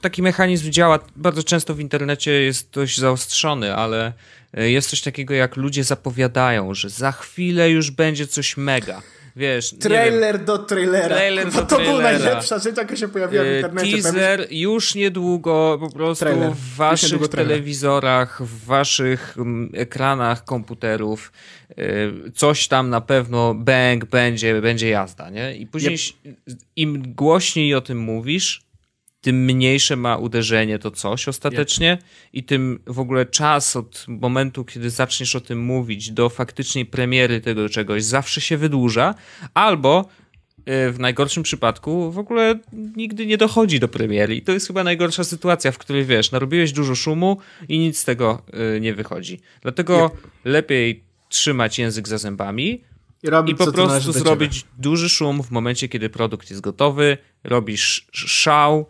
taki 0.00 0.22
mechanizm 0.22 0.70
działa 0.70 0.98
bardzo 1.16 1.42
często 1.42 1.74
w 1.74 1.80
internecie 1.80 2.30
jest 2.30 2.70
dość 2.70 2.98
zaostrzony, 2.98 3.74
ale 3.74 4.12
e, 4.54 4.70
jest 4.70 4.90
coś 4.90 5.02
takiego 5.02 5.34
jak 5.34 5.56
ludzie 5.56 5.84
zapowiadają, 5.84 6.74
że 6.74 6.90
za 6.90 7.12
chwilę 7.12 7.70
już 7.70 7.90
będzie 7.90 8.26
coś 8.26 8.56
mega 8.56 9.02
wiesz... 9.36 9.74
Trailer 9.80 10.44
do 10.44 10.58
trailera. 10.58 11.16
Trailer 11.16 11.50
do 11.50 11.60
to 11.60 11.66
trailera. 11.66 11.90
była 11.90 12.02
najlepsza 12.02 12.58
rzecz, 12.58 12.76
jaka 12.76 12.96
się 12.96 13.08
pojawiła 13.08 13.44
w 13.44 13.46
e, 13.46 13.56
internecie. 13.56 14.02
Teaser 14.02 14.46
już 14.50 14.94
niedługo 14.94 15.78
po 15.80 15.90
prostu 15.90 16.24
Trailer. 16.24 16.52
w 16.52 16.76
waszych 16.76 17.28
telewizorach, 17.28 18.42
w 18.42 18.64
waszych 18.64 19.34
mm, 19.38 19.70
ekranach 19.74 20.44
komputerów 20.44 21.32
e, 21.70 21.74
coś 22.34 22.68
tam 22.68 22.90
na 22.90 23.00
pewno 23.00 23.54
bang, 23.54 24.04
będzie, 24.04 24.60
będzie 24.60 24.88
jazda, 24.88 25.30
nie? 25.30 25.56
I 25.56 25.66
później 25.66 25.98
yep. 26.24 26.56
im 26.76 27.14
głośniej 27.14 27.74
o 27.74 27.80
tym 27.80 27.98
mówisz, 27.98 28.69
tym 29.20 29.44
mniejsze 29.44 29.96
ma 29.96 30.16
uderzenie 30.16 30.78
to 30.78 30.90
coś 30.90 31.28
ostatecznie 31.28 31.98
i 32.32 32.44
tym 32.44 32.80
w 32.86 32.98
ogóle 32.98 33.26
czas 33.26 33.76
od 33.76 34.04
momentu, 34.08 34.64
kiedy 34.64 34.90
zaczniesz 34.90 35.36
o 35.36 35.40
tym 35.40 35.60
mówić 35.60 36.10
do 36.10 36.28
faktycznej 36.28 36.86
premiery 36.86 37.40
tego 37.40 37.68
czegoś 37.68 38.04
zawsze 38.04 38.40
się 38.40 38.56
wydłuża, 38.56 39.14
albo 39.54 40.08
e, 40.66 40.90
w 40.90 40.98
najgorszym 40.98 41.42
przypadku 41.42 42.12
w 42.12 42.18
ogóle 42.18 42.58
nigdy 42.96 43.26
nie 43.26 43.38
dochodzi 43.38 43.80
do 43.80 43.88
premiery. 43.88 44.36
I 44.36 44.42
to 44.42 44.52
jest 44.52 44.66
chyba 44.66 44.84
najgorsza 44.84 45.24
sytuacja, 45.24 45.72
w 45.72 45.78
której 45.78 46.04
wiesz, 46.04 46.30
narobiłeś 46.30 46.72
dużo 46.72 46.94
szumu 46.94 47.38
i 47.68 47.78
nic 47.78 47.98
z 47.98 48.04
tego 48.04 48.42
e, 48.76 48.80
nie 48.80 48.94
wychodzi. 48.94 49.40
Dlatego 49.62 50.10
lepiej 50.44 51.04
trzymać 51.28 51.78
język 51.78 52.08
za 52.08 52.18
zębami, 52.18 52.80
i, 53.22 53.50
i 53.50 53.54
po 53.54 53.72
prostu 53.72 54.12
zrobić 54.12 54.64
duży 54.78 55.08
szum 55.08 55.42
w 55.42 55.50
momencie, 55.50 55.88
kiedy 55.88 56.10
produkt 56.10 56.50
jest 56.50 56.62
gotowy, 56.62 57.18
robisz 57.44 58.06
szał, 58.12 58.86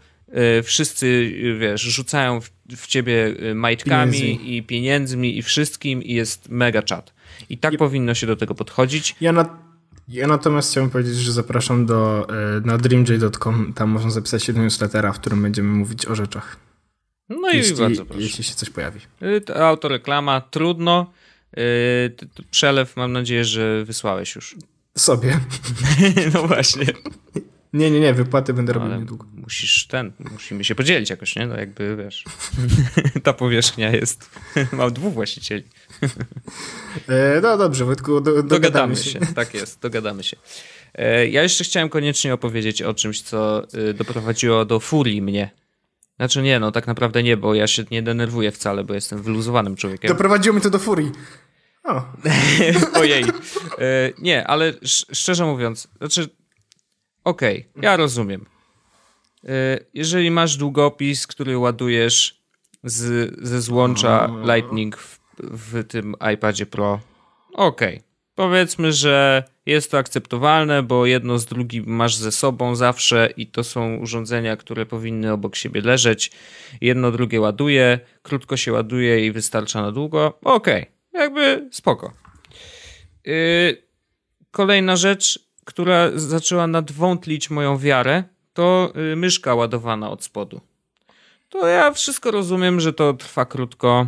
wszyscy, 0.63 1.33
e, 1.55 1.59
wiesz, 1.59 1.81
rzucają 1.81 2.41
w, 2.41 2.51
w 2.77 2.87
ciebie 2.87 3.35
e, 3.51 3.55
majtkami 3.55 4.57
i 4.57 4.63
pieniędzmi 4.63 5.39
i 5.39 5.43
wszystkim 5.43 6.03
i 6.03 6.15
jest 6.15 6.49
mega 6.49 6.83
czat. 6.83 7.13
I 7.49 7.59
tak 7.59 7.77
powinno 7.77 8.15
się 8.15 8.27
do 8.27 8.37
tego 8.37 8.55
podchodzić. 8.55 9.17
Ja, 9.21 9.33
na, 9.33 9.59
ja 10.09 10.27
natomiast 10.27 10.71
chciałbym 10.71 10.91
powiedzieć, 10.91 11.15
że 11.15 11.33
zapraszam 11.33 11.87
do, 11.87 12.27
na 12.65 12.79
dreamj.com, 12.79 13.73
tam 13.73 13.91
można 13.91 14.11
zapisać 14.11 14.45
się 14.45 14.53
do 14.53 14.61
newslettera, 14.61 15.13
w 15.13 15.21
którym 15.21 15.43
będziemy 15.43 15.69
mówić 15.69 16.07
o 16.07 16.15
rzeczach. 16.15 16.57
No 17.29 17.51
jeśli, 17.51 17.75
i 17.75 17.79
bardzo 17.79 18.05
proszę. 18.05 18.23
Jeśli 18.23 18.45
się 18.45 18.55
coś 18.55 18.71
pojawi. 18.71 19.01
Autoreklama, 19.55 20.41
trudno. 20.41 21.13
Przelew 22.51 22.97
mam 22.97 23.13
nadzieję, 23.13 23.45
że 23.45 23.85
wysłałeś 23.85 24.35
już. 24.35 24.57
Sobie. 24.99 25.41
no 26.35 26.47
właśnie. 26.47 26.87
Nie, 27.73 27.91
nie, 27.91 28.01
nie, 28.01 28.15
wypłaty 28.15 28.55
będę 28.55 28.73
robił 28.73 28.99
niedługo. 28.99 29.27
Musisz 29.35 29.87
ten, 29.87 30.13
musimy 30.33 30.65
się 30.65 30.75
podzielić 30.75 31.11
jakoś, 31.11 31.37
nie? 31.37 31.47
No 31.47 31.57
jakby 31.57 31.97
wiesz, 31.97 32.25
ta 33.25 33.33
powierzchnia 33.33 33.91
jest, 33.91 34.31
ma 34.73 34.91
dwóch 34.91 35.15
właścicieli. 35.15 35.65
E, 37.09 37.41
no 37.43 37.59
dobrze, 37.59 37.85
Wojtku, 37.85 38.21
do, 38.21 38.21
dogadamy, 38.21 38.49
dogadamy 38.49 38.97
się. 38.97 39.11
się. 39.11 39.21
Tak 39.35 39.55
jest, 39.55 39.81
dogadamy 39.81 40.23
się. 40.23 40.37
E, 40.95 41.29
ja 41.29 41.43
jeszcze 41.43 41.65
chciałem 41.65 41.89
koniecznie 41.89 42.35
opowiedzieć 42.35 42.83
o 42.83 42.95
czymś, 42.95 43.23
co 43.23 43.67
y, 43.75 43.95
doprowadziło 43.95 44.65
do 44.65 44.81
furii 44.81 45.23
mnie. 45.23 45.51
Znaczy 46.17 46.43
nie, 46.43 46.61
no 46.61 46.73
tak 46.73 46.87
naprawdę 46.87 47.23
nie, 47.23 47.37
bo 47.37 47.55
ja 47.55 47.67
się 47.67 47.85
nie 47.91 48.03
denerwuję 48.03 48.53
wcale, 48.53 48.85
bo 48.85 48.95
jestem 48.95 49.23
wyluzowanym 49.23 49.77
człowiekiem. 49.77 50.09
Doprowadziło 50.09 50.53
mnie 50.53 50.63
to 50.63 50.71
do 50.71 50.79
furii. 50.79 51.13
O. 51.85 52.03
Ojej. 53.01 53.25
E, 53.25 54.13
nie, 54.19 54.47
ale 54.47 54.73
szczerze 55.13 55.45
mówiąc, 55.45 55.89
znaczy 55.99 56.29
Okej, 57.25 57.67
okay, 57.71 57.83
ja 57.85 57.97
rozumiem. 57.97 58.47
E, 59.45 59.79
jeżeli 59.95 60.31
masz 60.31 60.57
długopis, 60.57 61.27
który 61.27 61.59
ładujesz 61.59 62.41
z, 62.85 63.35
ze 63.43 63.61
złącza 63.61 64.31
Lightning 64.55 64.97
w, 64.97 65.19
w 65.39 65.85
tym 65.85 66.15
iPadzie 66.35 66.67
Pro, 66.67 67.01
okej. 67.55 67.97
Okay. 67.97 68.11
Powiedzmy, 68.35 68.93
że 68.93 69.45
jest 69.67 69.91
to 69.91 69.99
akceptowalne, 69.99 70.83
bo 70.83 71.07
jedno 71.07 71.39
z 71.39 71.47
drugim 71.47 71.85
masz 71.87 72.17
ze 72.17 72.33
sobą 72.33 72.77
zawsze 72.77 73.29
i 73.37 73.47
to 73.47 73.65
są 73.65 73.97
urządzenia, 73.97 74.57
które 74.57 74.87
powinny 74.87 75.33
obok 75.33 75.57
siebie 75.57 75.81
leżeć. 75.81 76.31
Jedno 76.81 77.11
drugie 77.13 77.41
ładuje, 77.41 78.01
krótko 78.23 78.57
się 78.57 78.73
ładuje 78.73 79.27
i 79.27 79.33
wystarcza 79.33 79.83
na 79.83 79.93
długo. 79.93 80.39
Okej, 80.45 80.83
okay. 80.83 81.23
jakby 81.23 81.69
spoko. 81.73 82.13
Yy, 83.25 83.83
kolejna 84.51 84.97
rzecz, 84.97 85.50
która 85.65 86.11
zaczęła 86.15 86.67
nadwątlić 86.67 87.51
moją 87.51 87.79
wiarę, 87.79 88.25
to 88.53 88.93
y, 89.13 89.17
myszka 89.17 89.55
ładowana 89.55 90.11
od 90.11 90.25
spodu. 90.25 90.61
To 91.49 91.67
ja 91.67 91.93
wszystko 91.93 92.31
rozumiem, 92.31 92.81
że 92.81 92.93
to 92.93 93.15
trwa 93.15 93.45
krótko 93.45 94.07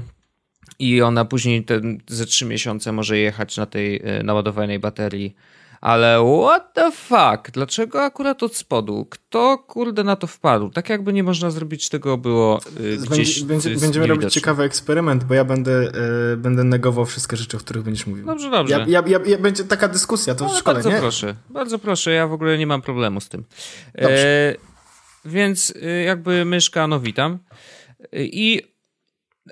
i 0.79 1.03
ona 1.03 1.25
później 1.25 1.65
te, 1.65 1.81
ze 2.09 2.27
trzy 2.27 2.45
miesiące 2.45 2.93
może 2.93 3.19
jechać 3.19 3.57
na 3.57 3.67
tej 3.67 4.19
y, 4.19 4.23
naładowanej 4.23 4.79
baterii 4.79 5.37
ale 5.83 6.25
what 6.45 6.75
the 6.75 6.93
fuck? 6.93 7.51
Dlaczego 7.53 8.03
akurat 8.03 8.43
od 8.43 8.57
spodu? 8.57 9.07
Kto 9.11 9.59
kurde 9.59 10.05
na 10.05 10.17
to 10.17 10.27
wpadł? 10.27 10.71
Tak 10.71 10.89
jakby 10.89 11.13
nie 11.13 11.23
można 11.23 11.51
zrobić 11.51 11.89
tego 11.89 12.19
było 12.19 12.61
yy, 12.81 12.97
gdzieś. 12.97 13.43
Będzie, 13.43 13.77
będziemy 13.77 14.07
robić 14.07 14.33
ciekawy 14.33 14.63
eksperyment, 14.63 15.25
bo 15.25 15.35
ja 15.35 15.45
będę, 15.45 15.93
yy, 16.31 16.37
będę 16.37 16.65
negował 16.65 17.07
wszystkie 17.07 17.37
rzeczy, 17.37 17.57
o 17.57 17.61
których 17.61 17.83
będziesz 17.83 18.07
mówił. 18.07 18.27
Dobrze, 18.27 18.51
dobrze. 18.51 18.87
Ja, 18.89 19.03
ja, 19.07 19.19
ja, 19.27 19.39
będzie 19.39 19.65
taka 19.65 19.89
dyskusja, 19.89 20.35
to 20.35 20.45
no, 20.45 20.51
w 20.51 20.59
szkole, 20.59 20.75
bardzo 20.75 20.91
nie? 20.91 20.99
proszę, 20.99 21.35
bardzo 21.51 21.79
proszę, 21.79 22.13
ja 22.13 22.27
w 22.27 22.33
ogóle 22.33 22.59
nie 22.59 22.67
mam 22.67 22.83
problemu 22.83 23.21
z 23.21 23.29
tym. 23.29 23.45
E, 23.99 24.55
więc 25.25 25.71
y, 25.71 26.03
jakby 26.07 26.45
myszka, 26.45 26.87
no 26.87 27.01
witam. 27.01 27.39
I 28.13 28.63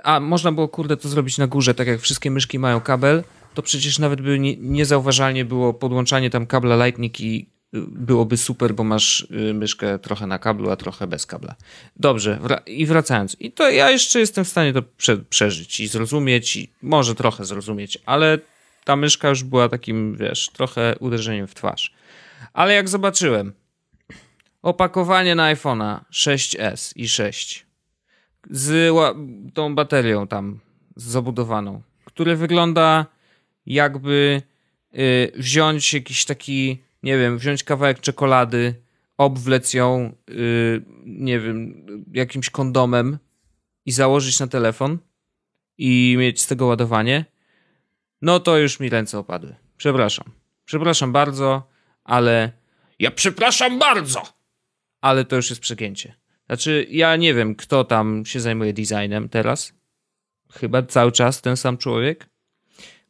a 0.03 0.20
można 0.20 0.53
było, 0.53 0.68
kurde, 0.68 0.97
to 0.97 1.09
zrobić 1.09 1.39
na 1.39 1.47
górze, 1.47 1.74
tak 1.74 1.87
jak 1.87 2.01
wszystkie 2.01 2.31
myszki 2.31 2.59
mają 2.59 2.81
kabel, 2.81 3.22
to 3.55 3.62
przecież 3.62 3.98
nawet 3.98 4.20
by 4.20 4.38
nie, 4.38 4.57
niezauważalnie 4.57 5.44
było 5.44 5.74
podłączanie 5.74 6.30
tam 6.30 6.46
kabla 6.46 6.86
Lightning 6.86 7.20
i 7.20 7.51
y, 7.74 7.80
byłoby 7.88 8.36
super, 8.36 8.74
bo 8.74 8.84
masz 8.84 9.20
y, 9.20 9.55
myszkę 9.55 9.98
trochę 9.98 10.26
na 10.26 10.38
kablu, 10.38 10.70
a 10.70 10.76
trochę 10.76 11.07
bez 11.07 11.26
kabla. 11.26 11.55
Dobrze, 11.96 12.38
i 12.66 12.86
wracając. 12.86 13.36
I 13.40 13.53
to 13.53 13.70
ja 13.70 13.90
jeszcze 13.90 14.20
jestem 14.20 14.44
w 14.44 14.48
stanie 14.48 14.72
to 14.72 14.82
prze 14.82 15.16
przeżyć 15.16 15.80
i 15.80 15.88
zrozumieć, 15.88 16.57
i 16.57 16.72
może 16.82 17.14
trochę 17.14 17.44
zrozumieć, 17.44 17.98
ale 18.07 18.38
ta 18.84 18.96
myszka 18.96 19.28
już 19.28 19.44
była 19.44 19.68
takim, 19.68 20.16
wiesz, 20.16 20.51
trochę 20.53 20.94
uderzeniem 21.01 21.46
w 21.46 21.55
twarz. 21.55 21.94
Ale 22.53 22.74
jak 22.74 22.88
zobaczyłem 22.88 23.53
opakowanie 24.62 25.34
na 25.34 25.55
iPhone'a 25.55 26.01
6S 26.12 26.92
i 26.96 27.09
6 27.09 27.66
z 28.51 28.94
tą 29.55 29.74
baterią 29.74 30.26
tam 30.26 30.61
zabudowaną, 30.96 31.82
które 32.05 32.36
wygląda 32.36 33.07
jakby 33.66 34.42
y, 34.94 35.32
wziąć 35.36 35.94
jakiś 35.94 36.24
taki, 36.24 36.82
nie 37.02 37.18
wiem, 37.18 37.38
wziąć 37.38 37.64
kawałek 37.64 38.00
czekolady, 38.00 38.74
obwlec 39.18 39.74
ją, 39.74 40.12
y, 40.30 40.82
nie 41.04 41.40
wiem, 41.40 41.86
jakimś 42.12 42.50
kondomem 42.50 43.18
i 43.86 43.92
założyć 43.92 44.40
na 44.40 44.46
telefon 44.46 44.98
i 45.78 46.16
mieć 46.18 46.40
z 46.40 46.46
tego 46.46 46.66
ładowanie, 46.66 47.24
no 48.22 48.40
to 48.40 48.58
już 48.58 48.80
mi 48.80 48.88
ręce 48.88 49.18
opadły. 49.18 49.56
Przepraszam. 49.76 50.32
Przepraszam 50.64 51.12
bardzo, 51.12 51.68
ale 52.04 52.52
ja 52.98 53.11
przepraszam 53.11 53.78
bardzo, 53.78 54.22
ale 55.00 55.24
to 55.24 55.36
już 55.36 55.50
jest 55.50 55.62
przegięcie. 55.62 56.14
Znaczy, 56.46 56.86
ja 56.90 57.16
nie 57.16 57.34
wiem, 57.34 57.54
kto 57.54 57.84
tam 57.84 58.26
się 58.26 58.40
zajmuje 58.40 58.72
designem 58.72 59.28
teraz. 59.28 59.72
Chyba 60.52 60.82
cały 60.82 61.12
czas 61.12 61.42
ten 61.42 61.56
sam 61.56 61.78
człowiek. 61.78 62.30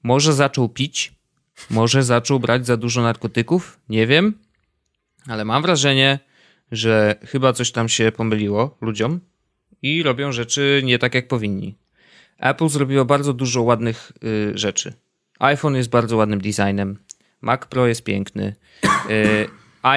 Może 0.03 0.32
zaczął 0.32 0.68
pić, 0.68 1.12
może 1.70 2.03
zaczął 2.03 2.40
brać 2.40 2.66
za 2.66 2.76
dużo 2.76 3.03
narkotyków, 3.03 3.80
nie 3.88 4.07
wiem, 4.07 4.34
ale 5.26 5.44
mam 5.44 5.62
wrażenie, 5.62 6.18
że 6.72 7.14
chyba 7.26 7.53
coś 7.53 7.72
tam 7.72 7.88
się 7.88 8.12
pomyliło 8.12 8.76
ludziom 8.80 9.20
i 9.82 10.03
robią 10.03 10.32
rzeczy 10.32 10.82
nie 10.84 10.98
tak 10.98 11.14
jak 11.14 11.28
powinni. 11.28 11.74
Apple 12.38 12.68
zrobiło 12.68 13.05
bardzo 13.05 13.32
dużo 13.32 13.62
ładnych 13.62 14.12
y, 14.24 14.59
rzeczy. 14.59 14.92
iPhone 15.38 15.76
jest 15.76 15.90
bardzo 15.90 16.16
ładnym 16.16 16.40
designem, 16.40 16.98
Mac 17.40 17.66
Pro 17.66 17.86
jest 17.86 18.05
piękny, 18.05 18.55
y, 19.11 19.48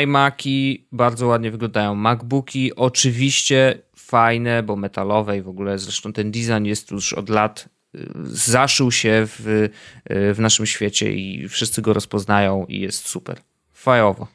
iMaki 0.03 0.85
bardzo 0.91 1.27
ładnie 1.27 1.51
wyglądają, 1.51 1.95
MacBooki 1.95 2.75
oczywiście 2.75 3.81
fajne, 3.95 4.63
bo 4.63 4.75
metalowe 4.75 5.37
i 5.37 5.41
w 5.41 5.47
ogóle. 5.47 5.79
Zresztą 5.79 6.13
ten 6.13 6.31
design 6.31 6.65
jest 6.65 6.91
już 6.91 7.13
od 7.13 7.29
lat 7.29 7.69
zaszył 8.25 8.91
się 8.91 9.27
w, 9.39 9.69
w 10.09 10.39
naszym 10.39 10.65
świecie 10.65 11.13
i 11.13 11.49
wszyscy 11.49 11.81
go 11.81 11.93
rozpoznają 11.93 12.65
i 12.65 12.79
jest 12.79 13.07
super. 13.07 13.37
Fajowo. 13.73 14.27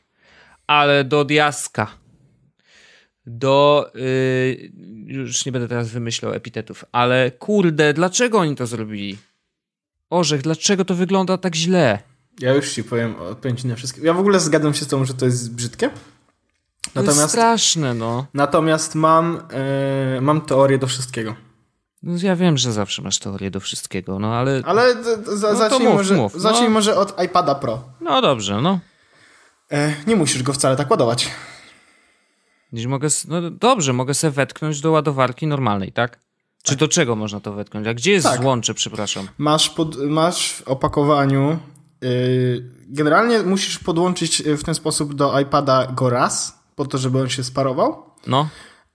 Ale 0.67 1.05
do 1.05 1.25
diaska. 1.25 1.91
Do. 3.27 3.91
Yy, 3.95 4.71
już 5.07 5.47
nie 5.47 5.53
będę 5.53 5.69
teraz 5.69 5.89
wymyślał 5.89 6.33
epitetów, 6.33 6.85
ale 6.93 7.31
kurde, 7.31 7.95
dlaczego 7.95 8.39
oni 8.39 8.57
to 8.57 8.67
zrobili? 8.67 9.19
Orzech, 10.11 10.43
dlaczego 10.43 10.85
to 10.85 10.95
wygląda 10.95 11.39
tak 11.39 11.55
źle? 11.55 11.99
Ja 12.41 12.55
już 12.55 12.73
ci 12.73 12.85
powiem, 12.85 13.17
odpowiem 13.17 13.57
ci 13.57 13.67
na 13.67 13.77
wszystkie. 13.77 14.01
Ja 14.03 14.13
w 14.13 14.19
ogóle 14.19 14.41
zgadzam 14.41 14.75
się 14.75 14.85
z 14.85 14.89
tą, 14.89 15.05
że 15.05 15.15
to 15.15 15.25
jest 15.25 15.55
brzydkie. 15.55 15.91
Natomiast, 16.95 17.17
to 17.17 17.23
jest 17.23 17.33
straszne, 17.33 17.95
no. 17.95 18.27
Natomiast 18.35 18.95
mam, 18.95 19.43
yy, 20.15 20.21
mam 20.21 20.41
teorię 20.41 20.79
do 20.79 20.87
wszystkiego. 20.87 21.48
No 22.03 22.13
ja 22.23 22.37
wiem, 22.37 22.59
że 22.59 22.73
zawsze 22.73 23.03
masz 23.03 23.19
teorię 23.19 23.51
do 23.51 23.61
wszystkiego, 23.61 24.19
no 24.19 24.35
ale... 24.35 24.63
Ale 24.65 24.95
no 25.27 25.57
zacznij, 25.57 25.89
mów, 25.89 25.97
może, 25.97 26.15
mów, 26.15 26.35
no. 26.43 26.71
może 26.71 26.97
od 26.97 27.23
iPada 27.25 27.55
Pro. 27.55 27.83
No 28.01 28.23
dobrze, 28.23 28.61
no. 28.61 28.79
E, 29.73 29.95
nie 30.07 30.17
musisz 30.17 30.43
go 30.43 30.53
wcale 30.53 30.77
tak 30.77 30.91
ładować. 30.91 31.31
Dziś 32.73 32.87
mogę, 32.87 33.09
no 33.29 33.51
dobrze, 33.51 33.93
mogę 33.93 34.15
sobie 34.15 34.31
wetknąć 34.31 34.81
do 34.81 34.91
ładowarki 34.91 35.47
normalnej, 35.47 35.93
tak? 35.93 36.19
Czy 36.63 36.73
tak. 36.73 36.79
do 36.79 36.89
czego 36.89 37.17
można 37.17 37.41
to 37.41 37.53
wetknąć? 37.53 37.87
A 37.87 37.95
gdzie 37.95 38.13
jest 38.13 38.27
tak. 38.27 38.43
złącze, 38.43 38.75
przepraszam? 38.75 39.29
Masz, 39.39 39.71
pod, 39.71 39.97
masz 39.97 40.53
w 40.53 40.69
opakowaniu... 40.69 41.59
Yy, 42.01 42.71
generalnie 42.89 43.43
musisz 43.43 43.79
podłączyć 43.79 44.43
w 44.43 44.65
ten 44.65 44.75
sposób 44.75 45.15
do 45.15 45.41
iPada 45.41 45.87
go 45.87 46.11
raz, 46.11 46.59
po 46.77 46.87
to, 46.87 46.99
żeby 46.99 47.21
on 47.21 47.29
się 47.29 47.45
sparował. 47.45 48.03
No. 48.27 48.49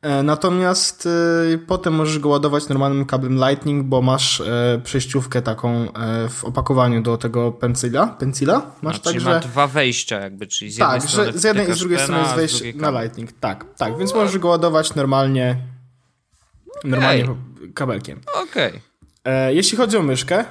E, 0.04 0.24
natomiast 0.24 1.06
y, 1.54 1.58
potem 1.68 1.94
możesz 1.94 2.20
go 2.20 2.30
ładować 2.30 2.70
normalnym 2.70 3.06
kablem 3.06 3.36
Lightning, 3.36 3.84
bo 3.84 4.02
masz 4.02 4.42
e, 4.42 4.82
przejściówkę 4.84 5.42
taką 5.42 5.88
w 6.30 6.46
opakowaniu 6.46 7.02
do 7.02 7.18
tego 7.18 7.52
pencila. 7.52 8.08
pencila. 8.08 8.72
Masz 8.82 9.00
tak, 9.00 9.20
że... 9.20 9.30
ma 9.30 9.40
dwa 9.40 9.68
wejścia 9.68 10.20
jakby, 10.20 10.48
czyli 10.48 10.72
z 10.72 10.78
jednej 10.78 11.00
tak, 11.00 11.10
strony 11.10 11.32
że 11.32 11.40
z 11.40 11.44
jednej 11.44 11.70
i 11.70 11.74
z 11.74 11.80
drugiej 11.80 12.00
strony 12.00 12.22
jest 12.22 12.36
wejście 12.36 12.74
na 12.76 13.02
Lightning. 13.02 13.32
Tak, 13.40 13.66
tak, 13.78 13.98
więc 13.98 14.14
możesz 14.14 14.38
go 14.38 14.48
ładować 14.48 14.96
normalnie 14.96 15.58
normalnie 16.84 17.28
kabelkiem. 17.74 18.22
Okej. 18.44 18.82
Okay. 19.24 19.54
Jeśli 19.54 19.78
chodzi 19.78 19.98
o 19.98 20.04
myszkę, 20.04 20.46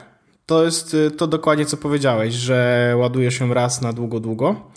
to 0.46 0.64
jest 0.64 0.96
to 1.16 1.26
dokładnie 1.26 1.66
co 1.66 1.76
powiedziałeś, 1.76 2.34
że 2.34 2.94
ładujesz 2.98 3.40
ją 3.40 3.54
raz 3.54 3.80
na 3.80 3.92
długo, 3.92 4.20
długo. 4.20 4.72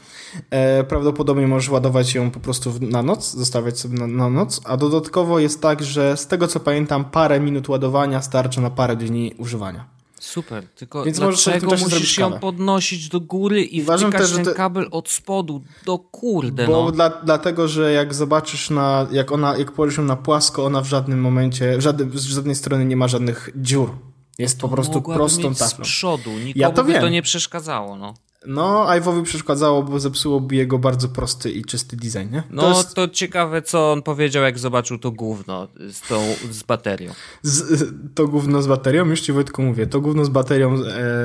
E, 0.49 0.83
prawdopodobnie 0.83 1.47
możesz 1.47 1.69
ładować 1.69 2.15
ją 2.15 2.31
po 2.31 2.39
prostu 2.39 2.73
na 2.81 3.03
noc, 3.03 3.33
zostawiać 3.33 3.79
sobie 3.79 3.99
na, 3.99 4.07
na, 4.07 4.29
noc, 4.29 4.61
a 4.63 4.77
dodatkowo 4.77 5.39
jest 5.39 5.61
tak, 5.61 5.83
że 5.83 6.17
z 6.17 6.27
tego 6.27 6.47
co 6.47 6.59
pamiętam, 6.59 7.05
parę 7.05 7.39
minut 7.39 7.69
ładowania 7.69 8.21
starcza 8.21 8.61
na 8.61 8.69
parę 8.69 8.95
dni 8.95 9.33
używania. 9.37 9.95
Super, 10.19 10.67
tylko 10.75 11.03
Więc 11.03 11.19
dlaczego 11.19 11.71
musisz 11.71 12.17
ją 12.17 12.39
podnosić 12.39 13.09
do 13.09 13.19
góry 13.19 13.63
i 13.63 13.81
Uważam 13.81 14.11
też, 14.11 14.31
ten 14.31 14.45
te... 14.45 14.53
kabel 14.53 14.87
od 14.91 15.09
spodu 15.09 15.61
do 15.85 15.97
kurde, 15.97 16.67
Bo 16.67 16.85
no. 16.85 16.91
dla, 16.91 17.09
dlatego, 17.09 17.67
że 17.67 17.91
jak 17.91 18.13
zobaczysz 18.13 18.69
na, 18.69 19.07
jak 19.11 19.31
ona, 19.31 19.57
jak 19.57 19.71
położysz 19.71 19.97
ją 19.97 20.03
na 20.03 20.15
płasko, 20.15 20.65
ona 20.65 20.81
w 20.81 20.85
żadnym 20.85 21.21
momencie, 21.21 21.77
z 22.13 22.23
żadnej 22.25 22.55
strony 22.55 22.85
nie 22.85 22.97
ma 22.97 23.07
żadnych 23.07 23.49
dziur. 23.55 23.91
Jest 24.39 24.59
po 24.59 24.69
prostu 24.69 25.01
prostą 25.01 25.49
mieć 25.49 25.59
taflą. 25.59 25.85
z 25.85 25.87
przodu, 25.87 26.31
nikomu 26.31 26.53
ja 26.55 26.71
to 26.71 26.83
by 26.83 26.91
wiem. 26.91 27.01
to 27.01 27.09
nie 27.09 27.21
przeszkadzało, 27.21 27.95
no. 27.95 28.13
No, 28.47 28.85
Ive'owi 28.85 29.23
przeszkadzało, 29.23 29.83
bo 29.83 29.99
zepsułoby 29.99 30.55
jego 30.55 30.79
bardzo 30.79 31.09
prosty 31.09 31.51
i 31.51 31.65
czysty 31.65 31.97
design, 31.97 32.31
nie? 32.31 32.43
No, 32.49 32.61
to, 32.61 32.77
jest... 32.77 32.93
to 32.93 33.07
ciekawe, 33.07 33.61
co 33.61 33.91
on 33.91 34.01
powiedział, 34.01 34.43
jak 34.43 34.59
zobaczył 34.59 34.97
to 34.97 35.11
gówno 35.11 35.67
z, 35.91 36.01
tą, 36.01 36.21
z 36.51 36.63
baterią. 36.63 37.11
Z, 37.41 37.83
to 38.15 38.27
gówno 38.27 38.61
z 38.61 38.67
baterią? 38.67 39.05
Już 39.05 39.21
ci 39.21 39.31
Wojtku 39.31 39.61
mówię. 39.61 39.87
To 39.87 40.01
gówno 40.01 40.25
z 40.25 40.29
baterią 40.29 40.75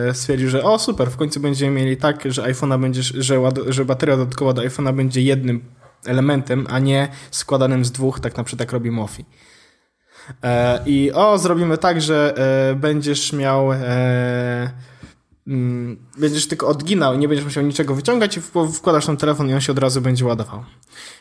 e, 0.08 0.14
stwierdził, 0.14 0.48
że 0.48 0.62
o 0.62 0.78
super, 0.78 1.10
w 1.10 1.16
końcu 1.16 1.40
będziemy 1.40 1.80
mieli 1.80 1.96
tak, 1.96 2.32
że 2.32 2.42
iPhone'a 2.42 2.80
będzie, 2.80 3.02
że, 3.02 3.40
że 3.68 3.84
bateria 3.84 4.16
dodatkowa 4.16 4.52
do 4.52 4.62
iPhone'a 4.62 4.94
będzie 4.94 5.22
jednym 5.22 5.64
elementem, 6.06 6.66
a 6.70 6.78
nie 6.78 7.08
składanym 7.30 7.84
z 7.84 7.92
dwóch, 7.92 8.20
tak 8.20 8.36
na 8.36 8.44
przykład 8.44 8.60
jak 8.60 8.72
robi 8.72 8.90
Mofi. 8.90 9.24
E, 10.42 10.80
I 10.86 11.12
o, 11.12 11.38
zrobimy 11.38 11.78
tak, 11.78 12.02
że 12.02 12.34
e, 12.70 12.74
będziesz 12.74 13.32
miał 13.32 13.72
e, 13.72 14.70
będziesz 16.18 16.48
tylko 16.48 16.68
odginał 16.68 17.14
i 17.14 17.18
nie 17.18 17.28
będziesz 17.28 17.44
musiał 17.44 17.64
niczego 17.64 17.94
wyciągać 17.94 18.36
i 18.36 18.40
wkładasz 18.74 19.06
tam 19.06 19.16
telefon 19.16 19.48
i 19.48 19.54
on 19.54 19.60
się 19.60 19.72
od 19.72 19.78
razu 19.78 20.00
będzie 20.00 20.24
ładował. 20.24 20.64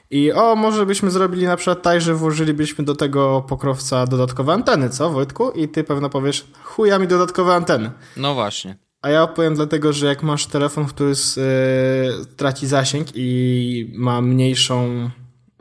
I 0.09 0.31
o, 0.31 0.55
może 0.55 0.85
byśmy 0.85 1.11
zrobili 1.11 1.45
na 1.45 1.57
przykład 1.57 1.81
tak, 1.81 2.01
że 2.01 2.15
włożylibyśmy 2.15 2.85
do 2.85 2.95
tego 2.95 3.45
pokrowca 3.47 4.07
dodatkowe 4.07 4.53
anteny, 4.53 4.89
co 4.89 5.09
Wojtku? 5.09 5.51
I 5.51 5.67
ty 5.67 5.83
pewno 5.83 6.09
powiesz, 6.09 6.47
chuja 6.63 6.99
mi 6.99 7.07
dodatkowe 7.07 7.55
anteny. 7.55 7.91
No 8.17 8.33
właśnie. 8.33 8.77
A 9.01 9.09
ja 9.09 9.23
opowiem 9.23 9.55
dlatego, 9.55 9.93
że 9.93 10.05
jak 10.05 10.23
masz 10.23 10.45
telefon, 10.45 10.85
który 10.85 11.15
z, 11.15 11.35
yy, 11.35 12.35
traci 12.35 12.67
zasięg 12.67 13.07
i 13.15 13.93
ma 13.95 14.21
mniejszą... 14.21 15.09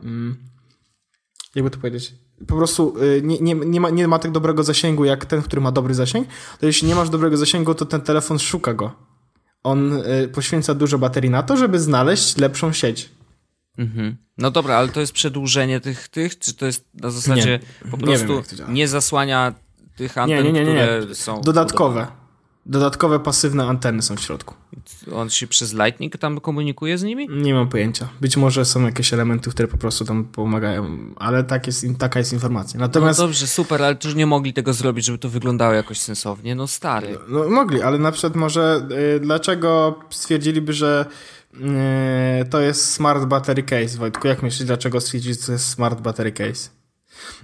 Yy, 0.03 0.35
jakby 1.55 1.69
to 1.69 1.77
powiedzieć? 1.77 2.15
Po 2.47 2.55
prostu 2.55 2.95
y, 3.01 3.21
nie, 3.23 3.39
nie, 3.39 3.55
nie, 3.55 3.81
ma, 3.81 3.89
nie 3.89 4.07
ma 4.07 4.19
tak 4.19 4.31
dobrego 4.31 4.63
zasięgu 4.63 5.05
jak 5.05 5.25
ten, 5.25 5.41
który 5.41 5.61
ma 5.61 5.71
dobry 5.71 5.93
zasięg, 5.93 6.27
to 6.59 6.65
jeśli 6.65 6.87
nie 6.87 6.95
masz 6.95 7.09
dobrego 7.09 7.37
zasięgu, 7.37 7.75
to 7.75 7.85
ten 7.85 8.01
telefon 8.01 8.39
szuka 8.39 8.73
go. 8.73 8.91
On 9.63 9.93
y, 9.93 10.27
poświęca 10.27 10.73
dużo 10.73 10.97
baterii 10.99 11.29
na 11.29 11.43
to, 11.43 11.57
żeby 11.57 11.79
znaleźć 11.79 12.37
lepszą 12.37 12.73
sieć. 12.73 13.09
Mhm. 13.77 14.17
No 14.37 14.51
dobra, 14.51 14.75
ale 14.75 14.89
to 14.89 14.99
jest 14.99 15.13
przedłużenie 15.13 15.79
tych, 15.79 16.07
tych 16.07 16.39
czy 16.39 16.53
to 16.53 16.65
jest 16.65 16.85
na 16.93 17.11
zasadzie 17.11 17.59
nie, 17.85 17.91
po 17.91 17.97
prostu 17.97 18.33
nie, 18.33 18.57
wiem, 18.57 18.73
nie 18.73 18.87
zasłania 18.87 19.53
tych 19.95 20.17
anten, 20.17 20.45
nie, 20.45 20.51
nie, 20.51 20.65
nie, 20.65 20.73
nie. 20.73 20.87
które 20.97 21.15
są... 21.15 21.41
Dodatkowe. 21.41 22.07
Dodatkowe 22.69 23.19
pasywne 23.19 23.67
anteny 23.67 24.01
są 24.01 24.15
w 24.15 24.21
środku. 24.21 24.55
On 25.13 25.29
się 25.29 25.47
przez 25.47 25.73
Lightning 25.73 26.17
tam 26.17 26.39
komunikuje 26.39 26.97
z 26.97 27.03
nimi? 27.03 27.27
Nie 27.29 27.53
mam 27.53 27.69
pojęcia. 27.69 28.09
Być 28.21 28.37
może 28.37 28.65
są 28.65 28.85
jakieś 28.85 29.13
elementy, 29.13 29.49
które 29.49 29.67
po 29.67 29.77
prostu 29.77 30.05
tam 30.05 30.23
pomagają, 30.23 30.97
ale 31.15 31.43
tak 31.43 31.67
jest, 31.67 31.85
taka 31.99 32.19
jest 32.19 32.33
informacja. 32.33 32.79
Natomiast... 32.79 33.19
No 33.19 33.25
dobrze, 33.25 33.47
super, 33.47 33.83
ale 33.83 33.95
też 33.95 34.15
nie 34.15 34.25
mogli 34.25 34.53
tego 34.53 34.73
zrobić, 34.73 35.05
żeby 35.05 35.17
to 35.17 35.29
wyglądało 35.29 35.73
jakoś 35.73 35.99
sensownie. 35.99 36.55
No 36.55 36.67
stary. 36.67 37.17
No, 37.29 37.39
no 37.39 37.49
mogli, 37.49 37.81
ale 37.81 37.97
na 37.97 38.11
przykład 38.11 38.35
może 38.35 38.87
y, 39.15 39.19
dlaczego 39.19 39.99
stwierdziliby, 40.09 40.73
że 40.73 41.05
y, 41.53 42.49
to 42.49 42.61
jest 42.61 42.91
smart 42.91 43.25
battery 43.25 43.63
case, 43.63 43.97
Wojtku? 43.97 44.27
Jak 44.27 44.43
myślisz, 44.43 44.67
dlaczego 44.67 45.01
stwierdzili, 45.01 45.33
że 45.35 45.45
to 45.45 45.51
jest 45.51 45.69
smart 45.69 46.01
battery 46.01 46.31
case? 46.31 46.78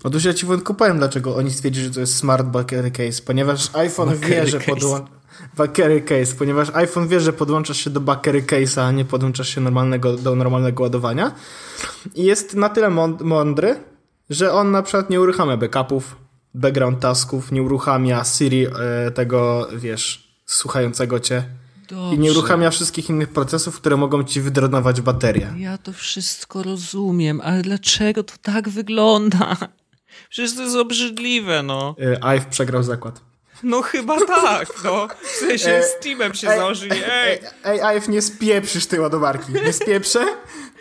Otóż 0.04 0.24
ja 0.24 0.34
ci 0.34 0.46
Wojtku 0.46 0.74
powiem, 0.74 0.98
dlaczego 0.98 1.36
oni 1.36 1.52
stwierdzili, 1.52 1.86
że 1.88 1.94
to 1.94 2.00
jest 2.00 2.18
smart 2.18 2.48
battery 2.48 2.92
case, 2.92 3.22
ponieważ 3.26 3.76
iPhone 3.76 4.18
wie, 4.18 4.48
że 4.48 4.60
podłącza 4.60 5.16
Bakery 5.58 6.02
case, 6.02 6.36
ponieważ 6.36 6.70
iPhone 6.74 7.08
wie, 7.08 7.20
że 7.20 7.34
podłączasz 7.34 7.78
się 7.78 7.90
do 7.90 8.00
bakery 8.00 8.42
case'a, 8.42 8.82
a 8.82 8.92
nie 8.92 9.06
podłączasz 9.06 9.50
się 9.50 9.62
normalnego, 9.62 10.14
do 10.14 10.36
normalnego 10.36 10.84
ładowania. 10.84 11.32
I 12.16 12.24
jest 12.24 12.56
na 12.56 12.70
tyle 12.70 12.90
mądry, 13.22 13.80
że 14.30 14.52
on 14.52 14.72
na 14.72 14.84
przykład 14.84 15.10
nie 15.10 15.22
uruchamia 15.22 15.58
backupów, 15.58 16.16
background 16.54 17.00
tasków, 17.00 17.52
nie 17.52 17.64
uruchamia 17.64 18.24
Siri 18.24 18.68
e, 18.68 19.12
tego, 19.12 19.68
wiesz, 19.76 20.36
słuchającego 20.46 21.20
cię. 21.20 21.44
Dobrze. 21.90 22.16
I 22.16 22.20
nie 22.20 22.32
uruchamia 22.32 22.70
wszystkich 22.70 23.10
innych 23.10 23.30
procesów, 23.30 23.76
które 23.76 23.98
mogą 23.98 24.24
ci 24.24 24.42
wydronować 24.42 25.02
baterię. 25.02 25.54
Ja 25.58 25.78
to 25.78 25.94
wszystko 25.94 26.64
rozumiem, 26.64 27.42
ale 27.42 27.62
dlaczego 27.62 28.24
to 28.24 28.34
tak 28.42 28.70
wygląda? 28.70 29.58
Przecież 30.30 30.56
to 30.56 30.62
jest 30.62 30.76
obrzydliwe, 30.76 31.64
no. 31.64 31.96
E, 32.02 32.24
iPhone 32.24 32.52
przegrał 32.52 32.84
zakład. 32.84 33.22
No 33.64 33.82
chyba 33.82 34.26
tak, 34.26 34.68
no. 34.84 35.08
W 35.22 35.28
sensie 35.28 35.70
e, 35.70 35.84
z 35.84 35.86
Steamem 35.86 36.34
się 36.34 36.50
ej, 36.50 36.60
założyli, 36.60 36.98
ej. 37.12 37.40
Ej, 37.64 37.80
ej, 37.84 38.02
nie 38.08 38.22
spieprzysz 38.22 38.86
tej 38.86 39.00
ładowarki. 39.00 39.54
Nie 39.54 39.74
spieprzę, 39.74 40.26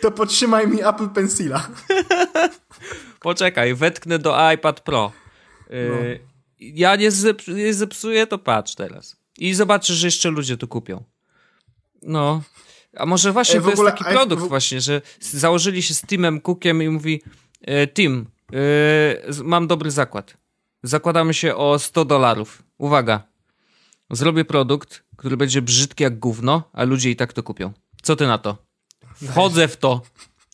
to 0.01 0.11
podtrzymaj 0.11 0.67
mi 0.67 0.83
Apple 0.83 1.09
Pencila. 1.09 1.67
Poczekaj, 3.19 3.75
wetknę 3.75 4.19
do 4.19 4.51
iPad 4.51 4.81
Pro. 4.81 5.11
Yy, 5.69 5.89
no. 5.89 6.25
Ja 6.59 6.95
nie, 6.95 7.11
zep 7.11 7.47
nie 7.47 7.73
zepsuję, 7.73 8.27
to 8.27 8.37
patrz 8.37 8.75
teraz. 8.75 9.24
I 9.37 9.53
zobaczysz, 9.53 9.95
że 9.95 10.07
jeszcze 10.07 10.29
ludzie 10.29 10.57
to 10.57 10.67
kupią. 10.67 11.03
No. 12.01 12.41
A 12.97 13.05
może 13.05 13.31
właśnie 13.31 13.61
to 13.61 13.69
jest 13.69 13.83
taki 13.83 14.03
produkt 14.03 14.43
właśnie, 14.43 14.81
że 14.81 15.01
założyli 15.19 15.83
się 15.83 15.93
z 15.93 16.01
Timem 16.01 16.41
Cookiem 16.41 16.83
i 16.83 16.89
mówi 16.89 17.21
e, 17.61 17.87
Tim, 17.87 18.25
e, 18.53 19.43
mam 19.43 19.67
dobry 19.67 19.91
zakład. 19.91 20.37
Zakładamy 20.83 21.33
się 21.33 21.55
o 21.55 21.79
100 21.79 22.05
dolarów. 22.05 22.63
Uwaga. 22.77 23.23
Zrobię 24.09 24.45
produkt, 24.45 25.03
który 25.17 25.37
będzie 25.37 25.61
brzydki 25.61 26.03
jak 26.03 26.19
gówno, 26.19 26.63
a 26.73 26.83
ludzie 26.83 27.09
i 27.09 27.15
tak 27.15 27.33
to 27.33 27.43
kupią. 27.43 27.73
Co 28.01 28.15
ty 28.15 28.27
na 28.27 28.37
to? 28.37 28.57
Wchodzę 29.15 29.67
w 29.67 29.77
to. 29.77 30.01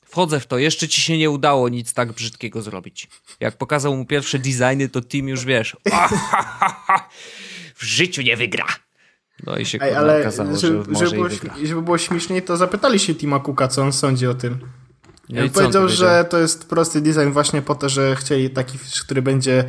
Wchodzę 0.06 0.40
w 0.40 0.48
to. 0.48 0.58
Jeszcze 0.58 0.88
ci 0.88 1.02
się 1.02 1.18
nie 1.18 1.30
udało 1.30 1.70
nic 1.70 1.94
tak 1.94 2.12
brzydkiego 2.14 2.62
zrobić. 2.62 3.10
Jak 3.40 3.58
pokazał 3.58 3.98
mu 3.98 4.06
pierwsze 4.06 4.40
designy, 4.40 4.90
to 4.90 5.02
Tim 5.02 5.28
już 5.28 5.46
wiesz. 5.46 5.78
w 7.82 7.84
życiu 7.84 8.22
nie 8.22 8.38
wygra. 8.38 8.66
No 9.44 9.58
i 9.58 9.66
się 9.66 9.78
Ej, 9.82 9.96
ale 9.96 10.20
okazało, 10.22 10.56
żeby, 10.58 10.84
że 10.84 10.92
może 10.92 11.06
żeby, 11.06 11.16
było, 11.16 11.30
żeby 11.64 11.82
było 11.82 11.98
śmieszniej, 11.98 12.42
to 12.42 12.58
zapytali 12.58 13.00
się 13.00 13.16
Tima 13.16 13.40
Cooka, 13.40 13.68
co 13.68 13.82
on 13.82 13.94
sądzi 13.94 14.28
o 14.28 14.34
tym. 14.34 14.60
No 15.30 15.50
powiedział, 15.50 15.90
że 15.90 16.26
to 16.30 16.38
jest 16.38 16.70
prosty 16.70 17.02
design 17.02 17.30
właśnie 17.30 17.62
po 17.62 17.76
to, 17.76 17.90
że 17.90 18.16
chcieli 18.16 18.50
taki, 18.50 18.78
który 19.02 19.22
będzie 19.22 19.64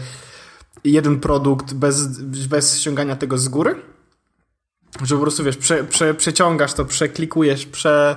jeden 0.84 1.20
produkt 1.20 1.74
bez, 1.74 2.22
bez 2.46 2.80
ściągania 2.80 3.16
tego 3.16 3.38
z 3.38 3.48
góry. 3.48 3.82
Że 5.02 5.14
po 5.14 5.20
prostu 5.20 5.44
wiesz, 5.44 5.56
prze, 5.56 5.84
prze, 5.84 6.14
przeciągasz 6.14 6.72
to, 6.72 6.84
przeklikujesz, 6.84 7.66
prze. 7.66 8.16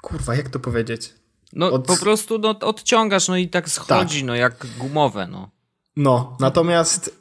Kurwa, 0.00 0.34
jak 0.34 0.48
to 0.48 0.58
powiedzieć? 0.58 1.14
No 1.52 1.72
Od... 1.72 1.86
po 1.86 1.96
prostu 1.96 2.38
no, 2.38 2.58
odciągasz, 2.60 3.28
no 3.28 3.36
i 3.36 3.48
tak 3.48 3.68
schodzi, 3.68 4.18
tak. 4.18 4.26
no 4.26 4.34
jak 4.34 4.66
gumowe, 4.78 5.26
no. 5.26 5.50
No, 6.00 6.36
natomiast, 6.40 7.20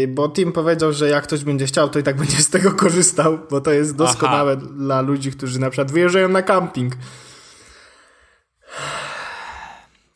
yy, 0.00 0.08
bo 0.08 0.28
Tim 0.28 0.52
powiedział, 0.52 0.92
że 0.92 1.08
jak 1.08 1.24
ktoś 1.24 1.44
będzie 1.44 1.66
chciał, 1.66 1.88
to 1.88 1.98
i 1.98 2.02
tak 2.02 2.16
będzie 2.22 2.36
z 2.36 2.50
tego 2.50 2.72
korzystał, 2.72 3.38
bo 3.50 3.60
to 3.60 3.72
jest 3.72 3.96
doskonałe 3.96 4.56
Aha. 4.58 4.68
dla 4.76 5.00
ludzi, 5.00 5.32
którzy 5.32 5.60
na 5.60 5.70
przykład 5.70 5.92
wyjeżdżają 5.92 6.28
na 6.28 6.42
camping. 6.42 6.96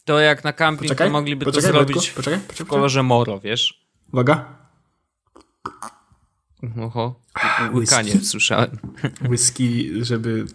To 0.05 0.21
jak 0.21 0.45
na 0.45 0.53
camping 0.53 0.83
poczekaj, 0.83 1.09
to 1.09 1.13
mogliby 1.13 1.45
poczekaj, 1.45 1.71
to 1.71 1.77
zrobić 1.77 1.97
Wojtku, 1.97 2.17
poczekaj, 2.17 2.41
poczekaj, 2.41 2.67
w 2.67 2.69
kolorze 2.69 3.03
moro, 3.03 3.41
wiesz? 3.41 3.87
Uwaga. 4.13 4.45
Oho, 6.81 7.21
łykanie 7.75 8.21
słyszałem. 8.21 8.79
Whisky, 9.31 9.91
żeby 10.05 10.47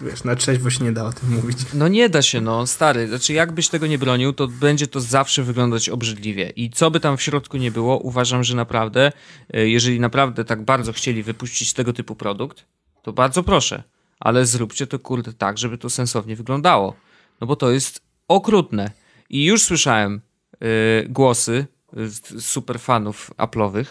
wiesz, 0.00 0.24
na 0.24 0.36
trzeźwo 0.36 0.70
się 0.70 0.84
nie 0.84 0.92
da 0.92 1.04
o 1.04 1.12
tym 1.12 1.30
mówić. 1.30 1.58
No 1.74 1.88
nie 1.88 2.08
da 2.08 2.22
się, 2.22 2.40
no, 2.40 2.66
stary. 2.66 3.08
Znaczy, 3.08 3.32
jakbyś 3.32 3.68
tego 3.68 3.86
nie 3.86 3.98
bronił, 3.98 4.32
to 4.32 4.48
będzie 4.48 4.86
to 4.86 5.00
zawsze 5.00 5.42
wyglądać 5.42 5.88
obrzydliwie. 5.88 6.50
I 6.56 6.70
co 6.70 6.90
by 6.90 7.00
tam 7.00 7.16
w 7.16 7.22
środku 7.22 7.56
nie 7.56 7.70
było, 7.70 7.98
uważam, 7.98 8.44
że 8.44 8.56
naprawdę, 8.56 9.12
e, 9.54 9.68
jeżeli 9.68 10.00
naprawdę 10.00 10.44
tak 10.44 10.62
bardzo 10.62 10.92
chcieli 10.92 11.22
wypuścić 11.22 11.72
tego 11.72 11.92
typu 11.92 12.16
produkt, 12.16 12.64
to 13.02 13.12
bardzo 13.12 13.42
proszę. 13.42 13.82
Ale 14.20 14.46
zróbcie 14.46 14.86
to, 14.86 14.98
kurde, 14.98 15.32
tak, 15.32 15.58
żeby 15.58 15.78
to 15.78 15.90
sensownie 15.90 16.36
wyglądało. 16.36 16.96
No 17.40 17.46
bo 17.46 17.56
to 17.56 17.70
jest 17.70 18.00
okrutne. 18.28 18.90
I 19.30 19.44
już 19.44 19.62
słyszałem 19.62 20.20
yy, 20.60 20.68
głosy 21.08 21.66
yy, 21.96 22.40
super 22.40 22.80
fanów 22.80 23.30
Apple'owych, 23.36 23.84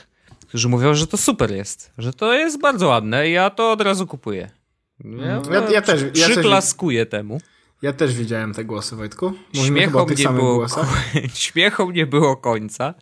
którzy 0.48 0.70
mówią, 0.70 0.94
że 0.94 1.08
to 1.08 1.18
super 1.18 1.52
jest, 1.52 1.92
że 1.98 2.14
to 2.14 2.34
jest 2.34 2.62
bardzo 2.62 2.88
ładne 2.88 3.30
i 3.30 3.32
ja 3.32 3.50
to 3.50 3.72
od 3.72 3.82
razu 3.82 4.08
kupuję. 4.08 4.63
Ja, 5.04 5.42
ja, 5.52 5.70
ja 5.70 5.82
też. 5.82 6.02
Ja 6.16 6.30
przyklaskuję 6.30 7.06
temu. 7.06 7.42
Ja 7.82 7.94
też 7.94 8.14
widziałem 8.14 8.54
te 8.54 8.66
głosy, 8.66 8.96
Wojtku. 8.96 9.34
Mówimy 9.54 9.80
Śmiechom 9.80 10.10
nie, 10.18 10.30
było, 10.30 10.66
śmiechom 11.34 11.94
nie 11.94 12.06
było 12.06 12.38
końca. 12.38 12.94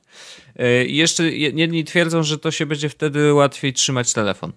E, 0.56 0.86
I 0.86 0.96
jeszcze 0.96 1.32
jedni 1.32 1.84
twierdzą, 1.84 2.24
że 2.24 2.38
to 2.38 2.52
się 2.52 2.66
będzie 2.66 2.90
wtedy 2.90 3.34
łatwiej 3.34 3.74
trzymać 3.74 4.14
telefon. 4.14 4.54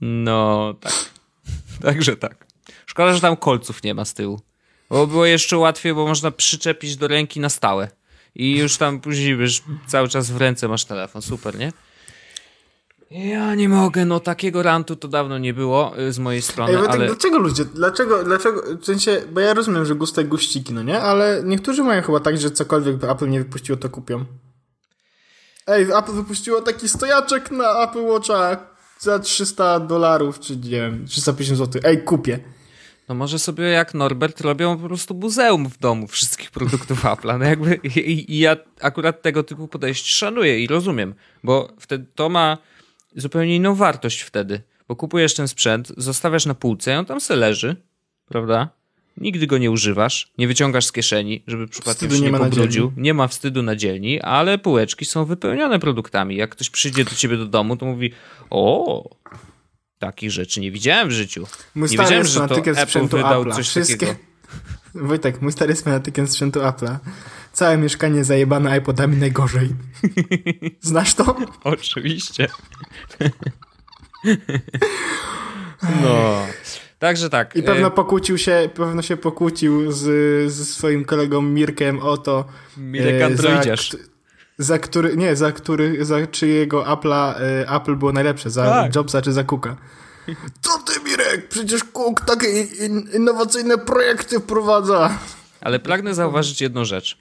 No, 0.00 0.74
tak. 0.80 0.92
Także 1.82 2.16
tak. 2.16 2.46
Szkoda, 2.86 3.14
że 3.14 3.20
tam 3.20 3.36
kolców 3.36 3.82
nie 3.82 3.94
ma 3.94 4.04
z 4.04 4.14
tyłu. 4.14 4.40
Bo 4.90 5.06
było 5.06 5.26
jeszcze 5.26 5.58
łatwiej, 5.58 5.94
bo 5.94 6.06
można 6.06 6.30
przyczepić 6.30 6.96
do 6.96 7.08
ręki 7.08 7.40
na 7.40 7.48
stałe. 7.48 7.88
I 8.34 8.56
już 8.56 8.76
tam 8.76 9.00
później 9.00 9.36
wiesz, 9.36 9.62
cały 9.86 10.08
czas 10.08 10.30
w 10.30 10.36
ręce 10.36 10.68
masz 10.68 10.84
telefon. 10.84 11.22
Super, 11.22 11.58
nie? 11.58 11.72
Ja 13.10 13.54
nie 13.54 13.68
mogę, 13.68 14.04
no 14.04 14.20
takiego 14.20 14.62
rantu 14.62 14.96
to 14.96 15.08
dawno 15.08 15.38
nie 15.38 15.54
było 15.54 15.98
y, 15.98 16.12
z 16.12 16.18
mojej 16.18 16.42
strony, 16.42 16.78
Ej, 16.78 16.86
ale... 16.88 17.06
Dlaczego 17.06 17.38
ludzie, 17.38 17.64
dlaczego, 17.64 18.24
dlaczego, 18.24 18.62
w 18.80 18.84
sensie, 18.84 19.22
bo 19.32 19.40
ja 19.40 19.54
rozumiem, 19.54 19.84
że 19.84 19.94
guste 19.94 20.24
guściki, 20.24 20.74
no 20.74 20.82
nie? 20.82 21.00
Ale 21.00 21.42
niektórzy 21.44 21.82
mają 21.82 22.02
chyba 22.02 22.20
tak, 22.20 22.38
że 22.38 22.50
cokolwiek 22.50 22.96
by 22.96 23.10
Apple 23.10 23.28
nie 23.28 23.38
wypuściło, 23.38 23.78
to 23.78 23.88
kupią. 23.88 24.24
Ej, 25.66 25.82
Apple 25.82 26.12
wypuściło 26.12 26.62
taki 26.62 26.88
stojaczek 26.88 27.50
na 27.50 27.82
Apple 27.82 28.02
Watcha 28.02 28.56
za 28.98 29.18
300 29.18 29.80
dolarów, 29.80 30.40
czy 30.40 30.56
nie 30.56 30.70
wiem, 30.70 31.06
350 31.06 31.58
zł. 31.58 31.82
Ej, 31.84 32.02
kupię. 32.02 32.38
No 33.08 33.14
może 33.14 33.38
sobie 33.38 33.64
jak 33.64 33.94
Norbert 33.94 34.40
robią 34.40 34.78
po 34.78 34.86
prostu 34.86 35.14
muzeum 35.14 35.68
w 35.68 35.78
domu 35.78 36.06
wszystkich 36.06 36.50
produktów 36.50 37.04
Apple'a. 37.12 37.38
No 37.38 37.44
jakby 37.44 37.74
i, 37.84 38.34
i 38.34 38.38
ja 38.38 38.56
akurat 38.80 39.22
tego 39.22 39.42
typu 39.42 39.68
podejście 39.68 40.12
szanuję 40.12 40.60
i 40.60 40.66
rozumiem, 40.66 41.14
bo 41.44 41.68
wtedy 41.78 42.06
to 42.14 42.28
ma 42.28 42.58
zupełnie 43.16 43.56
inną 43.56 43.74
wartość 43.74 44.20
wtedy, 44.20 44.62
bo 44.88 44.96
kupujesz 44.96 45.34
ten 45.34 45.48
sprzęt, 45.48 45.92
zostawiasz 45.96 46.46
na 46.46 46.54
półce 46.54 46.92
i 46.92 46.94
on 46.94 47.06
tam 47.06 47.20
se 47.20 47.36
leży, 47.36 47.76
prawda? 48.26 48.68
Nigdy 49.16 49.46
go 49.46 49.58
nie 49.58 49.70
używasz, 49.70 50.32
nie 50.38 50.48
wyciągasz 50.48 50.86
z 50.86 50.92
kieszeni, 50.92 51.42
żeby 51.46 51.68
przypadkiem 51.68 52.10
się 52.10 52.20
nie, 52.20 52.30
nie 52.30 52.38
pobrudził. 52.38 52.92
Nie 52.96 53.14
ma 53.14 53.28
wstydu 53.28 53.62
na 53.62 53.76
dzielni, 53.76 54.20
ale 54.20 54.58
półeczki 54.58 55.04
są 55.04 55.24
wypełnione 55.24 55.78
produktami. 55.78 56.36
Jak 56.36 56.50
ktoś 56.50 56.70
przyjdzie 56.70 57.04
do 57.04 57.10
ciebie 57.10 57.36
do 57.36 57.46
domu, 57.46 57.76
to 57.76 57.86
mówi 57.86 58.12
o, 58.50 59.16
takich 59.98 60.30
rzeczy 60.30 60.60
nie 60.60 60.70
widziałem 60.70 61.08
w 61.08 61.12
życiu. 61.12 61.46
Mój 61.74 61.90
nie 61.90 61.98
wiedziałem, 61.98 62.26
że 62.26 62.48
to 62.48 62.56
Apple 62.56 63.06
wydał 63.06 63.44
Apple'a. 63.44 63.54
coś 63.54 63.68
Wszystkie... 63.68 64.06
takiego. 64.06 64.18
Wojtek, 65.00 65.42
mój 65.42 65.52
stary 65.52 65.70
jest 65.70 65.84
fanatykiem 65.84 66.26
sprzętu 66.26 66.60
Apple'a. 66.60 66.96
Całe 67.52 67.78
mieszkanie 67.78 68.24
zajebane 68.24 68.78
iPodami 68.78 69.16
najgorzej. 69.16 69.68
Znasz 70.80 71.14
to? 71.14 71.36
Oczywiście. 71.64 72.48
No. 76.02 76.46
Także 76.98 77.30
tak. 77.30 77.56
I 77.56 77.62
pewno 77.62 77.88
e, 77.88 77.90
pokłócił 77.90 78.38
się, 78.38 78.70
pewno 78.74 79.02
się 79.02 79.16
pokłócił 79.16 79.92
z, 79.92 80.52
ze 80.52 80.64
swoim 80.64 81.04
kolegą 81.04 81.42
Mirkiem 81.42 81.98
o 81.98 82.16
to. 82.16 82.44
Mirek 82.76 83.22
e, 83.22 83.36
za, 83.36 83.62
za 84.58 84.78
który, 84.78 85.16
nie, 85.16 85.36
za 85.36 85.52
który, 85.52 86.04
za 86.04 86.26
czyjego 86.26 86.84
Apple'a, 86.84 87.34
e, 87.40 87.68
Apple 87.76 87.96
było 87.96 88.12
najlepsze, 88.12 88.50
za 88.50 88.64
tak. 88.64 88.96
Jobsa 88.96 89.22
czy 89.22 89.32
za 89.32 89.44
Cooka. 89.44 89.76
Co 90.60 90.78
ty, 90.78 91.10
Mirek? 91.10 91.48
Przecież 91.48 91.84
Cook 91.84 92.20
takie 92.20 92.62
in, 92.62 93.08
innowacyjne 93.14 93.78
projekty 93.78 94.40
wprowadza. 94.40 95.18
Ale 95.60 95.78
pragnę 95.78 96.14
zauważyć 96.14 96.60
jedną 96.60 96.84
rzecz. 96.84 97.18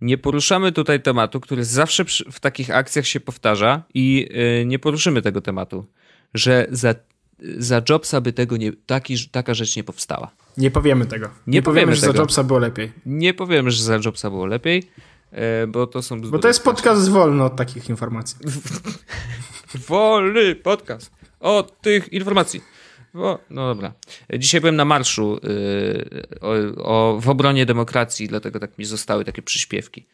Nie 0.00 0.18
poruszamy 0.18 0.72
tutaj 0.72 1.02
tematu, 1.02 1.40
który 1.40 1.64
zawsze 1.64 2.04
w 2.32 2.40
takich 2.40 2.70
akcjach 2.70 3.06
się 3.06 3.20
powtarza 3.20 3.82
i 3.94 4.28
yy, 4.30 4.66
nie 4.66 4.78
poruszymy 4.78 5.22
tego 5.22 5.40
tematu, 5.40 5.86
że 6.34 6.66
za, 6.70 6.94
za 7.58 7.82
Jobsa 7.88 8.20
by 8.20 8.32
tego 8.32 8.56
nie, 8.56 8.72
taki, 8.72 9.28
taka 9.28 9.54
rzecz 9.54 9.76
nie 9.76 9.84
powstała. 9.84 10.30
Nie 10.56 10.70
powiemy 10.70 11.06
tego. 11.06 11.26
Nie, 11.26 11.32
nie 11.46 11.62
powiemy, 11.62 11.80
powiemy, 11.80 11.96
że 11.96 12.00
tego. 12.00 12.12
za 12.12 12.18
Jobsa 12.18 12.42
było 12.44 12.58
lepiej. 12.58 12.92
Nie 13.06 13.34
powiemy, 13.34 13.70
że 13.70 13.82
za 13.82 13.98
Jobsa 14.04 14.30
było 14.30 14.46
lepiej, 14.46 14.90
yy, 15.32 15.38
bo 15.68 15.86
to 15.86 16.02
są... 16.02 16.20
Bo 16.20 16.38
to 16.38 16.48
jest 16.48 16.64
podcast 16.64 17.08
wolny 17.08 17.44
od 17.44 17.56
takich 17.56 17.88
informacji. 17.88 18.36
Wolny 19.88 20.54
podcast 20.54 21.17
od 21.40 21.80
tych 21.80 22.12
informacji. 22.12 22.60
O, 23.14 23.38
no 23.50 23.74
dobra. 23.74 23.92
Dzisiaj 24.38 24.60
byłem 24.60 24.76
na 24.76 24.84
marszu 24.84 25.40
yy, 25.42 26.26
o, 26.40 26.52
o, 26.82 27.20
w 27.20 27.28
obronie 27.28 27.66
demokracji, 27.66 28.28
dlatego 28.28 28.60
tak 28.60 28.78
mi 28.78 28.84
zostały 28.84 29.24
takie 29.24 29.42
przyśpiewki. 29.42 30.06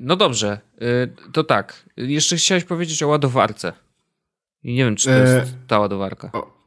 No 0.00 0.16
dobrze, 0.16 0.60
to 1.32 1.44
tak. 1.44 1.84
Jeszcze 1.96 2.36
chciałeś 2.36 2.64
powiedzieć 2.64 3.02
o 3.02 3.08
ładowarce. 3.08 3.72
I 4.64 4.74
nie 4.74 4.84
wiem, 4.84 4.96
czy 4.96 5.08
to 5.08 5.14
jest 5.14 5.52
ta 5.66 5.78
ładowarka. 5.78 6.30
O. 6.32 6.62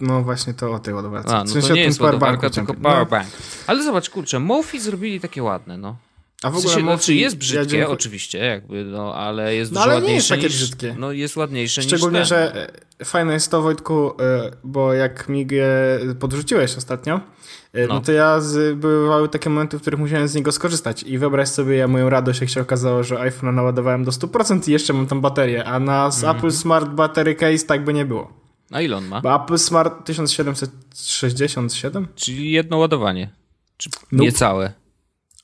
No 0.00 0.22
właśnie 0.22 0.54
to 0.54 0.72
o 0.72 0.78
tej 0.78 0.94
ładowarce. 0.94 1.36
A, 1.36 1.38
no 1.38 1.44
w 1.44 1.50
sensie 1.50 1.68
to 1.68 1.74
nie 1.74 1.80
jest 1.80 2.00
ładowarka, 2.00 2.50
tylko 2.50 2.74
powerbank. 2.74 3.26
No. 3.26 3.64
Ale 3.66 3.82
zobacz, 3.82 4.10
kurczę, 4.10 4.38
Mofi 4.40 4.80
zrobili 4.80 5.20
takie 5.20 5.42
ładne, 5.42 5.78
no. 5.78 5.96
A 6.42 6.50
w 6.50 6.56
ogóle 6.56 6.68
w 6.68 6.74
sensie, 6.74 6.86
znaczy 6.86 7.14
jest 7.14 7.36
brzydkie, 7.36 7.76
ja 7.76 7.88
oczywiście, 7.88 8.38
jakby, 8.38 8.84
no, 8.84 9.14
ale 9.14 9.54
jest 9.54 9.72
no, 9.72 9.80
dużo 9.80 9.84
ale 9.84 9.94
ładniejsze 9.94 10.12
nie 10.12 10.16
jest 10.16 10.28
takie 10.28 10.42
niż, 10.42 10.56
brzydkie. 10.56 10.96
No 10.98 11.12
jest 11.12 11.36
ładniejsze 11.36 11.82
Szczególnie, 11.82 12.18
niż 12.18 12.28
Szczególnie, 12.28 12.54
że 12.54 12.70
e, 13.00 13.04
fajne 13.04 13.32
jest 13.32 13.50
to, 13.50 13.62
Wojtku, 13.62 14.12
e, 14.20 14.50
bo 14.64 14.92
jak 14.92 15.28
mi 15.28 15.46
podrzuciłeś 16.20 16.76
ostatnio, 16.76 17.20
e, 17.72 17.86
no, 17.86 17.94
no 17.94 18.00
to 18.00 18.12
ja 18.12 18.40
z, 18.40 18.78
bywały 18.78 19.28
takie 19.28 19.50
momenty, 19.50 19.78
w 19.78 19.80
których 19.80 20.00
musiałem 20.00 20.28
z 20.28 20.34
niego 20.34 20.52
skorzystać 20.52 21.02
i 21.02 21.18
wyobraź 21.18 21.48
sobie 21.48 21.76
ja 21.76 21.88
moją 21.88 22.10
radość, 22.10 22.40
jak 22.40 22.50
się 22.50 22.60
okazało, 22.60 23.02
że 23.02 23.20
iPhone 23.20 23.54
naładowałem 23.54 24.04
do 24.04 24.10
100% 24.10 24.68
i 24.68 24.72
jeszcze 24.72 24.92
mam 24.92 25.06
tam 25.06 25.20
baterię, 25.20 25.64
a 25.64 25.80
na 25.80 26.10
mm. 26.22 26.36
Apple 26.36 26.52
Smart 26.52 26.88
Battery 26.88 27.34
Case 27.34 27.66
tak 27.66 27.84
by 27.84 27.94
nie 27.94 28.04
było. 28.04 28.46
A 28.70 28.80
ile 28.80 28.96
on 28.96 29.06
ma? 29.06 29.20
Bo 29.20 29.44
Apple 29.44 29.58
Smart 29.58 30.04
1767? 30.04 32.08
Czyli 32.14 32.52
jedno 32.52 32.78
ładowanie. 32.78 33.30
Czy 33.76 33.90
nope. 34.12 34.24
niecałe? 34.24 34.72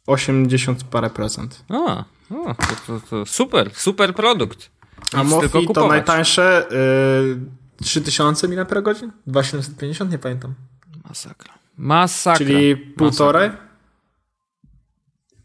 80 0.06 0.84
parę 0.84 1.10
procent. 1.10 1.64
A, 1.68 2.04
o, 2.30 2.54
to, 2.54 2.76
to, 2.86 3.00
to, 3.10 3.26
super, 3.26 3.70
super 3.74 4.14
produkt. 4.14 4.70
Nic 5.02 5.14
A 5.14 5.24
Mofi 5.24 5.66
to 5.74 5.88
najtańsze 5.88 6.66
y, 7.80 7.84
3000 7.84 8.48
mAh? 8.48 8.66
2750? 9.26 10.10
Nie 10.10 10.18
pamiętam. 10.18 10.54
Masakra. 11.08 11.54
Masakra. 11.76 12.38
Czyli 12.38 12.76
półtorej? 12.76 13.50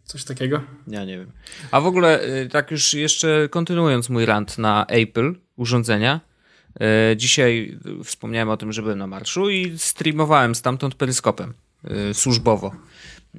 Coś 0.03 0.23
takiego? 0.23 0.61
Ja 0.87 1.05
nie 1.05 1.17
wiem. 1.17 1.31
A 1.71 1.81
w 1.81 1.85
ogóle, 1.85 2.23
y, 2.23 2.49
tak 2.49 2.71
już 2.71 2.93
jeszcze 2.93 3.49
kontynuując 3.49 4.09
mój 4.09 4.25
rant 4.25 4.57
na 4.57 4.85
Apple 4.85 5.33
urządzenia, 5.55 6.19
E, 6.79 7.17
dzisiaj 7.17 7.77
wspomniałem 8.03 8.49
o 8.49 8.57
tym, 8.57 8.71
że 8.71 8.81
byłem 8.81 8.97
na 8.97 9.07
marszu 9.07 9.49
i 9.49 9.77
streamowałem 9.77 10.55
stamtąd 10.55 10.95
peryskopem 10.95 11.53
e, 11.83 12.13
służbowo. 12.13 12.71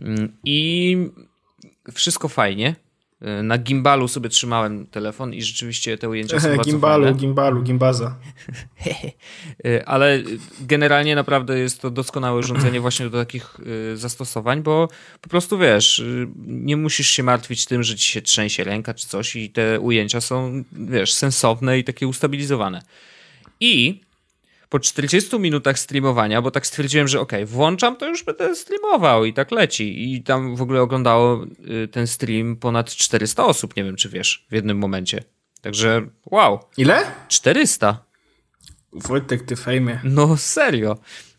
Mm, 0.02 0.32
I 0.44 0.96
wszystko 1.94 2.28
fajnie. 2.28 2.74
E, 3.20 3.42
na 3.42 3.58
gimbalu 3.58 4.08
sobie 4.08 4.28
trzymałem 4.28 4.86
telefon 4.86 5.34
i 5.34 5.42
rzeczywiście 5.42 5.98
te 5.98 6.08
ujęcia 6.08 6.40
są 6.40 6.48
bardzo 6.56 6.70
Gimbalu, 6.70 7.04
fajne. 7.04 7.18
gimbalu, 7.18 7.62
gimbaza. 7.62 8.14
Ale 9.86 10.22
generalnie 10.60 11.14
naprawdę 11.14 11.58
jest 11.58 11.80
to 11.80 11.90
doskonałe 11.90 12.38
urządzenie 12.38 12.80
właśnie 12.80 13.10
do 13.10 13.18
takich 13.18 13.56
zastosowań, 13.94 14.62
bo 14.62 14.88
po 15.20 15.28
prostu 15.28 15.58
wiesz, 15.58 16.02
nie 16.46 16.76
musisz 16.76 17.08
się 17.10 17.22
martwić 17.22 17.66
tym, 17.66 17.82
że 17.82 17.96
ci 17.96 18.12
się 18.12 18.22
trzęsie 18.22 18.64
ręka 18.64 18.94
czy 18.94 19.08
coś 19.08 19.36
i 19.36 19.50
te 19.50 19.80
ujęcia 19.80 20.20
są, 20.20 20.64
wiesz, 20.72 21.14
sensowne 21.14 21.78
i 21.78 21.84
takie 21.84 22.08
ustabilizowane. 22.08 22.82
I 23.60 24.00
po 24.68 24.80
40 24.80 25.38
minutach 25.38 25.78
streamowania, 25.78 26.42
bo 26.42 26.50
tak 26.50 26.66
stwierdziłem, 26.66 27.08
że 27.08 27.20
ok, 27.20 27.32
włączam, 27.46 27.96
to 27.96 28.08
już 28.08 28.24
będę 28.24 28.56
streamował 28.56 29.24
i 29.24 29.32
tak 29.32 29.50
leci. 29.50 30.14
I 30.14 30.22
tam 30.22 30.56
w 30.56 30.62
ogóle 30.62 30.82
oglądało 30.82 31.46
y, 31.84 31.88
ten 31.88 32.06
stream 32.06 32.56
ponad 32.56 32.90
400 32.90 33.44
osób, 33.44 33.76
nie 33.76 33.84
wiem 33.84 33.96
czy 33.96 34.08
wiesz, 34.08 34.46
w 34.50 34.54
jednym 34.54 34.78
momencie. 34.78 35.22
Także 35.60 36.06
wow. 36.26 36.60
Ile? 36.76 37.04
400. 37.28 38.04
Wojtek, 38.92 39.42
ty 39.42 39.56
fejmie. 39.56 40.00
No 40.04 40.36
serio. 40.36 40.98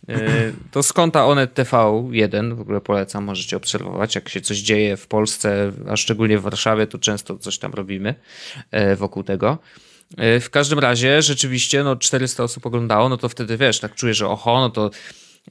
Y, 0.09 0.53
to 0.71 0.83
z 0.83 0.93
konta 0.93 1.25
Onet 1.25 1.53
TV1 1.53 2.55
w 2.55 2.61
ogóle 2.61 2.81
polecam, 2.81 3.23
możecie 3.23 3.57
obserwować, 3.57 4.15
jak 4.15 4.29
się 4.29 4.41
coś 4.41 4.57
dzieje 4.57 4.97
w 4.97 5.07
Polsce, 5.07 5.71
a 5.89 5.97
szczególnie 5.97 6.39
w 6.39 6.41
Warszawie, 6.41 6.87
to 6.87 6.97
często 6.97 7.37
coś 7.37 7.57
tam 7.57 7.73
robimy 7.73 8.15
y, 8.91 8.95
wokół 8.95 9.23
tego. 9.23 9.57
E, 10.17 10.39
w 10.39 10.49
każdym 10.49 10.79
razie 10.79 11.21
rzeczywiście 11.21 11.83
no 11.83 11.95
400 11.95 12.43
osób 12.43 12.65
oglądało, 12.65 13.09
no 13.09 13.17
to 13.17 13.29
wtedy 13.29 13.57
wiesz, 13.57 13.79
tak 13.79 13.95
czuję, 13.95 14.13
że 14.13 14.27
oho, 14.27 14.59
no 14.59 14.69
to 14.69 14.91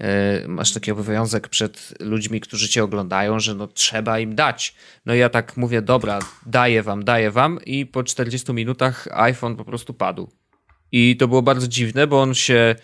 e, 0.01 0.49
masz 0.49 0.73
taki 0.73 0.91
obowiązek 0.91 1.49
przed 1.49 1.95
ludźmi, 2.01 2.41
którzy 2.41 2.69
cię 2.69 2.85
oglądają, 2.85 3.41
że 3.41 3.55
no 3.55 3.67
trzeba 3.67 4.19
im 4.19 4.35
dać. 4.35 4.75
No 5.07 5.15
ja 5.15 5.29
tak 5.29 5.57
mówię, 5.57 5.83
dobra, 5.83 6.19
daję 6.47 6.83
wam, 6.83 7.05
daję 7.05 7.31
wam 7.31 7.59
i 7.67 7.87
po 7.87 8.05
40 8.05 8.53
minutach 8.53 9.09
iPhone 9.13 9.57
po 9.57 9.65
prostu 9.65 9.95
padł. 9.95 10.31
I 10.93 11.17
to 11.17 11.29
było 11.29 11.43
bardzo 11.43 11.69
dziwne, 11.69 12.07
bo 12.07 12.23
on 12.23 12.35
się 12.35 12.75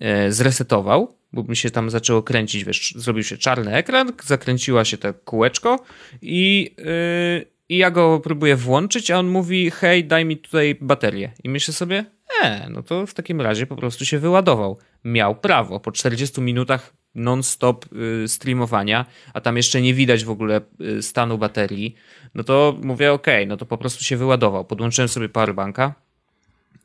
e, 0.00 0.32
zresetował, 0.32 1.16
bo 1.32 1.42
mi 1.42 1.56
się 1.56 1.70
tam 1.70 1.90
zaczęło 1.90 2.22
kręcić, 2.22 2.64
wiesz, 2.64 2.94
zrobił 2.96 3.22
się 3.22 3.38
czarny 3.38 3.74
ekran, 3.74 4.12
zakręciła 4.24 4.84
się 4.84 4.98
to 4.98 5.14
kółeczko 5.14 5.84
i 6.22 6.70
yy, 6.78 7.53
i 7.68 7.76
ja 7.76 7.90
go 7.90 8.20
próbuję 8.20 8.56
włączyć, 8.56 9.10
a 9.10 9.18
on 9.18 9.28
mówi: 9.28 9.70
Hej, 9.70 10.04
daj 10.04 10.24
mi 10.24 10.36
tutaj 10.36 10.78
baterię. 10.80 11.32
I 11.44 11.48
myślę 11.48 11.74
sobie: 11.74 12.04
E, 12.42 12.68
no 12.70 12.82
to 12.82 13.06
w 13.06 13.14
takim 13.14 13.40
razie 13.40 13.66
po 13.66 13.76
prostu 13.76 14.04
się 14.04 14.18
wyładował. 14.18 14.78
Miał 15.04 15.34
prawo. 15.34 15.80
Po 15.80 15.92
40 15.92 16.40
minutach 16.40 16.92
non-stop 17.14 17.86
y, 18.24 18.28
streamowania, 18.28 19.06
a 19.34 19.40
tam 19.40 19.56
jeszcze 19.56 19.82
nie 19.82 19.94
widać 19.94 20.24
w 20.24 20.30
ogóle 20.30 20.60
y, 20.80 21.02
stanu 21.02 21.38
baterii, 21.38 21.94
no 22.34 22.44
to 22.44 22.76
mówię: 22.82 23.12
OK, 23.12 23.26
no 23.46 23.56
to 23.56 23.66
po 23.66 23.78
prostu 23.78 24.04
się 24.04 24.16
wyładował. 24.16 24.64
Podłączyłem 24.64 25.08
sobie 25.08 25.28
powerbanka 25.28 25.94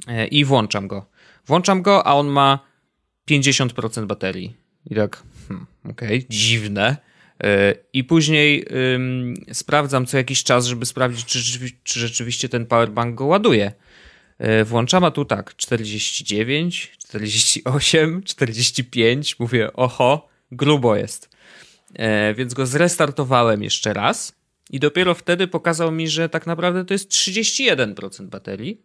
y, 0.08 0.28
i 0.28 0.46
włączam 0.46 0.88
go. 0.88 1.06
Włączam 1.46 1.82
go, 1.82 2.08
a 2.08 2.14
on 2.14 2.28
ma 2.28 2.60
50% 3.30 4.06
baterii. 4.06 4.56
I 4.86 4.96
tak, 4.96 5.24
hmm, 5.48 5.66
okej, 5.90 6.18
okay, 6.18 6.30
dziwne. 6.30 7.09
E, 7.44 7.76
I 7.94 8.04
później 8.04 8.66
ym, 8.96 9.34
sprawdzam 9.54 10.06
co 10.06 10.18
jakiś 10.18 10.44
czas, 10.44 10.66
żeby 10.66 10.86
sprawdzić, 10.86 11.26
czy, 11.26 11.40
czy 11.84 12.00
rzeczywiście 12.00 12.50
ten 12.50 12.66
powerbank 12.66 13.16
go 13.16 13.26
ładuje. 13.26 13.72
Yy, 14.40 14.66
włączam, 14.66 15.04
a 15.04 15.12
tu 15.12 15.26
tak, 15.26 15.56
49, 15.56 16.92
48, 16.98 18.24
45. 18.24 19.40
Mówię, 19.40 19.74
oho, 19.74 20.28
grubo 20.52 20.96
jest. 20.96 21.30
Yy, 22.00 22.06
więc 22.36 22.54
go 22.54 22.66
zrestartowałem 22.66 23.64
jeszcze 23.64 23.94
raz 23.94 24.36
i 24.70 24.80
dopiero 24.80 25.14
wtedy 25.14 25.48
pokazał 25.48 25.92
mi, 25.92 26.08
że 26.08 26.30
tak 26.30 26.48
naprawdę 26.48 26.86
to 26.86 26.94
jest 26.94 27.12
31% 27.12 28.26
baterii 28.26 28.82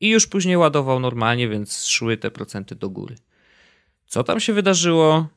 i 0.00 0.08
już 0.08 0.26
później 0.26 0.56
ładował 0.56 1.00
normalnie, 1.00 1.48
więc 1.48 1.86
szły 1.86 2.16
te 2.16 2.30
procenty 2.30 2.74
do 2.74 2.90
góry. 2.90 3.16
Co 4.06 4.24
tam 4.24 4.40
się 4.40 4.52
wydarzyło? 4.52 5.28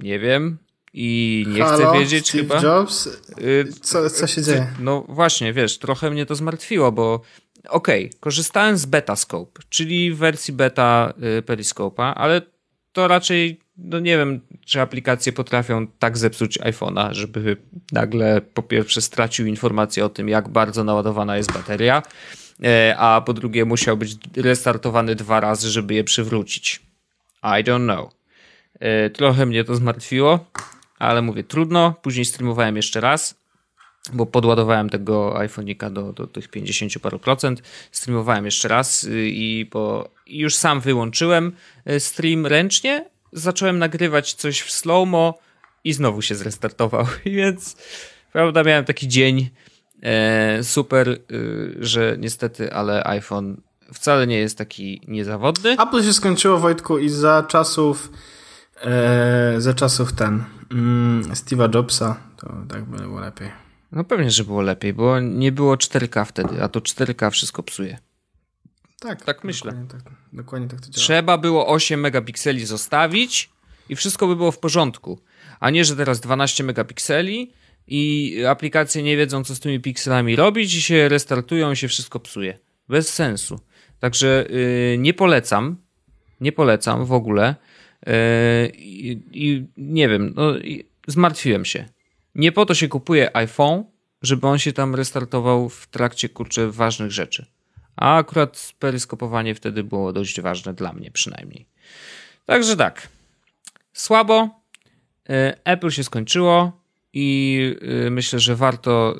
Nie 0.00 0.18
wiem 0.18 0.58
i 0.98 1.44
nie 1.48 1.62
Halo, 1.62 1.90
chcę 1.90 1.98
wiedzieć 1.98 2.28
Steve 2.28 2.42
chyba. 2.42 2.60
Jobs? 2.60 3.06
Y, 3.40 3.68
co, 3.82 4.10
co 4.10 4.26
się 4.26 4.42
dzieje? 4.42 4.66
No 4.80 5.04
właśnie, 5.08 5.52
wiesz, 5.52 5.78
trochę 5.78 6.10
mnie 6.10 6.26
to 6.26 6.34
zmartwiło, 6.34 6.92
bo 6.92 7.20
okej, 7.68 8.06
okay, 8.06 8.18
korzystałem 8.20 8.76
z 8.76 8.86
Betascope, 8.86 9.60
czyli 9.68 10.14
wersji 10.14 10.54
beta 10.54 11.12
y, 11.38 11.42
Periscope'a, 11.42 12.12
ale 12.16 12.42
to 12.92 13.08
raczej, 13.08 13.60
no 13.78 13.98
nie 13.98 14.18
wiem, 14.18 14.40
czy 14.66 14.80
aplikacje 14.80 15.32
potrafią 15.32 15.86
tak 15.86 16.18
zepsuć 16.18 16.58
iPhone'a, 16.58 17.12
żeby 17.12 17.56
nagle 17.92 18.40
po 18.40 18.62
pierwsze 18.62 19.02
stracił 19.02 19.46
informację 19.46 20.04
o 20.04 20.08
tym, 20.08 20.28
jak 20.28 20.48
bardzo 20.48 20.84
naładowana 20.84 21.36
jest 21.36 21.52
bateria, 21.52 22.02
e, 22.64 22.96
a 22.98 23.20
po 23.20 23.32
drugie 23.32 23.64
musiał 23.64 23.96
być 23.96 24.16
restartowany 24.36 25.14
dwa 25.14 25.40
razy, 25.40 25.70
żeby 25.70 25.94
je 25.94 26.04
przywrócić. 26.04 26.82
I 27.42 27.64
don't 27.64 27.84
know. 27.84 28.10
E, 28.80 29.10
trochę 29.10 29.46
mnie 29.46 29.64
to 29.64 29.74
zmartwiło 29.74 30.46
ale 30.98 31.22
mówię, 31.22 31.44
trudno. 31.44 31.94
Później 32.02 32.24
streamowałem 32.24 32.76
jeszcze 32.76 33.00
raz, 33.00 33.34
bo 34.12 34.26
podładowałem 34.26 34.90
tego 34.90 35.34
iPhone'ika 35.38 35.92
do, 35.92 36.12
do 36.12 36.26
tych 36.26 36.48
50 36.48 36.92
paru 37.02 37.18
procent. 37.18 37.62
Streamowałem 37.92 38.44
jeszcze 38.44 38.68
raz 38.68 39.04
y, 39.04 39.28
i, 39.28 39.66
po, 39.66 40.08
już 40.26 40.54
sam 40.54 40.80
wyłączyłem 40.80 41.52
y, 41.90 42.00
stream 42.00 42.46
ręcznie. 42.46 43.10
Zacząłem 43.32 43.78
nagrywać 43.78 44.34
coś 44.34 44.60
w 44.60 44.72
slow-mo 44.72 45.34
i 45.84 45.92
znowu 45.92 46.22
się 46.22 46.34
zrestartował. 46.34 47.06
Więc 47.24 47.76
prawda, 48.32 48.62
miałem 48.62 48.84
taki 48.84 49.08
dzień 49.08 49.50
e, 50.02 50.64
super, 50.64 51.08
e, 51.08 51.16
że 51.78 52.16
niestety, 52.18 52.72
ale 52.72 53.06
iPhone 53.06 53.56
wcale 53.94 54.26
nie 54.26 54.38
jest 54.38 54.58
taki 54.58 55.00
niezawodny. 55.08 55.72
Apple 55.72 56.02
się 56.02 56.12
skończyło, 56.12 56.58
Wojtku, 56.58 56.98
i 56.98 57.08
za 57.08 57.42
czasów 57.48 58.10
e, 58.82 59.54
za 59.58 59.74
czasów 59.74 60.12
ten 60.12 60.44
mm, 60.70 61.22
Steve'a 61.22 61.74
Jobsa, 61.74 62.16
to 62.36 62.52
tak 62.68 62.84
by 62.84 62.98
było 62.98 63.20
lepiej. 63.20 63.50
No 63.92 64.04
pewnie, 64.04 64.30
że 64.30 64.44
było 64.44 64.62
lepiej, 64.62 64.92
bo 64.92 65.20
nie 65.20 65.52
było 65.52 65.74
4K 65.74 66.24
wtedy, 66.24 66.62
a 66.62 66.68
to 66.68 66.80
4K 66.80 67.30
wszystko 67.30 67.62
psuje. 67.62 67.98
Tak, 69.00 69.24
tak 69.24 69.44
myślę. 69.44 69.72
Dokładnie 69.72 70.00
tak, 70.04 70.12
dokładnie 70.32 70.68
tak 70.68 70.80
to 70.80 70.86
działa. 70.86 70.94
Trzeba 70.94 71.38
było 71.38 71.68
8 71.68 72.00
megapikseli 72.00 72.66
zostawić 72.66 73.50
i 73.88 73.96
wszystko 73.96 74.26
by 74.26 74.36
było 74.36 74.52
w 74.52 74.58
porządku. 74.58 75.20
A 75.60 75.70
nie, 75.70 75.84
że 75.84 75.96
teraz 75.96 76.20
12 76.20 76.64
megapikseli 76.64 77.52
i 77.86 78.36
aplikacje 78.48 79.02
nie 79.02 79.16
wiedzą, 79.16 79.44
co 79.44 79.54
z 79.54 79.60
tymi 79.60 79.80
pikselami 79.80 80.36
robić 80.36 80.74
i 80.74 80.82
się 80.82 81.08
restartują 81.08 81.72
i 81.72 81.76
się 81.76 81.88
wszystko 81.88 82.20
psuje. 82.20 82.58
Bez 82.88 83.14
sensu. 83.14 83.60
Także 84.00 84.46
yy, 84.50 84.98
nie 84.98 85.14
polecam, 85.14 85.76
nie 86.40 86.52
polecam 86.52 87.04
w 87.04 87.12
ogóle. 87.12 87.54
Yy, 88.06 88.12
I, 89.32 89.66
nie 89.76 90.08
wiem, 90.08 90.32
no, 90.36 90.52
zmartwiłem 91.06 91.64
się. 91.64 91.88
Nie 92.34 92.52
po 92.52 92.66
to 92.66 92.74
się 92.74 92.88
kupuje 92.88 93.36
iPhone, 93.36 93.84
żeby 94.22 94.46
on 94.46 94.58
się 94.58 94.72
tam 94.72 94.94
restartował 94.94 95.68
w 95.68 95.86
trakcie 95.86 96.28
kurczę 96.28 96.70
ważnych 96.70 97.10
rzeczy. 97.10 97.46
A 97.96 98.16
akurat 98.16 98.72
peryskopowanie 98.78 99.54
wtedy 99.54 99.84
było 99.84 100.12
dość 100.12 100.40
ważne 100.40 100.74
dla 100.74 100.92
mnie 100.92 101.10
przynajmniej. 101.10 101.66
Także 102.46 102.76
tak. 102.76 103.08
Słabo. 103.92 104.60
E, 105.28 105.56
Apple 105.64 105.90
się 105.90 106.04
skończyło 106.04 106.80
i 107.12 107.60
e, 108.06 108.10
myślę, 108.10 108.40
że 108.40 108.56
warto 108.56 109.16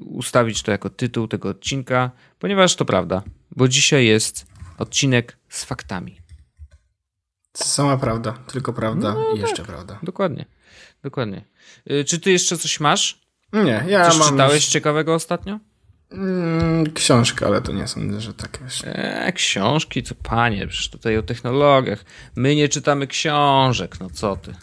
ustawić 0.00 0.62
to 0.62 0.70
jako 0.70 0.90
tytuł 0.90 1.28
tego 1.28 1.48
odcinka, 1.48 2.10
ponieważ 2.38 2.76
to 2.76 2.84
prawda, 2.84 3.22
bo 3.56 3.68
dzisiaj 3.68 4.06
jest 4.06 4.46
odcinek 4.78 5.36
z 5.48 5.64
faktami. 5.64 6.23
Sama 7.54 7.96
prawda, 7.96 8.34
tylko 8.46 8.72
prawda 8.72 9.14
no, 9.14 9.34
i 9.36 9.40
jeszcze 9.40 9.56
tak. 9.56 9.66
prawda. 9.66 9.98
Dokładnie, 10.02 10.44
dokładnie. 11.02 11.44
Czy 12.06 12.20
ty 12.20 12.32
jeszcze 12.32 12.58
coś 12.58 12.80
masz? 12.80 13.20
Nie, 13.52 13.84
ja 13.88 14.10
coś 14.10 14.18
mam... 14.18 14.28
czytałeś 14.28 14.66
ciekawego 14.66 15.14
ostatnio? 15.14 15.58
Mm, 16.10 16.92
książkę, 16.92 17.46
ale 17.46 17.62
to 17.62 17.72
nie 17.72 17.88
sądzę, 17.88 18.20
że 18.20 18.34
tak 18.34 18.58
wiesz. 18.62 18.82
E, 18.84 19.32
książki, 19.34 20.02
co 20.02 20.14
panie, 20.14 20.66
przecież 20.66 20.90
tutaj 20.90 21.18
o 21.18 21.22
technologiach. 21.22 22.04
My 22.36 22.54
nie 22.54 22.68
czytamy 22.68 23.06
książek, 23.06 24.00
no 24.00 24.10
co 24.10 24.36
ty. 24.36 24.54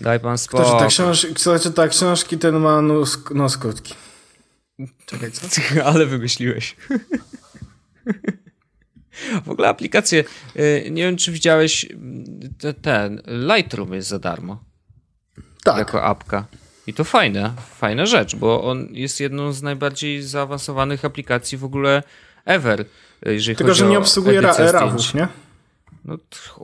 Daj 0.00 0.20
pan 0.20 0.38
spokój. 0.38 0.66
Kto 0.66 0.74
czyta, 0.74 0.86
książ 0.86 1.26
kto 1.34 1.58
czyta 1.58 1.88
książki, 1.88 2.38
ten 2.38 2.60
ma 2.60 2.82
nos, 2.82 3.18
nos 3.34 3.56
krótki. 3.56 3.94
Czekaj, 5.06 5.32
co? 5.34 5.84
ale 5.84 6.06
wymyśliłeś. 6.06 6.76
W 9.44 9.50
ogóle 9.50 9.68
aplikacje, 9.68 10.24
y, 10.56 10.88
nie 10.90 11.02
wiem 11.02 11.16
czy 11.16 11.32
widziałeś, 11.32 11.86
ten 12.82 13.22
Lightroom 13.26 13.92
jest 13.92 14.08
za 14.08 14.18
darmo. 14.18 14.64
Tak. 15.64 15.78
Jako 15.78 16.04
apka. 16.04 16.46
I 16.86 16.94
to 16.94 17.04
fajne, 17.04 17.52
fajna 17.76 18.06
rzecz, 18.06 18.36
bo 18.36 18.64
on 18.64 18.88
jest 18.90 19.20
jedną 19.20 19.52
z 19.52 19.62
najbardziej 19.62 20.22
zaawansowanych 20.22 21.04
aplikacji 21.04 21.58
w 21.58 21.64
ogóle 21.64 22.02
ever, 22.44 22.84
jeżeli 23.26 23.56
Tylko, 23.56 23.74
że 23.74 23.86
nie 23.86 23.98
obsługuje 23.98 24.40
ra 24.40 24.72
rawów, 24.72 25.14
nie? 25.14 25.28
No, 26.04 26.18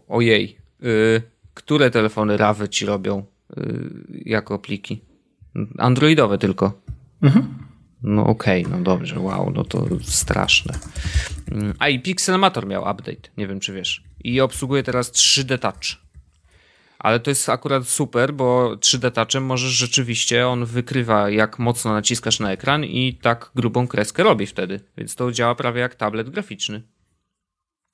ojej. 0.09 0.57
Y, 0.83 1.23
które 1.55 1.91
telefony 1.91 2.37
rawy 2.37 2.69
ci 2.69 2.87
robią 2.87 3.25
y, 3.57 3.91
jako 4.25 4.59
pliki? 4.59 5.01
Androidowe 5.79 6.39
tylko. 6.39 6.73
Mhm. 7.23 7.62
No 8.03 8.27
okej, 8.27 8.67
okay, 8.67 8.79
no 8.79 8.85
dobrze, 8.85 9.21
wow, 9.21 9.53
no 9.55 9.65
to 9.65 9.87
straszne. 10.03 10.75
Mm, 11.51 11.75
a 11.79 11.89
i 11.89 12.01
Pixelmator 12.01 12.67
miał 12.67 12.83
update, 12.83 13.31
nie 13.37 13.47
wiem 13.47 13.61
czy 13.61 13.73
wiesz. 13.73 14.05
I 14.25 14.41
obsługuje 14.41 14.83
teraz 14.83 15.13
3D 15.13 15.59
Touch. 15.59 16.03
Ale 16.99 17.21
to 17.21 17.31
jest 17.31 17.49
akurat 17.49 17.89
super, 17.89 18.35
bo 18.35 18.77
3D 18.77 19.11
Touchem 19.11 19.45
możesz 19.45 19.71
rzeczywiście, 19.71 20.49
on 20.49 20.65
wykrywa 20.65 21.31
jak 21.31 21.59
mocno 21.59 21.93
naciskasz 21.93 22.41
na 22.41 22.53
ekran 22.53 22.85
i 22.85 23.19
tak 23.23 23.51
grubą 23.55 23.89
kreskę 23.89 24.23
robi 24.23 24.47
wtedy. 24.47 24.81
Więc 24.97 25.15
to 25.15 25.33
działa 25.33 25.55
prawie 25.55 25.81
jak 25.81 25.95
tablet 25.95 26.31
graficzny. 26.31 26.83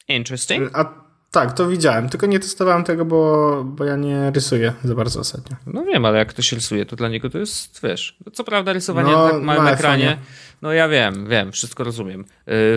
Interesting. 0.08 0.78
A 0.78 1.07
tak, 1.30 1.52
to 1.52 1.68
widziałem, 1.68 2.08
tylko 2.08 2.26
nie 2.26 2.40
testowałem 2.40 2.84
tego, 2.84 3.04
bo, 3.04 3.64
bo 3.64 3.84
ja 3.84 3.96
nie 3.96 4.30
rysuję 4.30 4.72
za 4.84 4.94
bardzo 4.94 5.20
ostatnio. 5.20 5.56
No 5.66 5.84
wiem, 5.84 6.04
ale 6.04 6.18
jak 6.18 6.28
ktoś 6.28 6.52
rysuje, 6.52 6.86
to 6.86 6.96
dla 6.96 7.08
niego 7.08 7.30
to 7.30 7.38
jest, 7.38 7.80
wiesz, 7.82 8.16
no 8.26 8.32
co 8.32 8.44
prawda 8.44 8.72
rysowanie 8.72 9.12
no, 9.12 9.24
na 9.24 9.30
tak 9.30 9.42
małym 9.42 9.66
ekranie, 9.66 10.18
no 10.62 10.72
ja 10.72 10.88
wiem, 10.88 11.28
wiem, 11.28 11.52
wszystko 11.52 11.84
rozumiem. 11.84 12.20
Y, 12.20 12.24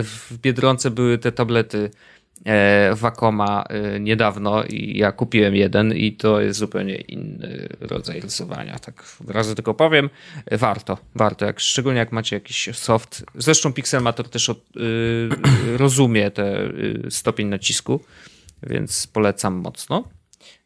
w 0.02 0.32
Biedronce 0.42 0.90
były 0.90 1.18
te 1.18 1.32
tablety 1.32 1.90
e, 2.44 2.94
Wacoma 2.94 3.64
e, 3.68 4.00
niedawno 4.00 4.64
i 4.64 4.98
ja 4.98 5.12
kupiłem 5.12 5.54
jeden 5.54 5.92
i 5.92 6.12
to 6.12 6.40
jest 6.40 6.58
zupełnie 6.58 6.96
inny 6.96 7.68
rodzaj 7.80 8.20
rysowania. 8.20 8.78
Tak 8.78 9.04
od 9.20 9.30
razu 9.30 9.54
tylko 9.54 9.74
powiem, 9.74 10.10
warto, 10.50 10.98
warto, 11.14 11.46
jak, 11.46 11.60
szczególnie 11.60 11.98
jak 11.98 12.12
macie 12.12 12.36
jakiś 12.36 12.68
soft. 12.72 13.24
Zresztą 13.34 13.72
Pixelmator 13.72 14.28
też 14.28 14.50
od, 14.50 14.58
y, 14.76 15.28
rozumie 15.76 16.30
ten 16.30 16.46
y, 16.46 17.10
stopień 17.10 17.48
nacisku 17.48 18.00
więc 18.62 19.06
polecam 19.06 19.54
mocno. 19.54 20.04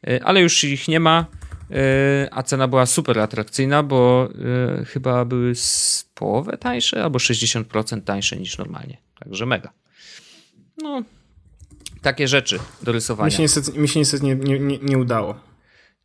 Y, 0.08 0.22
ale 0.24 0.40
już 0.40 0.64
ich 0.64 0.88
nie 0.88 1.00
ma, 1.00 1.26
y, 1.70 1.74
a 2.30 2.42
cena 2.42 2.68
była 2.68 2.86
super 2.86 3.18
atrakcyjna, 3.18 3.82
bo 3.82 4.28
y, 4.80 4.84
chyba 4.84 5.24
były 5.24 5.54
z 5.54 6.06
połowę 6.14 6.58
tańsze 6.58 7.04
albo 7.04 7.18
60% 7.18 8.00
tańsze 8.00 8.36
niż 8.36 8.58
normalnie. 8.58 8.98
Także 9.18 9.46
mega. 9.46 9.72
No, 10.78 11.02
takie 12.02 12.28
rzeczy 12.28 12.58
do 12.82 12.92
rysowania. 12.92 13.26
Mi 13.26 13.32
się 13.32 13.42
niestety, 13.42 13.78
mi 13.78 13.88
się 13.88 14.00
niestety 14.00 14.24
nie, 14.24 14.34
nie, 14.34 14.78
nie 14.78 14.98
udało. 14.98 15.40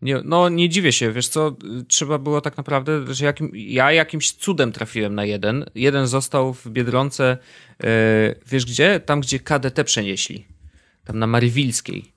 Nie, 0.01 0.21
no 0.25 0.49
nie 0.49 0.69
dziwię 0.69 0.91
się, 0.91 1.11
wiesz 1.11 1.27
co, 1.27 1.55
trzeba 1.87 2.17
było 2.17 2.41
tak 2.41 2.57
naprawdę, 2.57 3.13
że 3.13 3.25
jakim, 3.25 3.51
ja 3.53 3.91
jakimś 3.91 4.31
cudem 4.31 4.71
trafiłem 4.71 5.15
na 5.15 5.25
jeden. 5.25 5.65
Jeden 5.75 6.07
został 6.07 6.53
w 6.53 6.67
Biedronce, 6.67 7.37
wiesz 8.47 8.65
gdzie? 8.65 8.99
Tam, 8.99 9.21
gdzie 9.21 9.39
KDT 9.39 9.83
przenieśli 9.83 10.45
tam 11.05 11.19
na 11.19 11.27
Marywilskiej, 11.27 12.11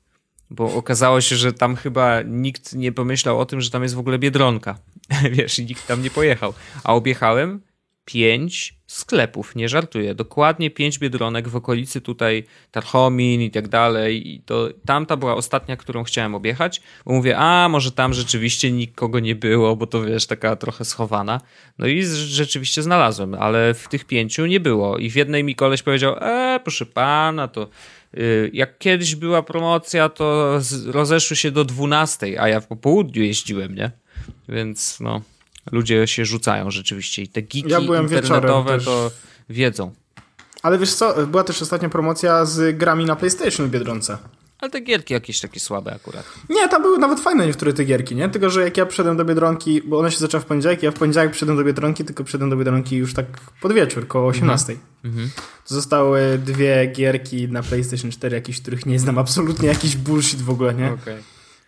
bo 0.51 0.75
okazało 0.75 1.21
się, 1.21 1.37
że 1.37 1.53
tam 1.53 1.77
chyba 1.77 2.23
nikt 2.23 2.73
nie 2.73 2.93
pomyślał 2.93 3.41
o 3.41 3.47
tym, 3.47 3.61
że 3.61 3.71
tam 3.71 3.83
jest 3.83 3.95
w 3.95 3.99
ogóle 3.99 4.19
Biedronka. 4.19 4.79
Wiesz, 5.37 5.59
i 5.59 5.65
nikt 5.65 5.87
tam 5.87 6.03
nie 6.03 6.11
pojechał. 6.11 6.55
A 6.85 6.95
objechałem 6.95 7.61
pięć 8.05 8.75
sklepów, 8.87 9.57
nie 9.57 9.69
żartuję. 9.69 10.15
Dokładnie 10.15 10.71
pięć 10.71 10.99
biedronek 10.99 11.49
w 11.49 11.57
okolicy 11.57 12.01
tutaj 12.01 12.45
Tarchomin 12.71 13.43
i 13.43 13.51
tak 13.51 13.69
dalej. 13.69 14.29
I 14.29 14.41
to 14.41 14.69
tamta 14.87 15.17
była 15.17 15.35
ostatnia, 15.35 15.77
którą 15.77 16.05
chciałem 16.05 16.35
objechać, 16.35 16.81
bo 17.07 17.13
mówię, 17.13 17.39
a 17.39 17.69
może 17.69 17.93
tam 17.93 18.15
rzeczywiście 18.15 18.73
nikogo 18.73 19.21
nie 19.21 19.35
było, 19.35 19.77
bo 19.77 19.87
to 19.87 20.03
wiesz, 20.03 20.27
taka 20.27 20.57
trochę 20.57 20.85
schowana. 20.85 21.41
No 21.79 21.87
i 21.87 22.03
rzeczywiście 22.15 22.83
znalazłem, 22.83 23.35
ale 23.35 23.75
w 23.75 23.89
tych 23.89 24.05
pięciu 24.05 24.47
nie 24.47 24.61
było. 24.61 24.99
I 24.99 25.11
w 25.11 25.17
jednej 25.17 25.45
mi 25.45 25.55
koleś 25.55 25.83
powiedział, 25.83 26.17
e, 26.21 26.61
proszę 26.65 26.87
pana, 26.87 27.49
to 27.49 27.69
jak 28.53 28.79
kiedyś 28.79 29.15
była 29.15 29.43
promocja, 29.43 30.09
to 30.09 30.59
rozeszły 30.87 31.37
się 31.37 31.51
do 31.51 31.65
12, 31.65 32.41
a 32.41 32.49
ja 32.49 32.61
po 32.61 32.77
południu 32.77 33.23
jeździłem, 33.23 33.75
nie? 33.75 33.91
Więc 34.49 35.01
no, 35.01 35.23
ludzie 35.73 36.07
się 36.07 36.25
rzucają 36.25 36.71
rzeczywiście 36.71 37.23
i 37.23 37.29
te 37.29 37.43
geeki 37.43 37.69
ja 37.69 37.79
internetowe 37.79 38.81
to 38.81 39.11
wiedzą. 39.51 39.93
Ale 40.63 40.79
wiesz 40.79 40.95
co, 40.95 41.27
była 41.27 41.45
też 41.45 41.63
ostatnia 41.63 41.89
promocja 41.89 42.45
z 42.45 42.79
grami 42.79 43.05
na 43.05 43.17
PlayStation 43.17 43.67
w 43.67 43.71
Biedronce. 43.71 44.19
Ale 44.65 44.71
te 44.71 44.81
gierki 44.81 45.15
jakieś 45.15 45.41
takie 45.41 45.61
słabe 45.61 45.95
akurat. 45.95 46.25
Nie, 46.51 46.69
tam 46.69 46.83
były 46.83 46.99
nawet 46.99 47.21
fajne 47.21 47.47
niektóre 47.47 47.73
te 47.73 47.85
gierki, 47.85 48.17
nie? 48.17 48.29
Tylko, 48.29 48.51
że 48.51 48.63
jak 48.63 48.77
ja 48.77 48.87
przyszedłem 48.87 49.17
do 49.17 49.25
Biedronki, 49.25 49.83
bo 49.83 49.99
one 49.99 50.11
się 50.11 50.19
zaczęły 50.19 50.43
w 50.43 50.47
poniedziałek, 50.47 50.83
ja 50.83 50.91
w 50.91 50.95
poniedziałek 50.95 51.31
przyszedłem 51.31 51.59
do 51.59 51.65
Biedronki, 51.65 52.05
tylko 52.05 52.25
przyszedłem 52.25 52.51
do 52.51 52.57
Biedronki 52.57 52.97
już 52.97 53.15
tak 53.15 53.27
pod 53.61 53.73
wieczór, 53.73 54.07
koło 54.07 54.29
18. 54.29 54.77
Mhm. 55.05 55.31
Zostały 55.67 56.39
dwie 56.39 56.87
gierki 56.87 57.49
na 57.49 57.63
PlayStation 57.63 58.11
4, 58.11 58.37
jakieś, 58.37 58.61
których 58.61 58.87
nie 58.87 58.99
znam 58.99 59.19
absolutnie, 59.19 59.69
jakiś 59.69 59.97
bullshit 59.97 60.43
w 60.43 60.51
ogóle, 60.51 60.75
nie? 60.75 60.93
Okay. 60.93 61.23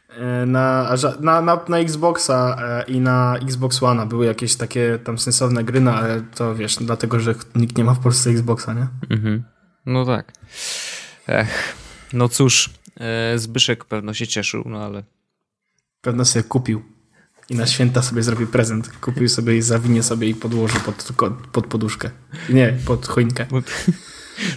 E, 0.08 0.46
na, 0.46 0.94
na, 1.20 1.40
na, 1.40 1.60
na 1.68 1.78
Xboxa 1.78 2.56
e, 2.60 2.84
i 2.90 3.00
na 3.00 3.36
Xbox 3.42 3.82
One 3.82 4.06
były 4.06 4.26
jakieś 4.26 4.54
takie 4.54 4.98
tam 5.04 5.18
sensowne 5.18 5.64
gry, 5.64 5.80
no 5.80 5.94
ale 5.94 6.22
to 6.34 6.54
wiesz, 6.54 6.76
dlatego, 6.76 7.20
że 7.20 7.34
nikt 7.54 7.78
nie 7.78 7.84
ma 7.84 7.94
w 7.94 8.00
Polsce 8.00 8.30
Xboxa, 8.30 8.74
nie? 8.74 8.86
Mhm. 9.10 9.44
No 9.86 10.06
tak. 10.06 10.32
Ech. 11.28 11.76
No 12.12 12.28
cóż, 12.28 12.70
Zbyszek 13.36 13.84
pewno 13.84 14.14
się 14.14 14.26
cieszył, 14.26 14.62
no 14.66 14.84
ale... 14.84 15.02
Pewno 16.00 16.24
sobie 16.24 16.42
kupił. 16.42 16.82
I 17.50 17.54
na 17.54 17.66
święta 17.66 18.02
sobie 18.02 18.22
zrobił 18.22 18.46
prezent. 18.46 18.88
Kupił 19.00 19.28
sobie 19.28 19.56
i 19.56 19.62
zawinie 19.62 20.02
sobie 20.02 20.28
i 20.28 20.34
podłożył 20.34 20.80
pod, 20.80 21.08
pod 21.52 21.66
poduszkę. 21.66 22.10
Nie, 22.48 22.74
pod 22.86 23.06
choinkę. 23.06 23.46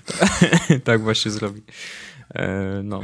tak 0.84 1.02
właśnie 1.02 1.32
zrobi. 1.32 1.62
E, 2.36 2.82
no. 2.84 3.04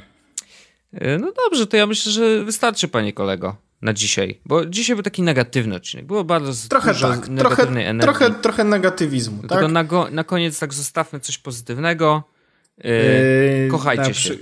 E, 0.93 1.17
no 1.17 1.31
dobrze, 1.31 1.67
to 1.67 1.77
ja 1.77 1.87
myślę, 1.87 2.11
że 2.11 2.43
wystarczy, 2.43 2.87
panie 2.87 3.13
kolego, 3.13 3.55
na 3.81 3.93
dzisiaj. 3.93 4.39
Bo 4.45 4.65
dzisiaj 4.65 4.95
był 4.95 5.03
taki 5.03 5.21
negatywny 5.21 5.75
odcinek. 5.75 6.05
Było 6.05 6.23
bardzo 6.23 6.69
trochę 6.69 6.93
dużo 6.93 7.09
tak, 7.09 7.29
negatywnej 7.29 7.65
trochę, 7.65 7.89
energii. 7.89 8.01
Trochę, 8.01 8.41
trochę 8.41 8.63
negatywizmu, 8.63 9.39
Tylko 9.39 9.55
tak? 9.55 9.71
na, 9.71 9.83
go, 9.83 10.07
na 10.11 10.23
koniec 10.23 10.59
tak 10.59 10.73
zostawmy 10.73 11.19
coś 11.19 11.37
pozytywnego. 11.37 12.23
Yy, 12.77 13.67
kochajcie 13.71 14.13
się. 14.13 14.37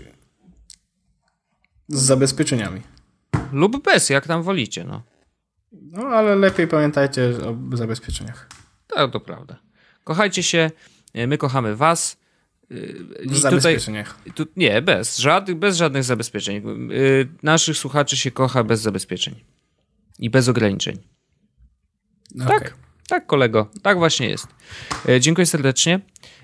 Z 1.88 2.02
zabezpieczeniami. 2.02 2.82
Lub 3.52 3.84
bez, 3.84 4.10
jak 4.10 4.28
tam 4.28 4.44
wolicie, 4.44 4.84
no. 4.84 5.04
No, 5.72 6.08
ale 6.08 6.36
lepiej 6.36 6.68
pamiętajcie 6.68 7.32
o 7.72 7.78
zabezpieczeniach. 7.78 8.50
Tak, 8.88 9.12
to 9.12 9.20
prawda. 9.20 9.60
Kochajcie 10.04 10.44
się, 10.44 10.72
e, 11.14 11.28
my 11.28 11.38
kochamy 11.38 11.76
was. 11.76 12.18
E, 12.72 12.76
w 13.30 13.38
zabezpieczeniach. 13.38 14.18
Tu, 14.36 14.46
nie, 14.56 14.82
bez, 14.82 15.18
żad, 15.18 15.52
bez 15.52 15.78
żadnych 15.78 16.04
zabezpieczeń. 16.04 16.58
E, 16.58 16.62
naszych 17.44 17.78
słuchaczy 17.78 18.18
się 18.18 18.32
kocha 18.32 18.64
bez 18.64 18.82
zabezpieczeń. 18.82 19.36
I 20.20 20.30
bez 20.30 20.50
ograniczeń. 20.50 20.98
Okay. 22.36 22.48
Tak, 22.48 22.78
tak 23.08 23.28
kolego, 23.28 23.72
tak 23.82 23.98
właśnie 23.98 24.30
jest. 24.30 24.48
Dziękuję 25.20 25.46
serdecznie. 25.46 26.00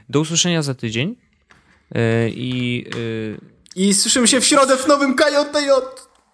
Do 0.09 0.19
usłyszenia 0.19 0.61
za 0.61 0.73
tydzień. 0.73 1.15
I... 2.27 2.85
I 3.79 3.93
słyszymy 3.93 4.27
się 4.27 4.41
w 4.41 4.45
środę 4.45 4.77
w 4.77 4.87
nowym 4.87 5.15
KJJ. 5.15 5.69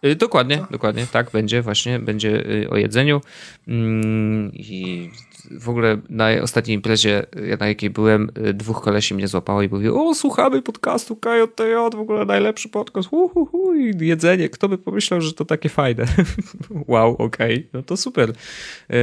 Y, 0.05 0.15
dokładnie, 0.15 0.65
dokładnie, 0.71 1.07
tak, 1.11 1.31
będzie 1.31 1.61
właśnie, 1.61 1.99
będzie 1.99 2.29
y, 2.29 2.69
o 2.69 2.77
jedzeniu. 2.77 3.21
Mm, 3.67 4.51
I 4.53 5.09
w 5.51 5.69
ogóle 5.69 5.97
na 6.09 6.27
ostatniej 6.41 6.75
imprezie, 6.75 7.25
y, 7.35 7.57
na 7.59 7.67
jakiej 7.67 7.89
byłem, 7.89 8.31
dwóch 8.53 8.81
kolesi 8.81 9.13
mnie 9.13 9.27
złapało 9.27 9.61
i 9.61 9.69
mówiło, 9.69 10.09
o 10.09 10.15
słuchamy 10.15 10.61
podcastu 10.61 11.15
KJTJ, 11.15 11.75
w 11.93 11.99
ogóle 11.99 12.25
najlepszy 12.25 12.69
podcast, 12.69 13.09
uhuhu, 13.11 13.75
i 13.75 14.07
jedzenie, 14.07 14.49
kto 14.49 14.69
by 14.69 14.77
pomyślał, 14.77 15.21
że 15.21 15.33
to 15.33 15.45
takie 15.45 15.69
fajne. 15.69 16.05
wow, 16.87 17.15
okej, 17.17 17.55
okay. 17.55 17.69
no 17.73 17.83
to 17.83 17.97
super. 17.97 18.33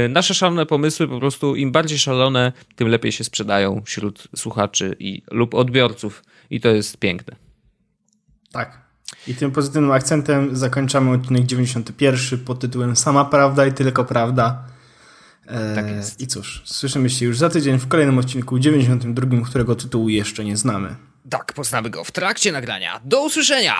Nasze 0.09 0.33
szalone 0.33 0.65
pomysły 0.65 1.07
po 1.07 1.19
prostu, 1.19 1.55
im 1.55 1.71
bardziej 1.71 1.97
szalone, 1.97 2.51
tym 2.75 2.87
lepiej 2.87 3.11
się 3.11 3.23
sprzedają 3.23 3.81
wśród 3.85 4.27
słuchaczy 4.35 4.95
i, 4.99 5.21
lub 5.31 5.53
odbiorców 5.53 6.23
i 6.49 6.59
to 6.59 6.69
jest 6.69 6.97
piękne. 6.97 7.42
Tak. 8.53 8.81
I 9.27 9.35
tym 9.35 9.51
pozytywnym 9.51 9.91
akcentem 9.91 10.55
zakończamy 10.55 11.11
odcinek 11.11 11.45
91 11.45 12.39
pod 12.39 12.59
tytułem 12.59 12.95
Sama 12.95 13.25
prawda 13.25 13.65
i 13.65 13.73
tylko 13.73 14.05
prawda. 14.05 14.63
E, 15.47 15.75
tak 15.75 15.87
jest. 15.89 16.21
I 16.21 16.27
cóż, 16.27 16.61
słyszymy 16.65 17.09
się 17.09 17.25
już 17.25 17.37
za 17.37 17.49
tydzień 17.49 17.79
w 17.79 17.87
kolejnym 17.87 18.17
odcinku 18.17 18.59
92, 18.59 19.45
którego 19.45 19.75
tytułu 19.75 20.09
jeszcze 20.09 20.45
nie 20.45 20.57
znamy. 20.57 20.95
Tak, 21.29 21.53
poznamy 21.53 21.89
go 21.89 22.03
w 22.03 22.11
trakcie 22.11 22.51
nagrania. 22.51 23.01
Do 23.05 23.25
usłyszenia! 23.25 23.75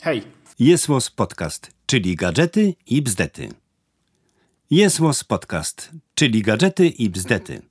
Hej! 0.00 0.22
Jest 0.58 0.86
Podcast, 1.16 1.70
czyli 1.86 2.16
gadżety 2.16 2.74
i 2.86 3.02
bzdety. 3.02 3.48
Jest 4.70 5.00
Podcast, 5.28 5.90
czyli 6.14 6.42
gadżety 6.42 6.88
i 6.88 7.10
bzdety. 7.10 7.69